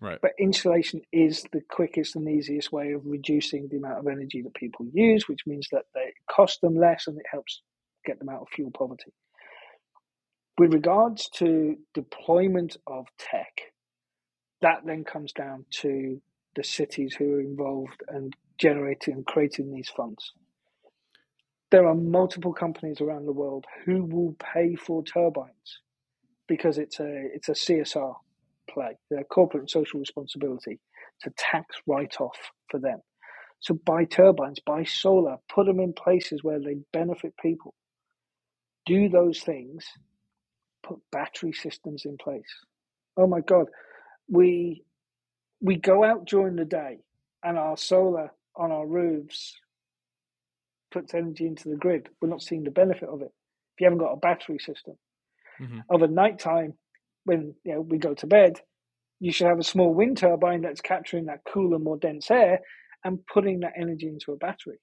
Right. 0.00 0.18
But 0.20 0.32
insulation 0.38 1.02
is 1.12 1.44
the 1.52 1.60
quickest 1.60 2.16
and 2.16 2.26
easiest 2.28 2.72
way 2.72 2.92
of 2.92 3.02
reducing 3.04 3.68
the 3.68 3.76
amount 3.76 3.98
of 3.98 4.06
energy 4.06 4.40
that 4.42 4.54
people 4.54 4.86
use, 4.92 5.28
which 5.28 5.46
means 5.46 5.68
that 5.72 5.84
they 5.94 6.14
cost 6.30 6.62
them 6.62 6.74
less 6.74 7.06
and 7.06 7.18
it 7.18 7.26
helps 7.30 7.60
get 8.06 8.18
them 8.18 8.30
out 8.30 8.40
of 8.40 8.48
fuel 8.48 8.70
poverty. 8.70 9.12
With 10.58 10.72
regards 10.72 11.28
to 11.34 11.76
deployment 11.92 12.78
of 12.86 13.06
tech, 13.18 13.72
that 14.62 14.80
then 14.86 15.04
comes 15.04 15.32
down 15.32 15.66
to 15.82 16.20
the 16.56 16.64
cities 16.64 17.14
who 17.14 17.34
are 17.34 17.40
involved 17.40 18.02
and 18.08 18.34
generating 18.58 19.14
and 19.14 19.26
creating 19.26 19.72
these 19.72 19.88
funds. 19.88 20.32
There 21.70 21.86
are 21.86 21.94
multiple 21.94 22.52
companies 22.52 23.00
around 23.00 23.26
the 23.26 23.32
world 23.32 23.66
who 23.84 24.04
will 24.04 24.34
pay 24.38 24.74
for 24.74 25.04
turbines 25.04 25.80
because 26.48 26.78
it's 26.78 26.98
a 26.98 27.28
it's 27.32 27.48
a 27.48 27.52
CSR 27.52 28.14
play, 28.72 28.96
their 29.10 29.24
corporate 29.24 29.62
and 29.62 29.70
social 29.70 30.00
responsibility. 30.00 30.78
to 31.22 31.30
tax 31.36 31.76
write 31.86 32.20
off 32.20 32.38
for 32.70 32.80
them. 32.80 32.98
So 33.60 33.78
buy 33.84 34.04
turbines, 34.04 34.58
buy 34.64 34.84
solar, 34.84 35.36
put 35.54 35.66
them 35.66 35.80
in 35.80 35.92
places 35.92 36.42
where 36.42 36.58
they 36.58 36.78
benefit 36.92 37.34
people. 37.40 37.74
Do 38.86 39.08
those 39.08 39.40
things, 39.40 39.84
put 40.82 40.98
battery 41.12 41.52
systems 41.52 42.04
in 42.06 42.16
place. 42.16 42.42
Oh 43.16 43.26
my 43.26 43.40
God, 43.40 43.66
we 44.28 44.82
we 45.60 45.76
go 45.76 46.04
out 46.04 46.26
during 46.26 46.56
the 46.56 46.64
day 46.64 47.00
and 47.42 47.58
our 47.58 47.76
solar 47.76 48.32
on 48.56 48.72
our 48.72 48.86
roofs 48.86 49.58
puts 50.90 51.14
energy 51.14 51.46
into 51.46 51.68
the 51.68 51.76
grid. 51.76 52.08
We're 52.20 52.28
not 52.28 52.42
seeing 52.42 52.64
the 52.64 52.70
benefit 52.70 53.08
of 53.08 53.20
it 53.20 53.32
if 53.74 53.80
you 53.80 53.84
haven't 53.84 53.98
got 53.98 54.12
a 54.12 54.16
battery 54.16 54.58
system. 54.58 54.94
Mm-hmm. 55.60 55.80
Over 55.90 56.08
night 56.08 56.38
time, 56.38 56.74
when 57.24 57.54
you 57.64 57.74
know 57.74 57.80
we 57.80 57.98
go 57.98 58.14
to 58.14 58.26
bed, 58.26 58.60
you 59.20 59.32
should 59.32 59.46
have 59.46 59.58
a 59.58 59.64
small 59.64 59.92
wind 59.92 60.16
turbine 60.18 60.62
that's 60.62 60.80
capturing 60.80 61.26
that 61.26 61.40
cooler, 61.50 61.78
more 61.78 61.98
dense 61.98 62.30
air 62.30 62.60
and 63.04 63.18
putting 63.26 63.60
that 63.60 63.72
energy 63.76 64.06
into 64.08 64.32
a 64.32 64.36
battery. 64.36 64.78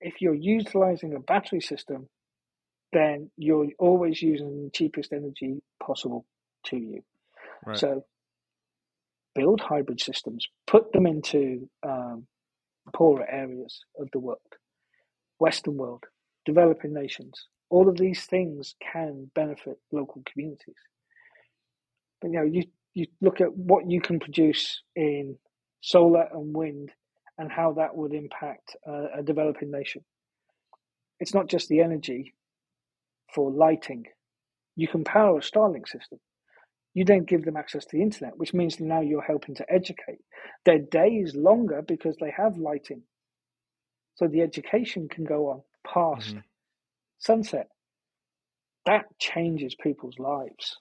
If 0.00 0.20
you're 0.20 0.34
utilizing 0.34 1.14
a 1.14 1.20
battery 1.20 1.60
system, 1.60 2.08
then 2.92 3.30
you're 3.36 3.68
always 3.78 4.22
using 4.22 4.64
the 4.64 4.70
cheapest 4.70 5.12
energy 5.12 5.62
possible 5.82 6.26
to 6.66 6.76
you. 6.76 7.02
Right. 7.66 7.76
So 7.76 8.04
build 9.34 9.60
hybrid 9.60 10.00
systems, 10.00 10.46
put 10.66 10.92
them 10.92 11.06
into 11.06 11.68
um, 11.86 12.26
poorer 12.92 13.26
areas 13.28 13.80
of 13.98 14.08
the 14.12 14.18
world, 14.18 14.38
Western 15.38 15.76
world, 15.76 16.04
developing 16.44 16.94
nations. 16.94 17.46
All 17.70 17.88
of 17.88 17.96
these 17.96 18.24
things 18.24 18.74
can 18.80 19.30
benefit 19.34 19.78
local 19.90 20.22
communities. 20.30 20.76
But 22.20 22.30
you 22.30 22.36
know, 22.38 22.44
you 22.44 22.64
you 22.94 23.06
look 23.20 23.40
at 23.40 23.54
what 23.54 23.90
you 23.90 24.00
can 24.00 24.20
produce 24.20 24.82
in 24.94 25.36
solar 25.80 26.28
and 26.32 26.54
wind, 26.54 26.92
and 27.38 27.50
how 27.50 27.72
that 27.72 27.96
would 27.96 28.14
impact 28.14 28.76
a 28.86 29.22
developing 29.22 29.70
nation. 29.70 30.04
It's 31.20 31.34
not 31.34 31.48
just 31.48 31.68
the 31.68 31.80
energy 31.80 32.34
for 33.34 33.50
lighting. 33.50 34.06
You 34.76 34.88
can 34.88 35.04
power 35.04 35.38
a 35.38 35.40
Starlink 35.40 35.88
system. 35.88 36.20
You 36.94 37.04
then 37.04 37.24
give 37.24 37.44
them 37.44 37.56
access 37.56 37.84
to 37.84 37.96
the 37.96 38.02
internet, 38.02 38.38
which 38.38 38.54
means 38.54 38.78
now 38.78 39.00
you're 39.00 39.22
helping 39.22 39.56
to 39.56 39.72
educate. 39.72 40.20
Their 40.64 40.78
day 40.78 41.08
is 41.08 41.34
longer 41.34 41.82
because 41.82 42.16
they 42.20 42.32
have 42.36 42.56
lighting. 42.56 43.02
So 44.14 44.28
the 44.28 44.42
education 44.42 45.08
can 45.08 45.24
go 45.24 45.48
on 45.48 45.62
past 45.84 46.28
mm-hmm. 46.28 46.38
Sunset. 47.18 47.68
That 48.86 49.04
changes 49.18 49.74
people's 49.74 50.18
lives. 50.18 50.76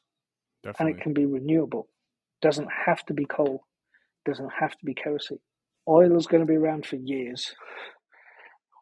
Definitely. 0.63 0.91
And 0.91 0.99
it 0.99 1.03
can 1.03 1.13
be 1.13 1.25
renewable. 1.25 1.87
Doesn't 2.41 2.69
have 2.85 3.03
to 3.05 3.13
be 3.13 3.25
coal. 3.25 3.65
Doesn't 4.25 4.51
have 4.59 4.71
to 4.71 4.85
be 4.85 4.93
kerosene. 4.93 5.39
Oil 5.87 6.15
is 6.17 6.27
going 6.27 6.41
to 6.41 6.47
be 6.47 6.55
around 6.55 6.85
for 6.85 6.95
years. 6.95 7.53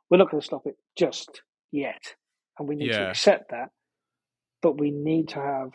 We're 0.10 0.18
not 0.18 0.30
going 0.30 0.42
to 0.42 0.46
stop 0.46 0.64
it 0.66 0.76
just 0.98 1.42
yet. 1.72 2.02
And 2.60 2.68
we 2.68 2.76
need 2.76 2.90
yeah. 2.90 3.00
to 3.00 3.10
accept 3.10 3.52
that. 3.52 3.70
But 4.62 4.80
we 4.80 4.92
need 4.92 5.30
to 5.30 5.42
have 5.42 5.72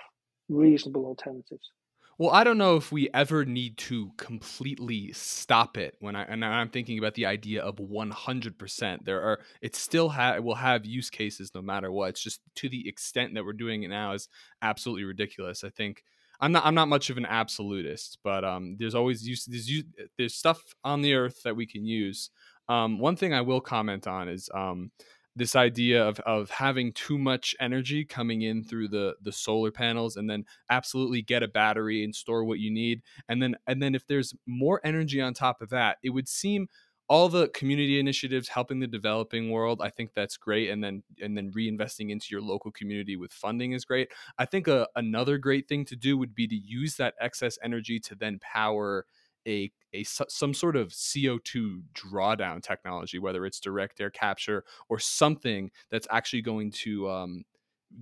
reasonable 0.49 1.07
alternatives. 1.07 1.71
Well, 2.19 2.31
I 2.31 2.45
don't 2.45 2.57
know 2.57 2.77
if 2.77 2.91
we 2.91 3.11
ever 3.13 3.45
need 3.45 3.77
to 3.79 4.11
completely 4.17 5.13
stop 5.13 5.77
it. 5.77 5.97
When 6.01 6.17
I 6.17 6.23
and 6.25 6.45
I'm 6.45 6.71
thinking 6.71 6.99
about 6.99 7.15
the 7.15 7.27
idea 7.27 7.63
of 7.63 7.79
100%. 7.79 9.05
There 9.05 9.21
are 9.23 9.41
it 9.61 9.77
still 9.77 10.09
ha- 10.09 10.39
will 10.39 10.55
have 10.55 10.87
use 10.87 11.11
cases 11.11 11.51
no 11.55 11.61
matter 11.61 11.93
what. 11.93 12.11
It's 12.11 12.23
just 12.23 12.41
to 12.57 12.69
the 12.71 12.89
extent 12.89 13.35
that 13.35 13.45
we're 13.45 13.53
doing 13.53 13.83
it 13.83 13.89
now 13.89 14.13
is 14.13 14.29
absolutely 14.63 15.05
ridiculous. 15.05 15.63
I 15.63 15.69
think 15.71 16.03
I'm 16.41 16.53
not 16.53 16.65
I'm 16.65 16.75
not 16.75 16.89
much 16.89 17.11
of 17.11 17.19
an 17.19 17.27
absolutist, 17.27 18.19
but 18.25 18.45
um, 18.45 18.77
there's 18.79 18.95
always 18.95 19.27
use 19.27 19.45
there's 19.45 19.71
there's 20.17 20.35
stuff 20.35 20.63
on 20.85 21.03
the 21.03 21.15
earth 21.15 21.43
that 21.45 21.57
we 21.57 21.67
can 21.67 21.85
use. 21.85 22.31
Um, 22.69 22.99
one 22.99 23.17
thing 23.17 23.33
I 23.35 23.43
will 23.43 23.61
comment 23.61 24.07
on 24.07 24.29
is 24.29 24.49
um, 24.55 24.91
this 25.37 25.55
idea 25.55 26.03
of, 26.03 26.19
of 26.21 26.51
having 26.51 26.93
too 26.93 27.19
much 27.19 27.55
energy 27.61 28.05
coming 28.05 28.43
in 28.43 28.65
through 28.65 28.89
the 28.89 29.15
the 29.21 29.33
solar 29.33 29.71
panels 29.71 30.17
and 30.17 30.29
then 30.29 30.45
absolutely 30.71 31.23
get 31.23 31.43
a 31.43 31.49
battery 31.49 32.03
and 32.03 32.15
store 32.15 32.45
what 32.45 32.59
you 32.59 32.71
need 32.71 33.03
and 33.29 33.43
then 33.43 33.55
and 33.67 33.83
then 33.83 33.95
if 33.95 34.07
there's 34.07 34.35
more 34.47 34.81
energy 34.83 35.21
on 35.21 35.35
top 35.35 35.61
of 35.61 35.69
that 35.69 35.99
it 36.03 36.11
would 36.11 36.27
seem 36.27 36.69
all 37.09 37.29
the 37.29 37.49
community 37.49 38.01
initiatives 38.01 38.49
helping 38.49 38.81
the 38.81 38.87
developing 38.87 39.51
world 39.51 39.81
i 39.83 39.91
think 39.91 40.11
that's 40.15 40.37
great 40.37 40.71
and 40.71 40.83
then 40.83 41.03
and 41.23 41.37
then 41.37 41.53
reinvesting 41.53 42.11
into 42.11 42.29
your 42.31 42.41
local 42.41 42.73
community 42.73 43.17
with 43.17 43.33
funding 43.33 43.73
is 43.73 43.85
great. 43.85 44.09
I 44.39 44.45
think 44.47 44.67
a, 44.69 44.89
another 44.97 45.39
great 45.39 45.69
thing 45.69 45.85
to 45.87 45.97
do 45.97 46.17
would 46.19 46.35
be 46.35 46.49
to 46.49 46.57
use 46.57 46.97
that 46.97 47.15
excess 47.21 47.59
energy 47.63 48.01
to 48.01 48.15
then 48.15 48.39
power 48.41 49.07
a, 49.47 49.71
a 49.95 50.05
some 50.05 50.55
sort 50.55 50.77
of 50.77 50.89
CO2 50.89 51.83
drawdown 51.95 52.63
technology, 52.63 53.19
whether 53.19 53.47
it's 53.47 53.61
direct 53.61 54.01
air 54.01 54.11
capture 54.11 54.65
or 54.89 54.99
something 54.99 55.71
that's 55.91 56.07
actually 56.11 56.43
going 56.43 56.71
to 56.71 57.09
um, 57.11 57.45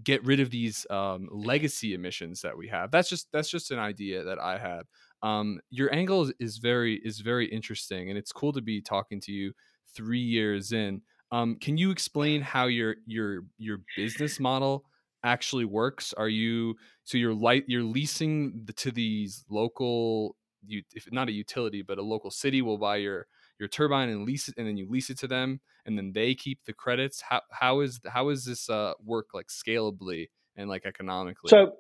get 0.03 0.25
rid 0.25 0.41
of 0.41 0.51
these 0.51 0.87
um, 0.91 1.29
legacy 1.31 1.95
emissions 1.95 2.41
that 2.43 2.57
we 2.57 2.69
have. 2.69 2.91
That's 2.91 3.09
just 3.09 3.29
that's 3.33 3.51
just 3.51 3.71
an 3.71 3.79
idea 3.79 4.25
that 4.25 4.39
I 4.39 4.59
have. 4.59 4.87
Um, 5.23 5.61
your 5.71 5.93
angle 5.95 6.31
is, 6.39 6.59
very 6.59 7.01
is 7.05 7.21
very 7.21 7.47
interesting, 7.47 8.09
and 8.09 8.19
it's 8.19 8.33
cool 8.33 8.53
to 8.53 8.63
be 8.63 8.81
talking 8.81 9.21
to 9.23 9.33
you 9.33 9.53
three 9.95 10.21
years 10.21 10.73
in. 10.73 11.03
Um, 11.31 11.57
can 11.57 11.77
you 11.77 11.91
explain 11.91 12.43
how 12.43 12.67
your 12.67 12.97
your 13.07 13.41
your 13.59 13.79
business 13.97 14.39
model 14.41 14.85
actually 15.23 15.65
works? 15.65 16.13
Are 16.13 16.29
you 16.29 16.77
so 17.05 17.19
you're 17.19 17.35
light 17.35 17.65
you're 17.67 17.83
leasing 17.83 18.63
the, 18.65 18.73
to 18.75 18.91
these 18.91 19.45
local 19.49 20.37
if 20.69 21.11
not 21.13 21.29
a 21.29 21.33
utility 21.33 21.83
but 21.83 21.99
a 21.99 22.03
local 22.03 22.31
city 22.31 22.63
will 22.63 22.79
buy 22.79 22.97
your 22.97 23.27
your 23.59 23.69
turbine 23.69 24.09
and 24.09 24.25
lease 24.25 24.49
it 24.49 24.55
and 24.57 24.67
then 24.67 24.77
you 24.77 24.89
lease 24.89 25.11
it 25.11 25.19
to 25.19 25.29
them 25.29 25.61
and 25.87 25.97
then 25.97 26.13
they 26.13 26.35
keep 26.35 26.61
the 26.67 26.73
credits. 26.73 27.23
How 27.29 27.43
how 27.51 27.81
is 27.81 28.01
how 28.07 28.31
is 28.31 28.45
this 28.45 28.69
uh 28.69 28.93
work 29.05 29.29
like 29.35 29.49
scalably 29.49 30.29
and 30.57 30.69
like 30.69 30.87
economically? 30.87 31.49
So 31.49 31.73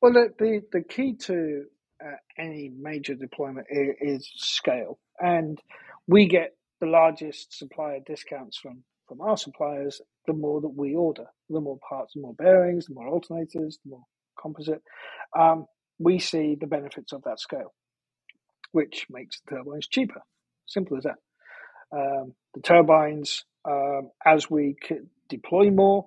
well 0.00 0.12
the 0.12 0.28
the, 0.38 0.62
the 0.72 0.82
key 0.82 1.14
to 1.22 1.64
uh, 2.04 2.16
any 2.38 2.70
major 2.78 3.14
deployment 3.14 3.66
is, 3.70 3.94
is 4.00 4.32
scale 4.36 4.98
and 5.20 5.60
we 6.06 6.26
get 6.26 6.56
the 6.80 6.86
largest 6.86 7.56
supplier 7.56 8.00
discounts 8.06 8.58
from 8.58 8.82
from 9.08 9.20
our 9.20 9.36
suppliers 9.36 10.00
the 10.26 10.32
more 10.32 10.60
that 10.60 10.74
we 10.76 10.94
order 10.94 11.26
the 11.48 11.60
more 11.60 11.78
parts 11.88 12.14
the 12.14 12.20
more 12.20 12.34
bearings 12.34 12.86
the 12.86 12.94
more 12.94 13.08
alternators 13.08 13.74
the 13.84 13.90
more 13.90 14.04
composite. 14.40 14.82
Um, 15.38 15.66
we 15.98 16.18
see 16.18 16.56
the 16.60 16.66
benefits 16.66 17.12
of 17.12 17.22
that 17.24 17.40
scale 17.40 17.72
which 18.74 19.06
makes 19.08 19.40
the 19.40 19.54
turbines 19.54 19.86
cheaper. 19.86 20.20
Simple 20.66 20.96
as 20.96 21.04
that. 21.04 21.18
Um, 21.92 22.34
the 22.54 22.60
turbines, 22.60 23.44
um, 23.64 24.10
as 24.26 24.50
we 24.50 24.76
deploy 25.28 25.70
more, 25.70 26.06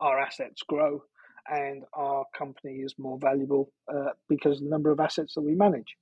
our 0.00 0.20
assets 0.20 0.62
grow 0.62 1.02
and 1.48 1.82
our 1.92 2.24
company 2.38 2.76
is 2.76 2.94
more 2.98 3.18
valuable 3.18 3.72
uh, 3.92 4.10
because 4.28 4.58
of 4.58 4.64
the 4.64 4.70
number 4.70 4.92
of 4.92 5.00
assets 5.00 5.34
that 5.34 5.40
we 5.40 5.56
manage. 5.56 5.96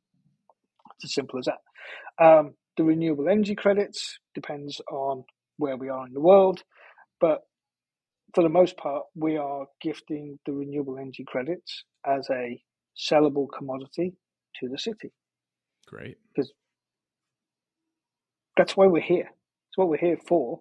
It's 0.97 1.07
as 1.07 1.15
simple 1.15 1.39
as 1.39 1.47
that. 1.47 2.25
Um, 2.25 2.55
the 2.77 2.85
renewable 2.85 3.31
energy 3.31 3.55
credits 3.55 4.19
depends 4.35 4.83
on 4.93 5.25
where 5.57 5.79
we 5.79 5.89
are 5.89 6.07
in 6.07 6.13
the 6.13 6.21
world, 6.21 6.63
but 7.23 7.41
for 8.35 8.43
the 8.43 8.51
most 8.51 8.77
part, 8.77 9.05
we 9.15 9.39
are 9.39 9.65
gifting 9.81 10.39
the 10.45 10.53
renewable 10.53 10.99
energy 10.99 11.25
credits 11.27 11.85
as 12.05 12.29
a 12.31 12.63
sellable 12.95 13.47
commodity 13.57 14.13
to 14.61 14.69
the 14.69 14.79
city. 14.79 15.11
Great. 15.89 16.19
Because 16.35 16.53
that's 18.57 18.77
why 18.77 18.87
we're 18.87 19.03
here. 19.03 19.31
It's 19.71 19.79
what 19.79 19.89
we're 19.89 19.99
here 19.99 20.19
for. 20.29 20.61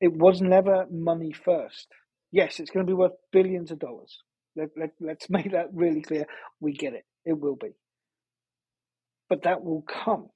It 0.00 0.12
was 0.14 0.40
never 0.42 0.86
money 0.90 1.32
first. 1.32 1.88
Yes, 2.32 2.60
it's 2.60 2.70
going 2.70 2.86
to 2.86 2.90
be 2.90 2.94
worth 2.96 3.12
billions 3.32 3.70
of 3.70 3.80
dollars. 3.80 4.18
Let, 4.56 4.70
let, 4.78 4.90
let's 5.00 5.30
make 5.30 5.52
that 5.52 5.68
really 5.74 6.02
clear. 6.02 6.26
We 6.60 6.74
get 6.74 6.94
it. 6.94 7.04
It 7.26 7.38
will 7.38 7.56
be. 7.56 7.70
But 9.28 9.44
that 9.44 9.64
will 9.64 9.82
come. 9.82 10.28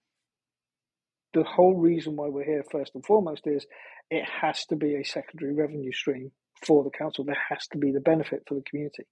The 1.34 1.44
whole 1.44 1.76
reason 1.76 2.16
why 2.16 2.28
we're 2.28 2.44
here, 2.44 2.64
first 2.70 2.92
and 2.94 3.06
foremost, 3.06 3.42
is 3.46 3.66
it 4.10 4.24
has 4.42 4.66
to 4.66 4.76
be 4.76 4.96
a 4.96 5.04
secondary 5.04 5.54
revenue 5.54 5.92
stream 5.92 6.32
for 6.66 6.84
the 6.84 6.90
council. 6.90 7.24
There 7.24 7.38
has 7.50 7.68
to 7.72 7.78
be 7.78 7.92
the 7.92 8.00
benefit 8.00 8.44
for 8.48 8.54
the 8.54 8.64
community. 8.68 9.04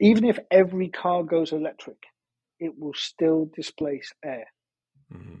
Even 0.00 0.24
if 0.26 0.38
every 0.50 0.88
car 0.88 1.24
goes 1.24 1.52
electric, 1.52 1.98
it 2.60 2.78
will 2.78 2.94
still 2.94 3.50
displace 3.56 4.12
air. 4.24 4.46
Mm-hmm. 5.12 5.40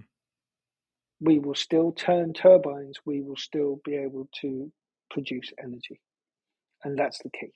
We 1.20 1.38
will 1.38 1.54
still 1.54 1.92
turn 1.92 2.32
turbines. 2.32 2.98
We 3.04 3.20
will 3.20 3.36
still 3.36 3.80
be 3.84 3.94
able 3.96 4.28
to 4.40 4.72
produce 5.10 5.52
energy. 5.62 6.00
And 6.82 6.98
that's 6.98 7.18
the 7.18 7.30
key. 7.30 7.52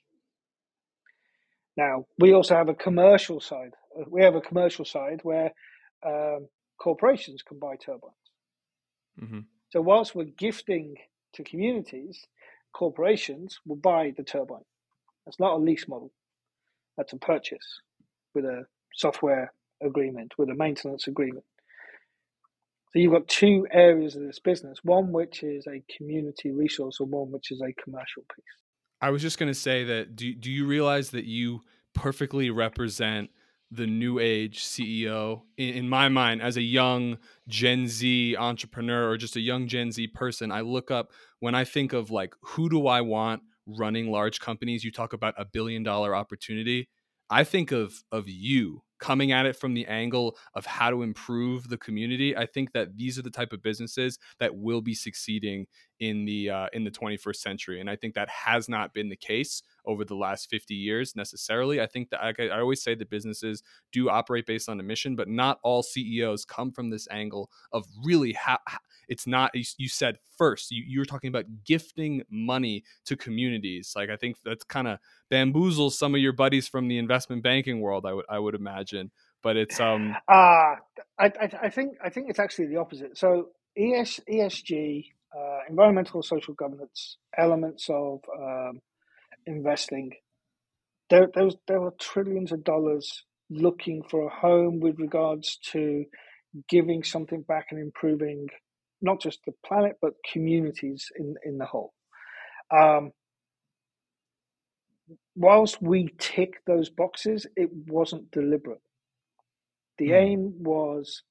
Now, 1.75 2.05
we 2.19 2.33
also 2.33 2.55
have 2.55 2.69
a 2.69 2.75
commercial 2.75 3.41
side. 3.41 3.73
We 4.07 4.21
have 4.23 4.35
a 4.35 4.41
commercial 4.41 4.85
side 4.85 5.19
where 5.23 5.51
um, 6.05 6.47
corporations 6.79 7.41
can 7.41 7.59
buy 7.59 7.75
turbines. 7.75 8.13
Mm-hmm. 9.21 9.39
So, 9.71 9.81
whilst 9.81 10.15
we're 10.15 10.25
gifting 10.25 10.95
to 11.33 11.43
communities, 11.43 12.23
corporations 12.73 13.59
will 13.65 13.77
buy 13.77 14.13
the 14.15 14.23
turbine. 14.23 14.63
That's 15.25 15.39
not 15.39 15.53
a 15.53 15.57
lease 15.57 15.87
model, 15.87 16.11
that's 16.97 17.13
a 17.13 17.17
purchase 17.17 17.81
with 18.33 18.45
a 18.45 18.65
software 18.95 19.53
agreement, 19.81 20.33
with 20.37 20.49
a 20.49 20.55
maintenance 20.55 21.07
agreement. 21.07 21.45
So 22.93 22.99
you've 22.99 23.11
got 23.11 23.27
two 23.27 23.67
areas 23.71 24.15
of 24.15 24.21
this 24.23 24.39
business 24.39 24.79
one 24.83 25.11
which 25.11 25.43
is 25.43 25.67
a 25.67 25.83
community 25.97 26.51
resource, 26.51 26.99
and 26.99 27.11
one 27.11 27.31
which 27.31 27.51
is 27.51 27.61
a 27.61 27.73
commercial 27.73 28.23
piece. 28.33 28.45
I 29.01 29.09
was 29.09 29.21
just 29.21 29.37
going 29.37 29.51
to 29.51 29.59
say 29.59 29.83
that 29.83 30.15
do, 30.15 30.33
do 30.33 30.49
you 30.49 30.65
realize 30.65 31.11
that 31.11 31.25
you 31.25 31.61
perfectly 31.93 32.49
represent 32.49 33.29
the 33.71 33.87
new 33.87 34.19
age 34.19 34.63
CEO 34.63 35.41
in, 35.57 35.69
in, 35.69 35.89
my 35.89 36.07
mind 36.07 36.41
as 36.41 36.55
a 36.55 36.61
young 36.61 37.17
Gen 37.47 37.87
Z 37.87 38.35
entrepreneur 38.37 39.09
or 39.09 39.17
just 39.17 39.35
a 39.35 39.41
young 39.41 39.67
Gen 39.67 39.91
Z 39.91 40.07
person. 40.07 40.51
I 40.51 40.61
look 40.61 40.91
up 40.91 41.11
when 41.39 41.55
I 41.55 41.63
think 41.63 41.91
of 41.91 42.11
like 42.11 42.33
who 42.41 42.69
do 42.69 42.87
I 42.87 43.01
want 43.01 43.41
running 43.65 44.11
large 44.11 44.39
companies. 44.39 44.83
You 44.83 44.91
talk 44.91 45.13
about 45.13 45.33
a 45.37 45.45
billion 45.45 45.83
dollar 45.83 46.15
opportunity. 46.15 46.89
I 47.29 47.43
think 47.43 47.71
of 47.71 48.03
of 48.11 48.27
you 48.27 48.81
coming 48.99 49.31
at 49.31 49.45
it 49.45 49.55
from 49.55 49.73
the 49.73 49.85
angle 49.87 50.37
of 50.53 50.65
how 50.65 50.89
to 50.89 51.03
improve 51.03 51.67
the 51.67 51.77
community. 51.77 52.35
I 52.35 52.45
think 52.45 52.71
that 52.71 52.95
these 52.97 53.19
are 53.19 53.21
the 53.21 53.29
type 53.29 53.51
of 53.51 53.61
businesses 53.61 54.17
that 54.39 54.55
will 54.55 54.81
be 54.81 54.95
succeeding 54.95 55.67
in 55.99 56.25
the 56.25 56.49
uh, 56.49 56.67
in 56.73 56.83
the 56.83 56.91
21st 56.91 57.35
century, 57.35 57.79
and 57.79 57.89
I 57.89 57.95
think 57.95 58.15
that 58.15 58.29
has 58.29 58.69
not 58.69 58.93
been 58.93 59.09
the 59.09 59.15
case 59.15 59.63
over 59.85 60.03
the 60.03 60.15
last 60.15 60.49
50 60.49 60.73
years 60.73 61.15
necessarily. 61.15 61.81
I 61.81 61.87
think 61.87 62.09
that 62.09 62.21
like 62.23 62.39
I 62.39 62.59
always 62.59 62.83
say 62.83 62.95
that 62.95 63.09
businesses 63.09 63.63
do 63.91 64.09
operate 64.09 64.45
based 64.45 64.69
on 64.69 64.79
a 64.79 64.83
mission, 64.83 65.15
but 65.15 65.29
not 65.29 65.59
all 65.63 65.83
CEOs 65.83 66.45
come 66.45 66.71
from 66.71 66.89
this 66.89 67.07
angle 67.11 67.49
of 67.71 67.85
really 68.03 68.33
how 68.33 68.59
it's 69.07 69.27
not 69.27 69.51
you 69.77 69.89
said 69.89 70.17
first 70.37 70.71
you, 70.71 70.83
you 70.87 70.99
were 70.99 71.05
talking 71.05 71.27
about 71.27 71.45
gifting 71.65 72.23
money 72.29 72.83
to 73.05 73.15
communities 73.15 73.93
like 73.95 74.09
i 74.09 74.15
think 74.15 74.37
that's 74.43 74.63
kind 74.63 74.87
of 74.87 74.99
bamboozles 75.31 75.93
some 75.93 76.15
of 76.15 76.21
your 76.21 76.33
buddies 76.33 76.67
from 76.67 76.87
the 76.87 76.97
investment 76.97 77.43
banking 77.43 77.81
world 77.81 78.05
i 78.05 78.13
would 78.13 78.25
i 78.29 78.39
would 78.39 78.55
imagine 78.55 79.11
but 79.41 79.55
it's 79.55 79.79
um 79.79 80.15
uh 80.27 80.33
I, 80.33 80.77
I, 81.19 81.49
I 81.63 81.69
think 81.69 81.97
i 82.03 82.09
think 82.09 82.29
it's 82.29 82.39
actually 82.39 82.67
the 82.67 82.77
opposite. 82.77 83.17
So 83.17 83.49
ES, 83.77 84.21
esg 84.29 85.05
uh, 85.35 85.59
environmental 85.69 86.23
social 86.23 86.53
governance 86.53 87.17
elements 87.37 87.89
of 87.89 88.21
um, 88.39 88.79
investing, 89.45 90.11
there, 91.09 91.27
there, 91.33 91.49
there 91.67 91.81
were 91.81 91.93
trillions 91.99 92.51
of 92.51 92.63
dollars 92.63 93.23
looking 93.49 94.01
for 94.09 94.25
a 94.25 94.29
home 94.29 94.79
with 94.79 94.97
regards 94.97 95.57
to 95.71 96.05
giving 96.69 97.03
something 97.03 97.41
back 97.41 97.67
and 97.71 97.79
improving 97.79 98.47
not 99.01 99.21
just 99.21 99.39
the 99.45 99.53
planet 99.65 99.97
but 100.01 100.13
communities 100.31 101.11
in, 101.17 101.35
in 101.43 101.57
the 101.57 101.65
whole. 101.65 101.93
Um, 102.75 103.11
whilst 105.35 105.81
we 105.81 106.09
tick 106.17 106.61
those 106.65 106.89
boxes, 106.89 107.45
it 107.55 107.69
wasn't 107.87 108.31
deliberate. 108.31 108.81
The 109.97 110.09
mm. 110.09 110.21
aim 110.21 110.53
was 110.59 111.23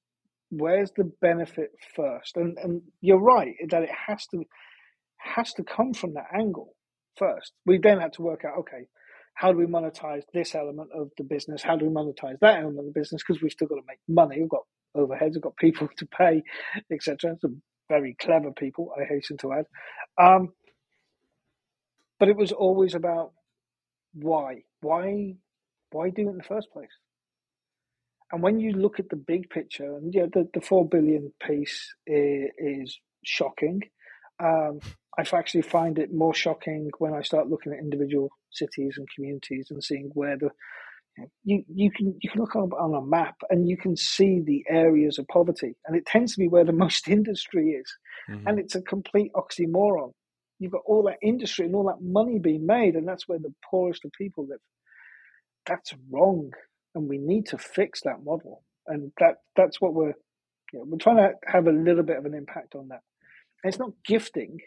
where's 0.49 0.91
the 0.95 1.11
benefit 1.21 1.71
first, 1.95 2.37
and 2.37 2.57
and 2.57 2.81
you're 3.01 3.19
right 3.19 3.55
that 3.69 3.83
it 3.83 3.89
has 4.07 4.25
to 4.27 4.43
has 5.17 5.53
to 5.53 5.63
come 5.63 5.93
from 5.93 6.13
that 6.13 6.27
angle 6.33 6.75
first. 7.17 7.53
We 7.65 7.79
then 7.79 7.99
had 7.99 8.13
to 8.13 8.21
work 8.21 8.45
out, 8.45 8.59
okay, 8.59 8.87
how 9.33 9.51
do 9.51 9.57
we 9.57 9.65
monetize 9.65 10.23
this 10.33 10.55
element 10.55 10.89
of 10.93 11.09
the 11.17 11.23
business? 11.23 11.61
How 11.63 11.75
do 11.75 11.85
we 11.85 11.91
monetize 11.91 12.39
that 12.41 12.59
element 12.59 12.79
of 12.79 12.85
the 12.85 12.99
business? 12.99 13.21
Because 13.25 13.41
we've 13.41 13.51
still 13.51 13.67
got 13.67 13.75
to 13.75 13.81
make 13.87 13.99
money. 14.07 14.39
We've 14.39 14.49
got 14.49 14.65
overheads, 14.95 15.33
we've 15.33 15.41
got 15.41 15.57
people 15.57 15.89
to 15.97 16.05
pay, 16.05 16.43
etc. 16.91 17.35
Some 17.41 17.61
very 17.89 18.15
clever 18.19 18.51
people, 18.51 18.91
I 18.99 19.05
hasten 19.05 19.37
to 19.37 19.53
add. 19.53 19.65
Um, 20.21 20.53
but 22.19 22.29
it 22.29 22.37
was 22.37 22.51
always 22.51 22.95
about 22.95 23.31
why, 24.13 24.63
why, 24.81 25.35
why 25.91 26.09
do 26.09 26.27
it 26.27 26.31
in 26.31 26.37
the 26.37 26.43
first 26.43 26.71
place? 26.71 26.89
And 28.31 28.41
when 28.41 28.59
you 28.59 28.71
look 28.71 28.99
at 28.99 29.09
the 29.09 29.15
big 29.15 29.49
picture, 29.49 29.97
and 29.97 30.13
yeah, 30.13 30.25
the, 30.31 30.49
the 30.53 30.61
four 30.61 30.87
billion 30.87 31.31
piece 31.45 31.93
is, 32.07 32.49
is 32.57 32.99
shocking. 33.23 33.81
Um, 34.43 34.79
I 35.17 35.21
actually 35.33 35.61
find 35.61 35.97
it 35.99 36.13
more 36.13 36.33
shocking 36.33 36.89
when 36.97 37.13
I 37.13 37.21
start 37.21 37.47
looking 37.47 37.73
at 37.73 37.79
individual 37.79 38.29
cities 38.51 38.95
and 38.97 39.07
communities 39.13 39.67
and 39.69 39.83
seeing 39.83 40.11
where 40.13 40.37
the 40.37 40.49
you 41.43 41.63
you 41.67 41.91
can 41.91 42.15
you 42.21 42.29
can 42.29 42.41
look 42.41 42.55
on, 42.55 42.71
on 42.71 42.93
a 42.93 43.05
map 43.05 43.35
and 43.49 43.67
you 43.67 43.77
can 43.77 43.95
see 43.95 44.41
the 44.45 44.63
areas 44.69 45.17
of 45.17 45.27
poverty, 45.27 45.75
and 45.85 45.95
it 45.95 46.05
tends 46.05 46.33
to 46.33 46.39
be 46.39 46.47
where 46.47 46.65
the 46.65 46.71
most 46.85 47.07
industry 47.07 47.69
is, 47.69 47.91
mm-hmm. 48.29 48.47
and 48.47 48.59
it's 48.59 48.75
a 48.75 48.81
complete 48.81 49.31
oxymoron. 49.33 50.11
You've 50.59 50.71
got 50.71 50.83
all 50.85 51.03
that 51.03 51.17
industry 51.21 51.65
and 51.65 51.75
all 51.75 51.85
that 51.85 52.01
money 52.01 52.39
being 52.39 52.65
made, 52.65 52.95
and 52.95 53.07
that's 53.07 53.27
where 53.27 53.39
the 53.39 53.53
poorest 53.69 54.05
of 54.05 54.11
people 54.17 54.47
live. 54.47 54.59
That's 55.65 55.93
wrong, 56.11 56.51
and 56.93 57.09
we 57.09 57.17
need 57.17 57.47
to 57.47 57.57
fix 57.57 58.01
that 58.03 58.23
model. 58.23 58.63
And 58.87 59.11
that 59.19 59.35
that's 59.55 59.81
what 59.81 59.93
we're 59.93 60.13
you 60.73 60.79
know, 60.79 60.85
we're 60.87 60.97
trying 60.97 61.17
to 61.17 61.31
have 61.47 61.67
a 61.67 61.71
little 61.71 62.03
bit 62.03 62.17
of 62.17 62.25
an 62.25 62.33
impact 62.33 62.75
on 62.75 62.89
that. 62.89 63.01
And 63.63 63.71
it's 63.71 63.79
not 63.79 63.91
gifting 64.05 64.59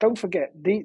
don't 0.00 0.18
forget 0.18 0.50
the, 0.60 0.84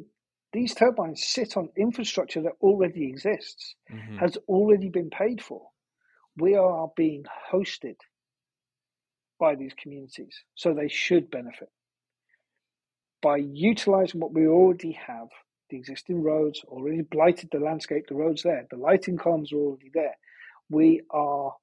these 0.56 0.74
turbines 0.74 1.22
sit 1.22 1.58
on 1.58 1.70
infrastructure 1.76 2.42
that 2.44 2.54
already 2.62 3.08
exists, 3.10 3.76
mm-hmm. 3.92 4.18
has 4.18 4.38
already 4.48 4.88
been 4.88 5.10
paid 5.10 5.44
for. 5.44 5.68
We 6.38 6.56
are 6.56 6.90
being 6.96 7.26
hosted 7.52 7.98
by 9.38 9.56
these 9.56 9.74
communities, 9.74 10.44
so 10.56 10.74
they 10.74 10.88
should 10.88 11.30
benefit. 11.30 11.70
By 13.22 13.38
utilizing 13.38 14.22
what 14.22 14.34
we 14.34 14.48
already 14.48 14.94
have, 14.94 15.28
the 15.70 15.78
existing 15.78 16.24
roads 16.24 16.62
already 16.68 17.02
blighted 17.02 17.50
the 17.52 17.60
landscape, 17.60 18.06
the 18.08 18.16
roads 18.16 18.44
there, 18.44 18.66
the 18.72 18.78
lighting 18.78 19.18
columns 19.18 19.52
are 19.52 19.58
already 19.58 19.92
there. 19.94 20.16
We 20.70 21.02
are 21.10 21.54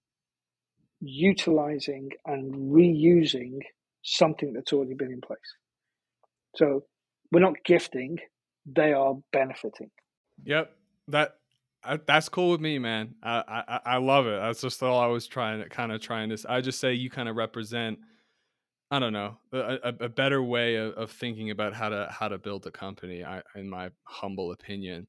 utilizing 1.01 2.11
and 2.27 2.73
reusing 2.73 3.61
something 4.03 4.53
that's 4.53 4.73
already 4.73 4.95
been 4.95 5.13
in 5.13 5.23
place. 5.23 5.39
So 6.57 6.85
we're 7.31 7.41
not 7.41 7.65
gifting; 7.65 8.19
they 8.67 8.93
are 8.93 9.17
benefiting. 9.33 9.91
Yep 10.45 10.73
that 11.09 11.37
that's 12.07 12.29
cool 12.29 12.53
with 12.53 12.61
me, 12.61 12.79
man. 12.79 13.15
I, 13.23 13.65
I 13.67 13.81
I 13.95 13.97
love 13.97 14.27
it. 14.27 14.41
That's 14.41 14.61
just 14.61 14.83
all 14.83 15.01
I 15.01 15.07
was 15.07 15.27
trying 15.27 15.63
to 15.63 15.69
kind 15.69 15.93
of 15.93 16.01
trying 16.01 16.29
to. 16.31 16.39
I 16.49 16.61
just 16.61 16.81
say 16.81 16.95
you 16.95 17.11
kind 17.11 17.29
of 17.29 17.37
represent. 17.37 17.99
I 18.91 18.99
don't 18.99 19.15
know 19.15 19.39
a, 19.53 19.79
a, 19.83 19.95
a 20.05 20.09
better 20.09 20.43
way 20.43 20.77
of, 20.77 20.93
of, 20.95 21.11
thinking 21.11 21.51
about 21.51 21.73
how 21.73 21.89
to 21.89 22.09
how 22.11 22.29
to 22.29 22.39
build 22.39 22.67
a 22.67 22.71
company. 22.71 23.25
I, 23.25 23.43
in 23.57 23.69
my 23.69 23.91
humble 24.05 24.53
opinion, 24.53 25.07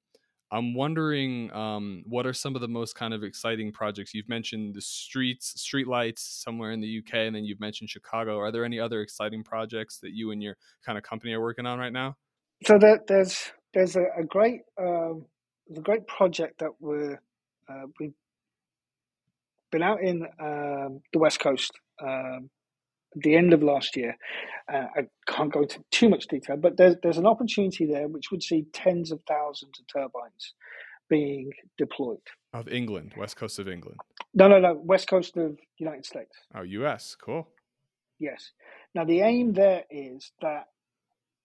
I'm 0.52 0.74
wondering 0.74 1.52
um, 1.54 2.04
what 2.08 2.26
are 2.26 2.34
some 2.34 2.56
of 2.56 2.62
the 2.62 2.68
most 2.68 2.96
kind 2.96 3.14
of 3.14 3.24
exciting 3.24 3.74
projects 3.74 4.14
you've 4.14 4.30
mentioned 4.30 4.74
the 4.74 4.82
streets, 4.82 5.62
street 5.62 5.88
lights 5.88 6.24
somewhere 6.44 6.72
in 6.72 6.80
the 6.80 7.00
UK, 7.00 7.16
and 7.16 7.36
then 7.36 7.44
you've 7.44 7.60
mentioned 7.60 7.90
Chicago. 7.90 8.40
Are 8.40 8.52
there 8.52 8.66
any 8.66 8.80
other 8.80 9.02
exciting 9.02 9.44
projects 9.44 10.00
that 10.00 10.14
you 10.14 10.32
and 10.32 10.42
your 10.42 10.56
kind 10.84 10.98
of 10.98 11.04
company 11.04 11.34
are 11.34 11.42
working 11.42 11.66
on 11.66 11.78
right 11.78 11.94
now? 11.94 12.16
So 12.66 12.78
there, 12.78 13.00
there's 13.08 13.52
there's 13.74 13.96
a, 13.96 14.06
a 14.18 14.24
great 14.24 14.62
um, 14.80 15.26
a 15.76 15.82
great 15.82 16.08
project 16.08 16.60
that 16.60 16.72
we're 16.80 17.22
uh, 17.70 17.86
we've 18.00 18.14
been 19.72 19.84
out 19.84 20.02
in 20.02 20.24
um, 20.40 21.02
the 21.12 21.20
west 21.20 21.40
coast 21.40 21.72
um, 22.02 22.50
at 23.16 23.22
the 23.24 23.36
end 23.36 23.54
of 23.54 23.64
last 23.64 23.96
year. 23.98 24.16
Uh, 24.72 24.86
I 24.96 25.02
can't 25.28 25.52
go 25.52 25.62
into 25.64 25.84
too 25.92 26.10
much 26.10 26.28
detail, 26.28 26.58
but 26.58 26.78
there's 26.78 26.96
there's 27.04 27.18
an 27.18 27.26
opportunity 27.26 27.86
there 27.86 28.08
which 28.08 28.32
would 28.32 28.44
see 28.44 28.66
tens 28.72 29.12
of 29.12 29.20
thousands 29.28 29.80
of 29.80 29.88
turbines 29.88 30.54
being 31.10 31.52
deployed. 31.78 32.20
Of 32.54 32.68
England, 32.70 33.14
west 33.18 33.36
coast 33.36 33.60
of 33.60 33.68
England. 33.68 33.98
No, 34.34 34.48
no, 34.48 34.60
no, 34.60 34.74
west 34.74 35.10
coast 35.10 35.36
of 35.38 35.56
the 35.56 35.58
United 35.78 36.06
States. 36.06 36.36
Oh, 36.56 36.62
U.S. 36.62 37.16
Cool. 37.22 37.48
Yes. 38.20 38.52
Now 38.96 39.04
the 39.04 39.22
aim 39.22 39.54
there 39.54 39.84
is 39.90 40.32
that 40.42 40.68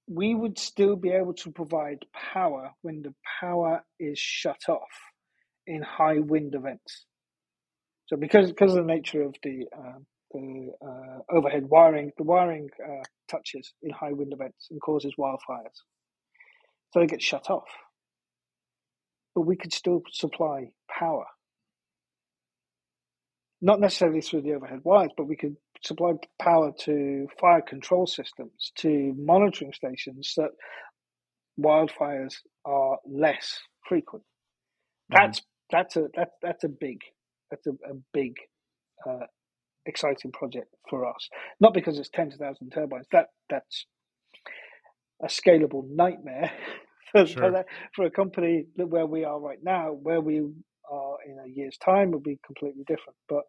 we 0.09 0.35
would 0.35 0.59
still 0.59 0.97
be 0.97 1.11
able 1.11 1.35
to 1.35 1.53
provide 1.53 2.05
power 2.15 2.73
when 2.83 3.03
the 3.03 3.15
power 3.41 3.85
is 4.01 4.19
shut 4.19 4.63
off 4.69 4.89
in 5.67 5.83
high 5.83 6.19
wind 6.21 6.55
events. 6.55 7.07
So 8.07 8.17
because 8.17 8.49
because 8.49 8.73
of 8.75 8.87
the 8.87 8.93
nature 8.95 9.23
of 9.23 9.37
the 9.43 9.67
uh, 9.77 9.99
the 10.33 10.71
uh, 10.85 11.37
overhead 11.37 11.67
wiring, 11.69 12.13
the 12.19 12.25
wiring 12.25 12.71
uh, 12.85 13.03
touches 13.31 13.73
in 13.83 13.91
high 13.91 14.13
wind 14.13 14.33
events 14.33 14.69
and 14.71 14.81
causes 14.81 15.15
wildfires. 15.19 15.77
So 16.93 17.01
they 17.01 17.07
get 17.07 17.23
shut 17.23 17.51
off. 17.51 17.69
But 19.35 19.43
we 19.43 19.57
could 19.57 19.73
still 19.73 20.03
supply 20.13 20.71
power. 20.91 21.27
Not 23.63 23.81
necessarily 23.81 24.23
through 24.23 24.43
the 24.43 24.55
overhead 24.55 24.81
wires, 24.85 25.13
but 25.17 25.29
we 25.29 25.37
could 25.37 25.57
supply 25.83 26.13
power 26.41 26.73
to 26.81 27.29
fire 27.41 27.63
control 27.63 28.07
systems, 28.07 28.73
to 28.77 29.15
monitoring 29.17 29.73
stations 29.73 30.35
that 30.37 30.51
wildfires 31.59 32.37
are 32.65 32.99
less 33.07 33.59
frequent. 33.89 34.25
Mm-hmm. 35.13 35.25
That's 35.27 35.43
that's 35.71 35.97
a 35.97 36.09
that, 36.17 36.31
that's 36.43 36.65
a 36.65 36.69
big 36.69 36.99
that's 37.51 37.67
a, 37.67 37.71
a 37.71 37.95
big 38.13 38.35
uh, 39.09 39.27
exciting 39.87 40.33
project 40.33 40.75
for 40.89 41.07
us. 41.07 41.29
Not 41.61 41.75
because 41.75 41.99
it's 41.99 42.11
tens 42.11 42.35
of 42.35 42.41
thousands 42.41 42.73
turbines. 42.73 43.07
That 43.13 43.27
that's 43.51 43.87
a 45.23 45.27
scalable 45.27 45.85
nightmare 45.89 46.53
for, 47.13 47.27
sure. 47.27 47.51
for, 47.51 47.65
for, 47.95 48.05
a 48.07 48.11
company 48.11 48.67
where 48.77 49.07
we 49.07 49.25
are 49.25 49.41
right 49.41 49.59
now. 49.63 49.93
Where 49.93 50.21
we 50.21 50.43
are 50.91 51.17
in 51.27 51.39
a 51.39 51.49
year's 51.49 51.77
time 51.79 52.11
will 52.11 52.21
be 52.21 52.39
completely 52.45 52.85
different. 52.87 53.17
But 53.29 53.45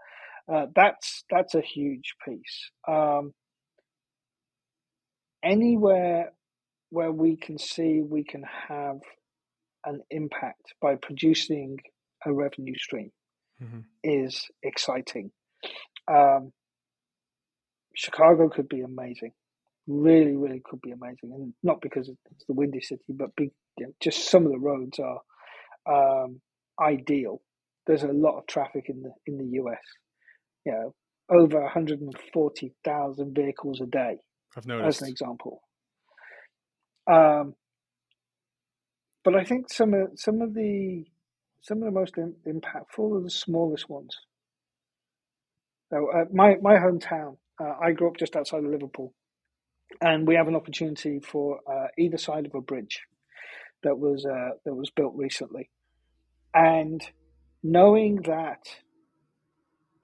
uh, 0.52 0.66
that's 0.76 1.24
that's 1.30 1.56
a 1.56 1.62
huge 1.62 2.16
piece. 2.26 2.72
Um, 2.88 3.34
anywhere 5.44 6.34
where 6.90 7.12
we 7.12 7.38
can 7.38 7.58
see 7.58 8.02
we 8.02 8.24
can 8.24 8.44
have 8.68 9.00
an 9.86 10.02
impact 10.10 10.74
by 10.82 10.96
producing 10.96 11.78
a 12.26 12.34
revenue 12.34 12.76
stream 12.78 13.12
mm-hmm. 13.62 13.80
is 14.04 14.48
exciting. 14.64 15.32
Um, 16.08 16.52
Chicago 17.96 18.50
could 18.50 18.70
be 18.70 18.82
amazing, 18.82 19.32
really, 19.88 20.36
really 20.36 20.62
could 20.64 20.82
be 20.82 20.92
amazing, 20.92 21.32
and 21.34 21.54
not 21.64 21.82
because 21.82 22.10
it's 22.10 22.46
the 22.48 22.54
windy 22.54 22.82
city, 22.82 23.04
but 23.10 23.36
be, 23.36 23.52
you 23.78 23.88
know, 23.88 23.94
just 24.02 24.30
some 24.30 24.46
of 24.46 24.52
the 24.52 24.60
roads 24.60 25.00
are 25.00 25.22
um, 26.24 26.42
ideal. 26.82 27.42
There's 27.88 28.04
a 28.04 28.08
lot 28.08 28.38
of 28.38 28.48
traffic 28.48 28.86
in 28.88 29.02
the 29.02 29.12
in 29.26 29.38
the 29.38 29.60
US. 29.62 29.80
You 30.66 30.72
know, 30.74 30.94
over 31.30 31.62
140,000 31.62 33.36
vehicles 33.36 33.82
a 33.82 33.86
day. 33.86 34.18
I've 34.58 34.66
noticed 34.66 35.02
as 35.02 35.02
an 35.04 35.10
example. 35.10 35.62
Um, 37.10 37.56
but 39.24 39.36
I 39.36 39.44
think 39.44 39.72
some 39.72 39.94
of 39.94 40.12
some 40.16 40.42
of 40.42 40.54
the 40.54 41.06
some 41.62 41.80
of 41.80 41.86
the 41.86 41.92
most 41.92 42.18
in, 42.18 42.36
impactful 42.48 43.20
are 43.20 43.24
the 43.24 43.30
smallest 43.30 43.90
ones. 43.90 44.16
So, 45.92 46.08
uh, 46.14 46.26
my 46.32 46.56
my 46.62 46.76
hometown, 46.76 47.38
uh, 47.62 47.74
I 47.82 47.92
grew 47.92 48.08
up 48.08 48.18
just 48.18 48.36
outside 48.36 48.64
of 48.64 48.72
Liverpool, 48.72 49.14
and 50.02 50.28
we 50.28 50.36
have 50.36 50.48
an 50.48 50.56
opportunity 50.56 51.20
for 51.20 51.60
uh, 51.68 51.88
either 51.98 52.18
side 52.18 52.46
of 52.46 52.56
a 52.56 52.62
bridge 52.62 53.02
that 53.84 53.98
was 53.98 54.26
uh, 54.26 54.58
that 54.66 54.76
was 54.76 54.92
built 54.92 55.14
recently, 55.16 55.70
and 56.54 57.02
knowing 57.64 58.22
that 58.24 58.68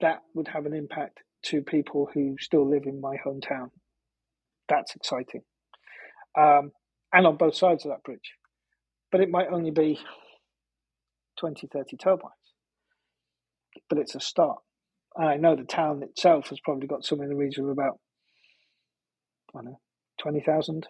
that 0.00 0.22
would 0.34 0.48
have 0.48 0.66
an 0.66 0.74
impact 0.74 1.20
to 1.44 1.62
people 1.62 2.08
who 2.12 2.36
still 2.38 2.68
live 2.68 2.84
in 2.86 3.00
my 3.00 3.16
hometown, 3.24 3.70
that's 4.68 4.94
exciting, 4.94 5.42
um, 6.38 6.72
and 7.12 7.26
on 7.26 7.36
both 7.36 7.54
sides 7.54 7.84
of 7.84 7.90
that 7.90 8.02
bridge, 8.02 8.34
but 9.10 9.20
it 9.20 9.30
might 9.30 9.48
only 9.50 9.70
be 9.70 9.98
20, 11.38 11.68
30 11.72 11.96
turbines, 11.96 12.32
but 13.88 13.98
it's 13.98 14.14
a 14.14 14.20
start 14.20 14.58
and 15.16 15.28
I 15.28 15.36
know 15.36 15.56
the 15.56 15.64
town 15.64 16.02
itself 16.02 16.48
has 16.50 16.60
probably 16.60 16.86
got 16.86 17.04
somewhere 17.04 17.26
in 17.26 17.30
the 17.30 17.42
region 17.42 17.64
of 17.64 17.70
about, 17.70 17.98
I 19.54 19.58
don't 19.58 19.64
know, 19.64 19.80
20,000 20.20 20.86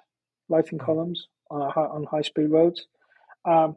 lighting 0.49 0.79
mm. 0.79 0.85
columns 0.85 1.29
on, 1.51 1.63
a, 1.63 1.65
on 1.65 2.05
high 2.11 2.23
speed 2.23 2.51
roads. 2.51 2.87
Um, 3.45 3.77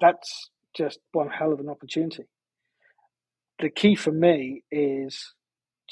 that's 0.00 0.50
just 0.76 0.98
one 1.12 1.28
hell 1.30 1.52
of 1.52 1.60
an 1.60 1.68
opportunity. 1.68 2.24
The 3.60 3.70
key 3.70 3.94
for 3.94 4.12
me 4.12 4.64
is 4.70 5.34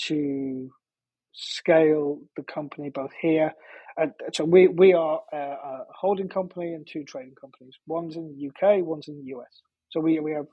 to 0.06 0.70
scale 1.32 2.20
the 2.36 2.42
company 2.42 2.90
both 2.90 3.12
here. 3.20 3.52
And 3.96 4.12
so 4.32 4.44
we, 4.44 4.68
we 4.68 4.92
are 4.94 5.20
a, 5.32 5.36
a 5.36 5.84
holding 5.94 6.28
company 6.28 6.74
and 6.74 6.86
two 6.86 7.04
trading 7.04 7.34
companies. 7.40 7.74
One's 7.86 8.16
in 8.16 8.34
the 8.34 8.48
UK, 8.48 8.84
one's 8.84 9.08
in 9.08 9.18
the 9.18 9.34
US. 9.36 9.60
So 9.90 10.00
we, 10.00 10.18
we 10.20 10.32
have 10.32 10.46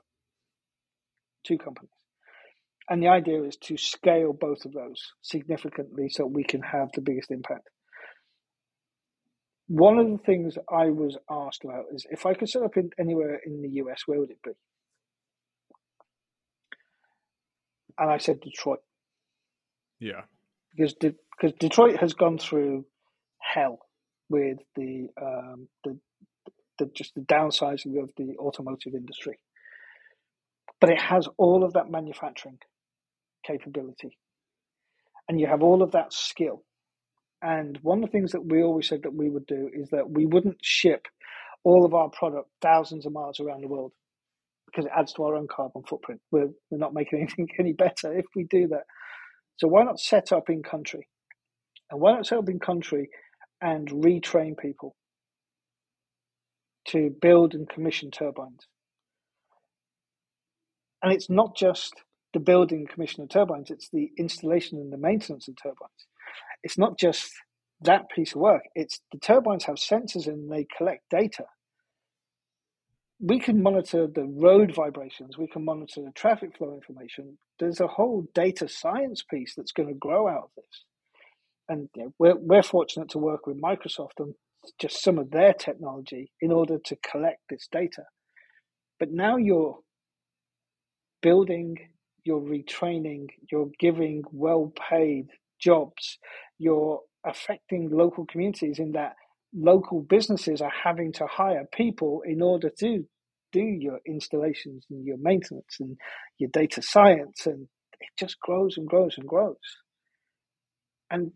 two 1.44 1.58
companies. 1.58 1.90
And 2.90 3.02
the 3.02 3.08
idea 3.08 3.42
is 3.42 3.56
to 3.64 3.76
scale 3.76 4.32
both 4.32 4.64
of 4.64 4.72
those 4.72 5.12
significantly 5.22 6.08
so 6.08 6.26
we 6.26 6.44
can 6.44 6.62
have 6.62 6.88
the 6.94 7.00
biggest 7.02 7.30
impact. 7.30 7.68
One 9.68 9.98
of 9.98 10.10
the 10.10 10.18
things 10.18 10.58
I 10.72 10.86
was 10.90 11.18
asked 11.30 11.64
about 11.64 11.86
is 11.92 12.06
if 12.10 12.26
I 12.26 12.34
could 12.34 12.50
set 12.50 12.62
up 12.62 12.76
in 12.76 12.90
anywhere 13.00 13.40
in 13.46 13.62
the 13.62 13.70
US, 13.82 14.02
where 14.06 14.20
would 14.20 14.30
it 14.30 14.42
be? 14.44 14.52
And 17.98 18.10
I 18.10 18.18
said 18.18 18.40
Detroit. 18.40 18.80
Yeah. 20.00 20.22
Because 20.76 20.94
De- 20.94 21.14
because 21.40 21.56
Detroit 21.58 21.98
has 21.98 22.14
gone 22.14 22.38
through 22.38 22.86
hell 23.40 23.80
with 24.28 24.58
the 24.76 25.08
um, 25.20 25.68
the, 25.84 25.98
the 26.78 26.86
just 26.94 27.14
the 27.14 27.22
downsizing 27.22 28.02
of 28.02 28.10
the 28.16 28.36
automotive 28.38 28.94
industry. 28.94 29.38
But 30.80 30.90
it 30.90 31.00
has 31.00 31.28
all 31.38 31.64
of 31.64 31.74
that 31.74 31.90
manufacturing 31.90 32.58
capability. 33.46 34.18
And 35.28 35.40
you 35.40 35.46
have 35.48 35.62
all 35.62 35.82
of 35.82 35.92
that 35.92 36.12
skill. 36.12 36.64
And 37.42 37.78
one 37.82 38.02
of 38.02 38.10
the 38.10 38.10
things 38.10 38.32
that 38.32 38.44
we 38.44 38.62
always 38.62 38.88
said 38.88 39.02
that 39.04 39.14
we 39.14 39.28
would 39.30 39.46
do 39.46 39.70
is 39.72 39.90
that 39.90 40.10
we 40.10 40.26
wouldn't 40.26 40.58
ship 40.62 41.06
all 41.64 41.84
of 41.84 41.94
our 41.94 42.08
product 42.10 42.48
thousands 42.62 43.06
of 43.06 43.12
miles 43.12 43.40
around 43.40 43.62
the 43.62 43.68
world 43.68 43.92
because 44.66 44.86
it 44.86 44.92
adds 44.96 45.12
to 45.14 45.24
our 45.24 45.34
own 45.34 45.46
carbon 45.48 45.82
footprint. 45.88 46.20
We're, 46.30 46.48
we're 46.70 46.78
not 46.78 46.94
making 46.94 47.20
anything 47.22 47.48
any 47.58 47.72
better 47.72 48.16
if 48.16 48.26
we 48.34 48.44
do 48.44 48.68
that. 48.68 48.84
So 49.58 49.68
why 49.68 49.84
not 49.84 50.00
set 50.00 50.32
up 50.32 50.50
in 50.50 50.62
country? 50.62 51.08
And 51.90 52.00
why 52.00 52.12
not 52.12 52.26
set 52.26 52.38
up 52.38 52.48
in 52.48 52.58
country 52.58 53.08
and 53.60 53.88
retrain 53.88 54.56
people 54.56 54.94
to 56.88 57.10
build 57.20 57.54
and 57.54 57.68
commission 57.68 58.10
turbines? 58.10 58.66
And 61.02 61.12
it's 61.12 61.30
not 61.30 61.56
just 61.56 61.94
the 62.34 62.40
building 62.40 62.86
commission 62.92 63.22
of 63.22 63.30
turbines, 63.30 63.70
it's 63.70 63.88
the 63.92 64.10
installation 64.18 64.78
and 64.78 64.92
the 64.92 64.98
maintenance 64.98 65.48
of 65.48 65.54
turbines. 65.62 66.06
It's 66.62 66.78
not 66.78 66.98
just 66.98 67.30
that 67.82 68.10
piece 68.10 68.34
of 68.34 68.40
work, 68.40 68.62
it's 68.74 69.00
the 69.12 69.18
turbines 69.18 69.64
have 69.64 69.76
sensors 69.76 70.26
and 70.26 70.50
they 70.50 70.66
collect 70.76 71.04
data. 71.10 71.44
We 73.20 73.40
can 73.40 73.62
monitor 73.62 74.06
the 74.06 74.24
road 74.24 74.74
vibrations, 74.74 75.38
we 75.38 75.48
can 75.48 75.64
monitor 75.64 76.02
the 76.02 76.12
traffic 76.14 76.56
flow 76.56 76.74
information. 76.74 77.38
There's 77.58 77.80
a 77.80 77.86
whole 77.88 78.26
data 78.34 78.68
science 78.68 79.24
piece 79.28 79.54
that's 79.56 79.72
going 79.72 79.88
to 79.88 79.94
grow 79.94 80.28
out 80.28 80.44
of 80.44 80.50
this. 80.56 80.84
And 81.68 81.88
you 81.96 82.04
know, 82.04 82.14
we're, 82.18 82.36
we're 82.36 82.62
fortunate 82.62 83.10
to 83.10 83.18
work 83.18 83.46
with 83.46 83.60
Microsoft 83.60 84.20
on 84.20 84.34
just 84.80 85.02
some 85.02 85.18
of 85.18 85.30
their 85.30 85.52
technology 85.52 86.30
in 86.40 86.52
order 86.52 86.78
to 86.84 86.96
collect 86.96 87.40
this 87.50 87.68
data. 87.70 88.04
But 88.98 89.10
now 89.10 89.36
you're 89.36 89.78
building 91.22 91.78
you're 92.28 92.40
retraining, 92.40 93.26
you're 93.50 93.70
giving 93.78 94.22
well 94.32 94.70
paid 94.90 95.28
jobs, 95.60 96.18
you're 96.58 97.00
affecting 97.24 97.90
local 97.90 98.26
communities 98.26 98.78
in 98.78 98.92
that 98.92 99.14
local 99.54 100.02
businesses 100.02 100.60
are 100.60 100.72
having 100.84 101.12
to 101.12 101.26
hire 101.26 101.66
people 101.72 102.22
in 102.26 102.42
order 102.42 102.70
to 102.78 103.04
do 103.52 103.60
your 103.60 104.00
installations 104.06 104.84
and 104.90 105.06
your 105.06 105.16
maintenance 105.18 105.76
and 105.80 105.96
your 106.38 106.50
data 106.50 106.82
science 106.82 107.46
and 107.46 107.66
it 108.00 108.08
just 108.18 108.38
grows 108.40 108.76
and 108.76 108.86
grows 108.86 109.14
and 109.16 109.26
grows. 109.26 109.56
And 111.10 111.32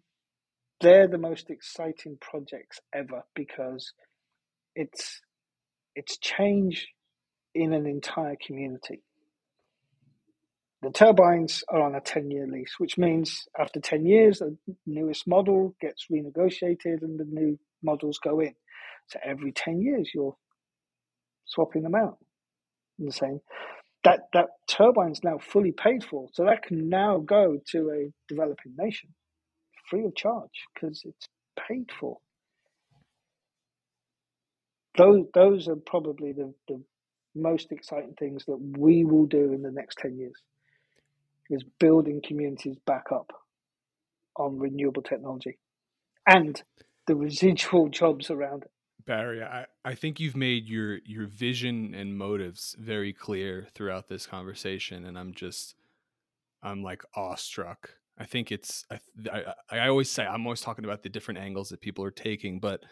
they're 0.80 1.08
the 1.08 1.18
most 1.18 1.50
exciting 1.50 2.18
projects 2.20 2.80
ever 2.94 3.22
because 3.34 3.92
it's 4.74 5.20
it's 5.94 6.18
change 6.18 6.88
in 7.54 7.72
an 7.72 7.86
entire 7.86 8.36
community 8.46 9.02
the 10.82 10.90
turbines 10.90 11.64
are 11.68 11.82
on 11.82 11.94
a 11.94 12.00
10 12.00 12.30
year 12.30 12.46
lease, 12.46 12.74
which 12.78 12.98
means 12.98 13.46
after 13.58 13.80
10 13.80 14.06
years, 14.06 14.40
the 14.40 14.56
newest 14.86 15.26
model 15.28 15.74
gets 15.80 16.06
renegotiated 16.12 17.02
and 17.02 17.20
the 17.20 17.26
new 17.28 17.58
models 17.82 18.18
go 18.22 18.40
in. 18.40 18.54
So 19.08 19.20
every 19.24 19.52
10 19.52 19.82
years, 19.82 20.10
you're 20.14 20.36
swapping 21.46 21.82
them 21.82 21.94
out. 21.94 22.18
And 22.98 23.08
the 23.08 23.12
same. 23.12 23.40
That, 24.04 24.22
that 24.34 24.48
turbine's 24.68 25.24
now 25.24 25.38
fully 25.38 25.72
paid 25.72 26.04
for. 26.04 26.28
So 26.32 26.44
that 26.44 26.62
can 26.64 26.88
now 26.88 27.18
go 27.18 27.58
to 27.72 27.90
a 27.90 28.12
developing 28.28 28.74
nation 28.78 29.10
free 29.90 30.04
of 30.06 30.16
charge 30.16 30.50
because 30.74 31.02
it's 31.04 31.28
paid 31.68 31.90
for. 31.98 32.18
those 34.98 35.26
those 35.34 35.68
are 35.68 35.76
probably 35.76 36.32
the, 36.32 36.54
the 36.68 36.82
most 37.34 37.72
exciting 37.72 38.14
things 38.18 38.44
that 38.46 38.58
we 38.78 39.04
will 39.04 39.26
do 39.26 39.52
in 39.54 39.62
the 39.62 39.72
next 39.72 39.98
10 40.00 40.18
years 40.18 40.34
is 41.50 41.64
building 41.80 42.20
communities 42.26 42.76
back 42.86 43.06
up 43.12 43.32
on 44.36 44.58
renewable 44.58 45.02
technology 45.02 45.58
and 46.26 46.62
the 47.06 47.14
residual 47.14 47.88
jobs 48.00 48.30
around 48.30 48.62
it 48.64 48.70
Barry, 49.04 49.42
I, 49.42 49.66
I 49.84 49.94
think 49.94 50.20
you've 50.20 50.36
made 50.36 50.68
your 50.68 50.98
your 51.04 51.26
vision 51.26 51.94
and 51.94 52.16
motives 52.16 52.76
very 52.78 53.12
clear 53.12 53.66
throughout 53.74 54.08
this 54.08 54.26
conversation, 54.26 55.04
and 55.04 55.18
I'm 55.18 55.34
just 55.34 55.74
I'm 56.62 56.82
like 56.82 57.02
awestruck. 57.16 57.90
I 58.18 58.26
think 58.26 58.52
it's 58.52 58.84
I, 58.90 59.00
I, 59.32 59.54
I 59.70 59.88
always 59.88 60.10
say 60.10 60.24
I'm 60.24 60.46
always 60.46 60.60
talking 60.60 60.84
about 60.84 61.02
the 61.02 61.08
different 61.08 61.40
angles 61.40 61.70
that 61.70 61.80
people 61.80 62.04
are 62.04 62.10
taking, 62.12 62.60
but 62.60 62.84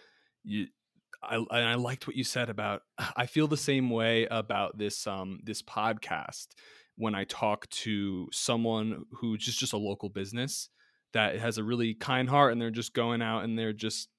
you 0.43 0.67
I 1.23 1.37
and 1.37 1.49
I 1.51 1.75
liked 1.75 2.07
what 2.07 2.17
you 2.17 2.25
said 2.25 2.51
about 2.51 2.83
I 3.17 3.27
feel 3.27 3.47
the 3.47 3.57
same 3.57 3.91
way 3.91 4.27
about 4.31 4.79
this 4.79 5.07
um 5.07 5.41
this 5.45 5.63
podcast 5.63 6.49
when 7.01 7.15
I 7.15 7.25
talk 7.25 7.67
to 7.71 8.29
someone 8.31 9.05
who's 9.11 9.43
just 9.43 9.59
just 9.59 9.73
a 9.73 9.79
local 9.79 10.11
business 10.11 10.69
that 11.15 11.39
has 11.39 11.57
a 11.57 11.65
really 11.65 11.95
kind 11.95 12.29
heart 12.29 12.53
and 12.53 12.61
they're 12.61 12.71
just 12.71 12.93
going 12.93 13.23
out 13.23 13.43
and 13.43 13.59
they're 13.59 13.73
just 13.73 14.11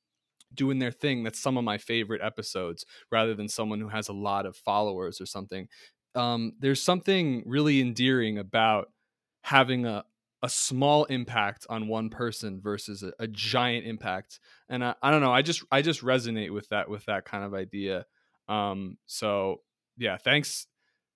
doing 0.51 0.79
their 0.79 0.91
thing 0.91 1.23
that's 1.23 1.39
some 1.39 1.57
of 1.57 1.63
my 1.63 1.77
favorite 1.77 2.21
episodes 2.23 2.83
rather 3.11 3.35
than 3.35 3.47
someone 3.47 3.79
who 3.79 3.89
has 3.89 4.09
a 4.09 4.13
lot 4.13 4.47
of 4.47 4.57
followers 4.57 5.21
or 5.21 5.27
something. 5.27 5.67
Um, 6.15 6.53
there's 6.59 6.81
something 6.81 7.43
really 7.45 7.81
endearing 7.81 8.39
about 8.39 8.87
having 9.43 9.85
a, 9.85 10.03
a 10.41 10.49
small 10.49 11.05
impact 11.05 11.67
on 11.69 11.87
one 11.87 12.09
person 12.09 12.59
versus 12.61 13.03
a, 13.03 13.13
a 13.19 13.27
giant 13.27 13.85
impact 13.85 14.39
and 14.69 14.83
I, 14.83 14.95
I, 15.03 15.11
don't 15.11 15.21
know 15.21 15.31
i 15.31 15.43
just 15.43 15.63
i 15.71 15.83
just 15.83 16.01
resonate 16.01 16.51
with 16.51 16.67
that 16.69 16.89
with 16.89 17.05
that 17.05 17.25
kind 17.25 17.43
of 17.43 17.53
idea. 17.53 18.07
Um, 18.49 18.97
so 19.05 19.61
yeah 19.97 20.17
thanks 20.17 20.65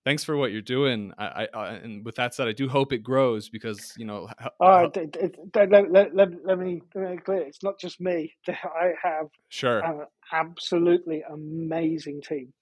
thanks 0.06 0.22
for 0.22 0.36
what 0.36 0.52
you're 0.52 0.62
doing. 0.62 1.12
I, 1.18 1.48
I, 1.52 1.66
and 1.72 2.04
with 2.04 2.14
that 2.14 2.32
said, 2.32 2.46
I 2.46 2.52
do 2.52 2.68
hope 2.68 2.92
it 2.92 3.02
grows 3.02 3.50
because 3.50 3.92
you 3.98 4.06
know. 4.06 4.28
Uh, 4.60 4.88
it, 4.94 5.36
let, 5.54 5.90
let, 5.92 6.14
let, 6.14 6.28
let 6.46 6.58
me 6.58 6.80
clear. 6.92 7.42
It's 7.42 7.62
not 7.62 7.78
just 7.78 8.00
me. 8.00 8.32
I 8.48 8.92
have 9.02 9.26
sure 9.50 9.80
an 9.80 10.06
absolutely 10.32 11.22
amazing 11.30 12.22
team 12.22 12.54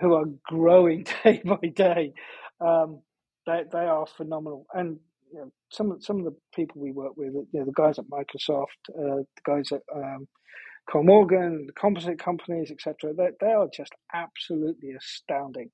who 0.00 0.14
are 0.14 0.26
growing 0.46 1.06
day 1.24 1.42
by 1.44 1.68
day. 1.74 2.12
Um, 2.60 3.00
they 3.46 3.64
they 3.72 3.86
are 3.86 4.06
phenomenal, 4.06 4.66
and 4.74 4.98
you 5.32 5.40
know, 5.40 5.50
some 5.70 6.00
some 6.00 6.18
of 6.18 6.24
the 6.26 6.36
people 6.54 6.80
we 6.80 6.92
work 6.92 7.16
with, 7.16 7.32
you 7.32 7.48
know, 7.54 7.64
the 7.64 7.72
guys 7.72 7.98
at 7.98 8.04
Microsoft, 8.04 8.66
uh, 8.90 9.24
the 9.24 9.42
guys 9.44 9.72
at 9.72 9.82
um, 9.96 10.28
Morgan, 10.94 11.66
the 11.66 11.72
composite 11.72 12.18
companies, 12.18 12.70
etc. 12.70 13.14
They 13.14 13.30
they 13.40 13.52
are 13.52 13.68
just 13.74 13.92
absolutely 14.12 14.92
astounding 14.92 15.70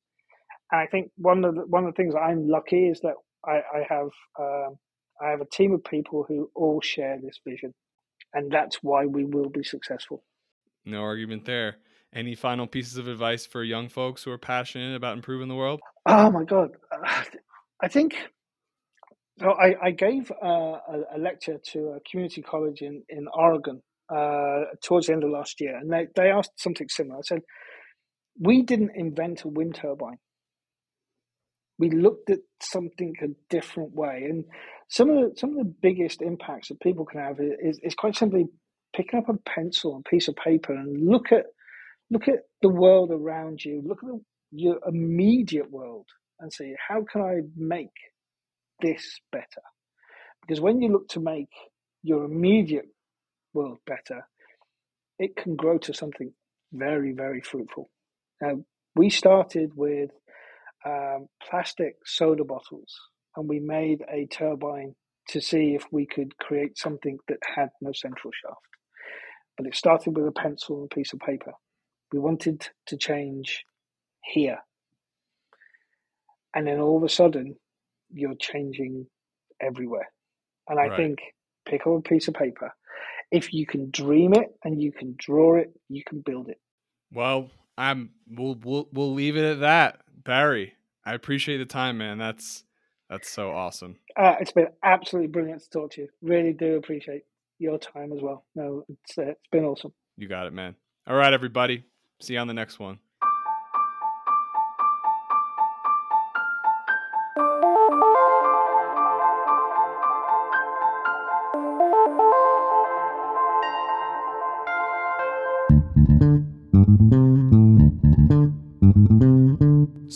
and 0.71 0.81
I 0.81 0.87
think 0.87 1.11
one 1.17 1.45
of 1.45 1.55
the, 1.55 1.63
one 1.63 1.85
of 1.85 1.95
the 1.95 1.97
things 1.97 2.15
I'm 2.15 2.49
lucky 2.49 2.89
is 2.89 3.01
that 3.01 3.15
I, 3.45 3.61
I 3.75 3.87
have 3.89 4.09
um, 4.39 4.77
I 5.21 5.31
have 5.31 5.41
a 5.41 5.47
team 5.47 5.73
of 5.73 5.83
people 5.85 6.25
who 6.29 6.51
all 6.55 6.81
share 6.81 7.19
this 7.23 7.41
vision, 7.47 7.75
and 8.35 8.51
that's 8.51 8.77
why 8.83 9.07
we 9.07 9.25
will 9.25 9.49
be 9.49 9.63
successful. 9.63 10.23
No 10.85 11.03
argument 11.03 11.45
there. 11.45 11.77
Any 12.15 12.35
final 12.35 12.67
pieces 12.67 12.97
of 12.97 13.09
advice 13.09 13.45
for 13.47 13.63
young 13.63 13.89
folks 13.89 14.23
who 14.23 14.31
are 14.31 14.39
passionate 14.39 14.97
about 14.97 15.17
improving 15.17 15.49
the 15.49 15.55
world? 15.55 15.81
Oh 16.07 16.31
my 16.31 16.45
god, 16.45 16.71
I 17.83 17.89
think. 17.89 18.17
So 19.41 19.53
I, 19.53 19.75
I 19.81 19.91
gave 19.93 20.33
uh, 20.43 20.47
a, 20.47 21.01
a, 21.15 21.19
lecture 21.19 21.59
to 21.73 21.79
a 21.91 22.01
community 22.11 22.43
college 22.43 22.83
in 22.83 23.03
in 23.09 23.27
Oregon 23.33 23.83
uh, 24.15 24.65
towards 24.83 25.07
the 25.07 25.13
end 25.13 25.25
of 25.25 25.31
last 25.31 25.61
year, 25.61 25.77
and 25.77 25.93
they, 25.93 26.07
they 26.17 26.31
asked 26.31 26.53
something 26.57 26.89
similar. 26.89 27.19
I 27.19 27.23
said, 27.23 27.43
"We 28.39 28.63
didn't 28.63 28.93
invent 28.97 29.45
a 29.45 29.49
wind 29.49 29.77
turbine 29.77 30.19
we 31.79 31.91
looked 31.91 32.31
at 32.31 32.41
something 32.61 33.15
a 33.23 33.29
different 33.51 33.95
way. 33.95 34.27
And 34.29 34.45
some 34.89 35.11
of 35.11 35.17
the 35.17 35.39
some 35.39 35.51
of 35.51 35.57
the 35.57 35.75
biggest 35.81 36.23
impacts 36.23 36.69
that 36.69 36.81
people 36.81 37.05
can 37.05 37.21
have 37.21 37.37
is, 37.41 37.79
is 37.83 37.95
quite 37.95 38.17
simply 38.17 38.47
picking 38.95 39.19
up 39.19 39.29
a 39.29 39.35
pencil 39.49 39.95
and 39.95 40.05
piece 40.05 40.29
of 40.29 40.37
paper 40.37 40.73
and 40.73 41.09
look 41.09 41.31
at 41.33 41.47
look 42.11 42.29
at 42.29 42.41
the 42.63 42.69
world 42.69 43.11
around 43.11 43.65
you, 43.65 43.83
look 43.85 43.99
at 44.03 44.09
the, 44.09 44.21
your 44.51 44.79
immediate 44.87 45.71
world 45.71 46.07
and 46.41 46.53
say, 46.53 46.75
how 46.89 47.05
can 47.11 47.21
I 47.21 47.41
make 47.57 47.95
this 48.81 49.21
better? 49.31 49.63
Because 50.41 50.61
when 50.61 50.81
you 50.81 50.91
look 50.91 51.09
to 51.09 51.21
make 51.21 51.51
your 52.03 52.25
immediate 52.25 52.87
world 53.53 53.79
better, 53.87 54.27
it 55.19 55.37
can 55.37 55.57
grow 55.57 55.79
to 55.79 55.93
something 55.93 56.33
very, 56.73 57.13
very 57.13 57.41
fruitful. 57.41 57.91
Now, 58.41 58.63
we 58.95 59.11
started 59.11 59.73
with 59.75 60.11
um, 60.85 61.27
plastic 61.43 61.97
soda 62.05 62.45
bottles 62.45 62.95
and 63.37 63.49
we 63.49 63.61
made 63.61 64.03
a 64.13 64.27
turbine 64.27 64.95
to 65.29 65.41
see 65.41 65.75
if 65.75 65.85
we 65.93 66.07
could 66.07 66.37
create 66.39 66.79
something 66.79 67.19
that 67.29 67.39
had 67.55 67.69
no 67.81 67.93
central 67.93 68.33
shaft. 68.33 68.61
But 69.57 69.67
it 69.67 69.77
started 69.77 70.17
with 70.17 70.27
a 70.27 70.33
pencil 70.33 70.77
and 70.77 70.89
a 70.91 70.95
piece 70.95 71.13
of 71.13 71.21
paper. 71.21 71.53
We 72.13 72.19
wanted 72.19 72.67
to 72.87 72.97
change 72.97 73.65
here. 74.25 74.59
And 76.55 76.67
then 76.67 76.81
all 76.81 76.97
of 76.97 77.03
a 77.03 77.09
sudden, 77.09 77.57
you're 78.11 78.37
changing 78.37 79.07
everywhere. 79.61 80.09
And 80.69 80.79
I 80.81 80.89
right. 80.89 80.97
think 80.97 81.19
pick 81.67 81.83
up 81.83 81.99
a 81.99 82.01
piece 82.01 82.29
of 82.29 82.35
paper. 82.35 82.73
If 83.31 83.53
you 83.53 83.67
can 83.67 83.91
dream 83.91 84.33
it 84.33 84.49
and 84.65 84.81
you 84.81 84.91
can 84.91 85.15
draw 85.19 85.57
it, 85.57 85.71
you 85.89 86.03
can 86.03 86.21
build 86.21 86.49
it. 86.49 86.59
Well, 87.13 87.51
I'm 87.77 88.11
we'll 88.29 88.59
we'll 88.65 88.89
we'll 88.93 89.13
leave 89.13 89.37
it 89.37 89.45
at 89.45 89.61
that. 89.61 90.01
Barry, 90.25 90.75
I 91.05 91.15
appreciate 91.15 91.59
the 91.59 91.67
time, 91.67 91.99
man. 91.99 92.19
That's 92.19 92.65
that's 93.09 93.31
so 93.31 93.51
awesome. 93.51 93.97
Uh, 94.17 94.35
it's 94.41 94.53
been 94.53 94.69
absolutely 94.83 95.29
brilliant 95.29 95.63
to 95.63 95.71
talk 95.71 95.93
to 95.93 96.03
you. 96.03 96.09
Really 96.23 96.53
do 96.53 96.77
appreciate 96.77 97.23
your 97.59 97.79
time 97.79 98.13
as 98.13 98.21
well. 98.21 98.45
No, 98.55 98.85
it's 98.89 99.19
uh, 99.19 99.31
it's 99.31 99.49
been 99.51 99.65
awesome. 99.65 99.93
You 100.17 100.29
got 100.29 100.47
it, 100.47 100.53
man. 100.53 100.75
All 101.07 101.17
right, 101.17 101.33
everybody. 101.33 101.85
See 102.21 102.35
you 102.35 102.41
on 102.41 102.49
the 102.49 102.55
next 102.55 102.79
one. 102.79 102.99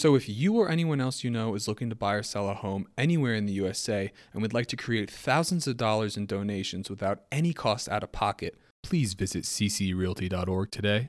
So, 0.03 0.17
if 0.17 0.29
you 0.29 0.55
or 0.57 0.69
anyone 0.69 1.01
else 1.01 1.23
you 1.23 1.31
know 1.31 1.55
is 1.55 1.69
looking 1.69 1.89
to 1.89 1.95
buy 1.95 2.15
or 2.15 2.25
sell 2.25 2.49
a 2.49 2.55
home 2.55 2.89
anywhere 2.99 3.37
in 3.37 3.47
the 3.47 3.53
USA 3.53 4.11
and 4.33 4.43
would 4.43 4.53
like 4.53 4.67
to 4.67 4.77
create 4.77 5.09
thousands 5.09 5.69
of 5.69 5.77
dollars 5.77 6.17
in 6.17 6.27
donations 6.27 6.91
without 6.91 7.21
any 7.31 7.53
cost 7.53 7.89
out 7.89 8.03
of 8.03 8.11
pocket, 8.11 8.59
please 8.83 9.15
visit 9.15 9.45
ccrealty.org 9.45 10.73
today. 10.73 11.09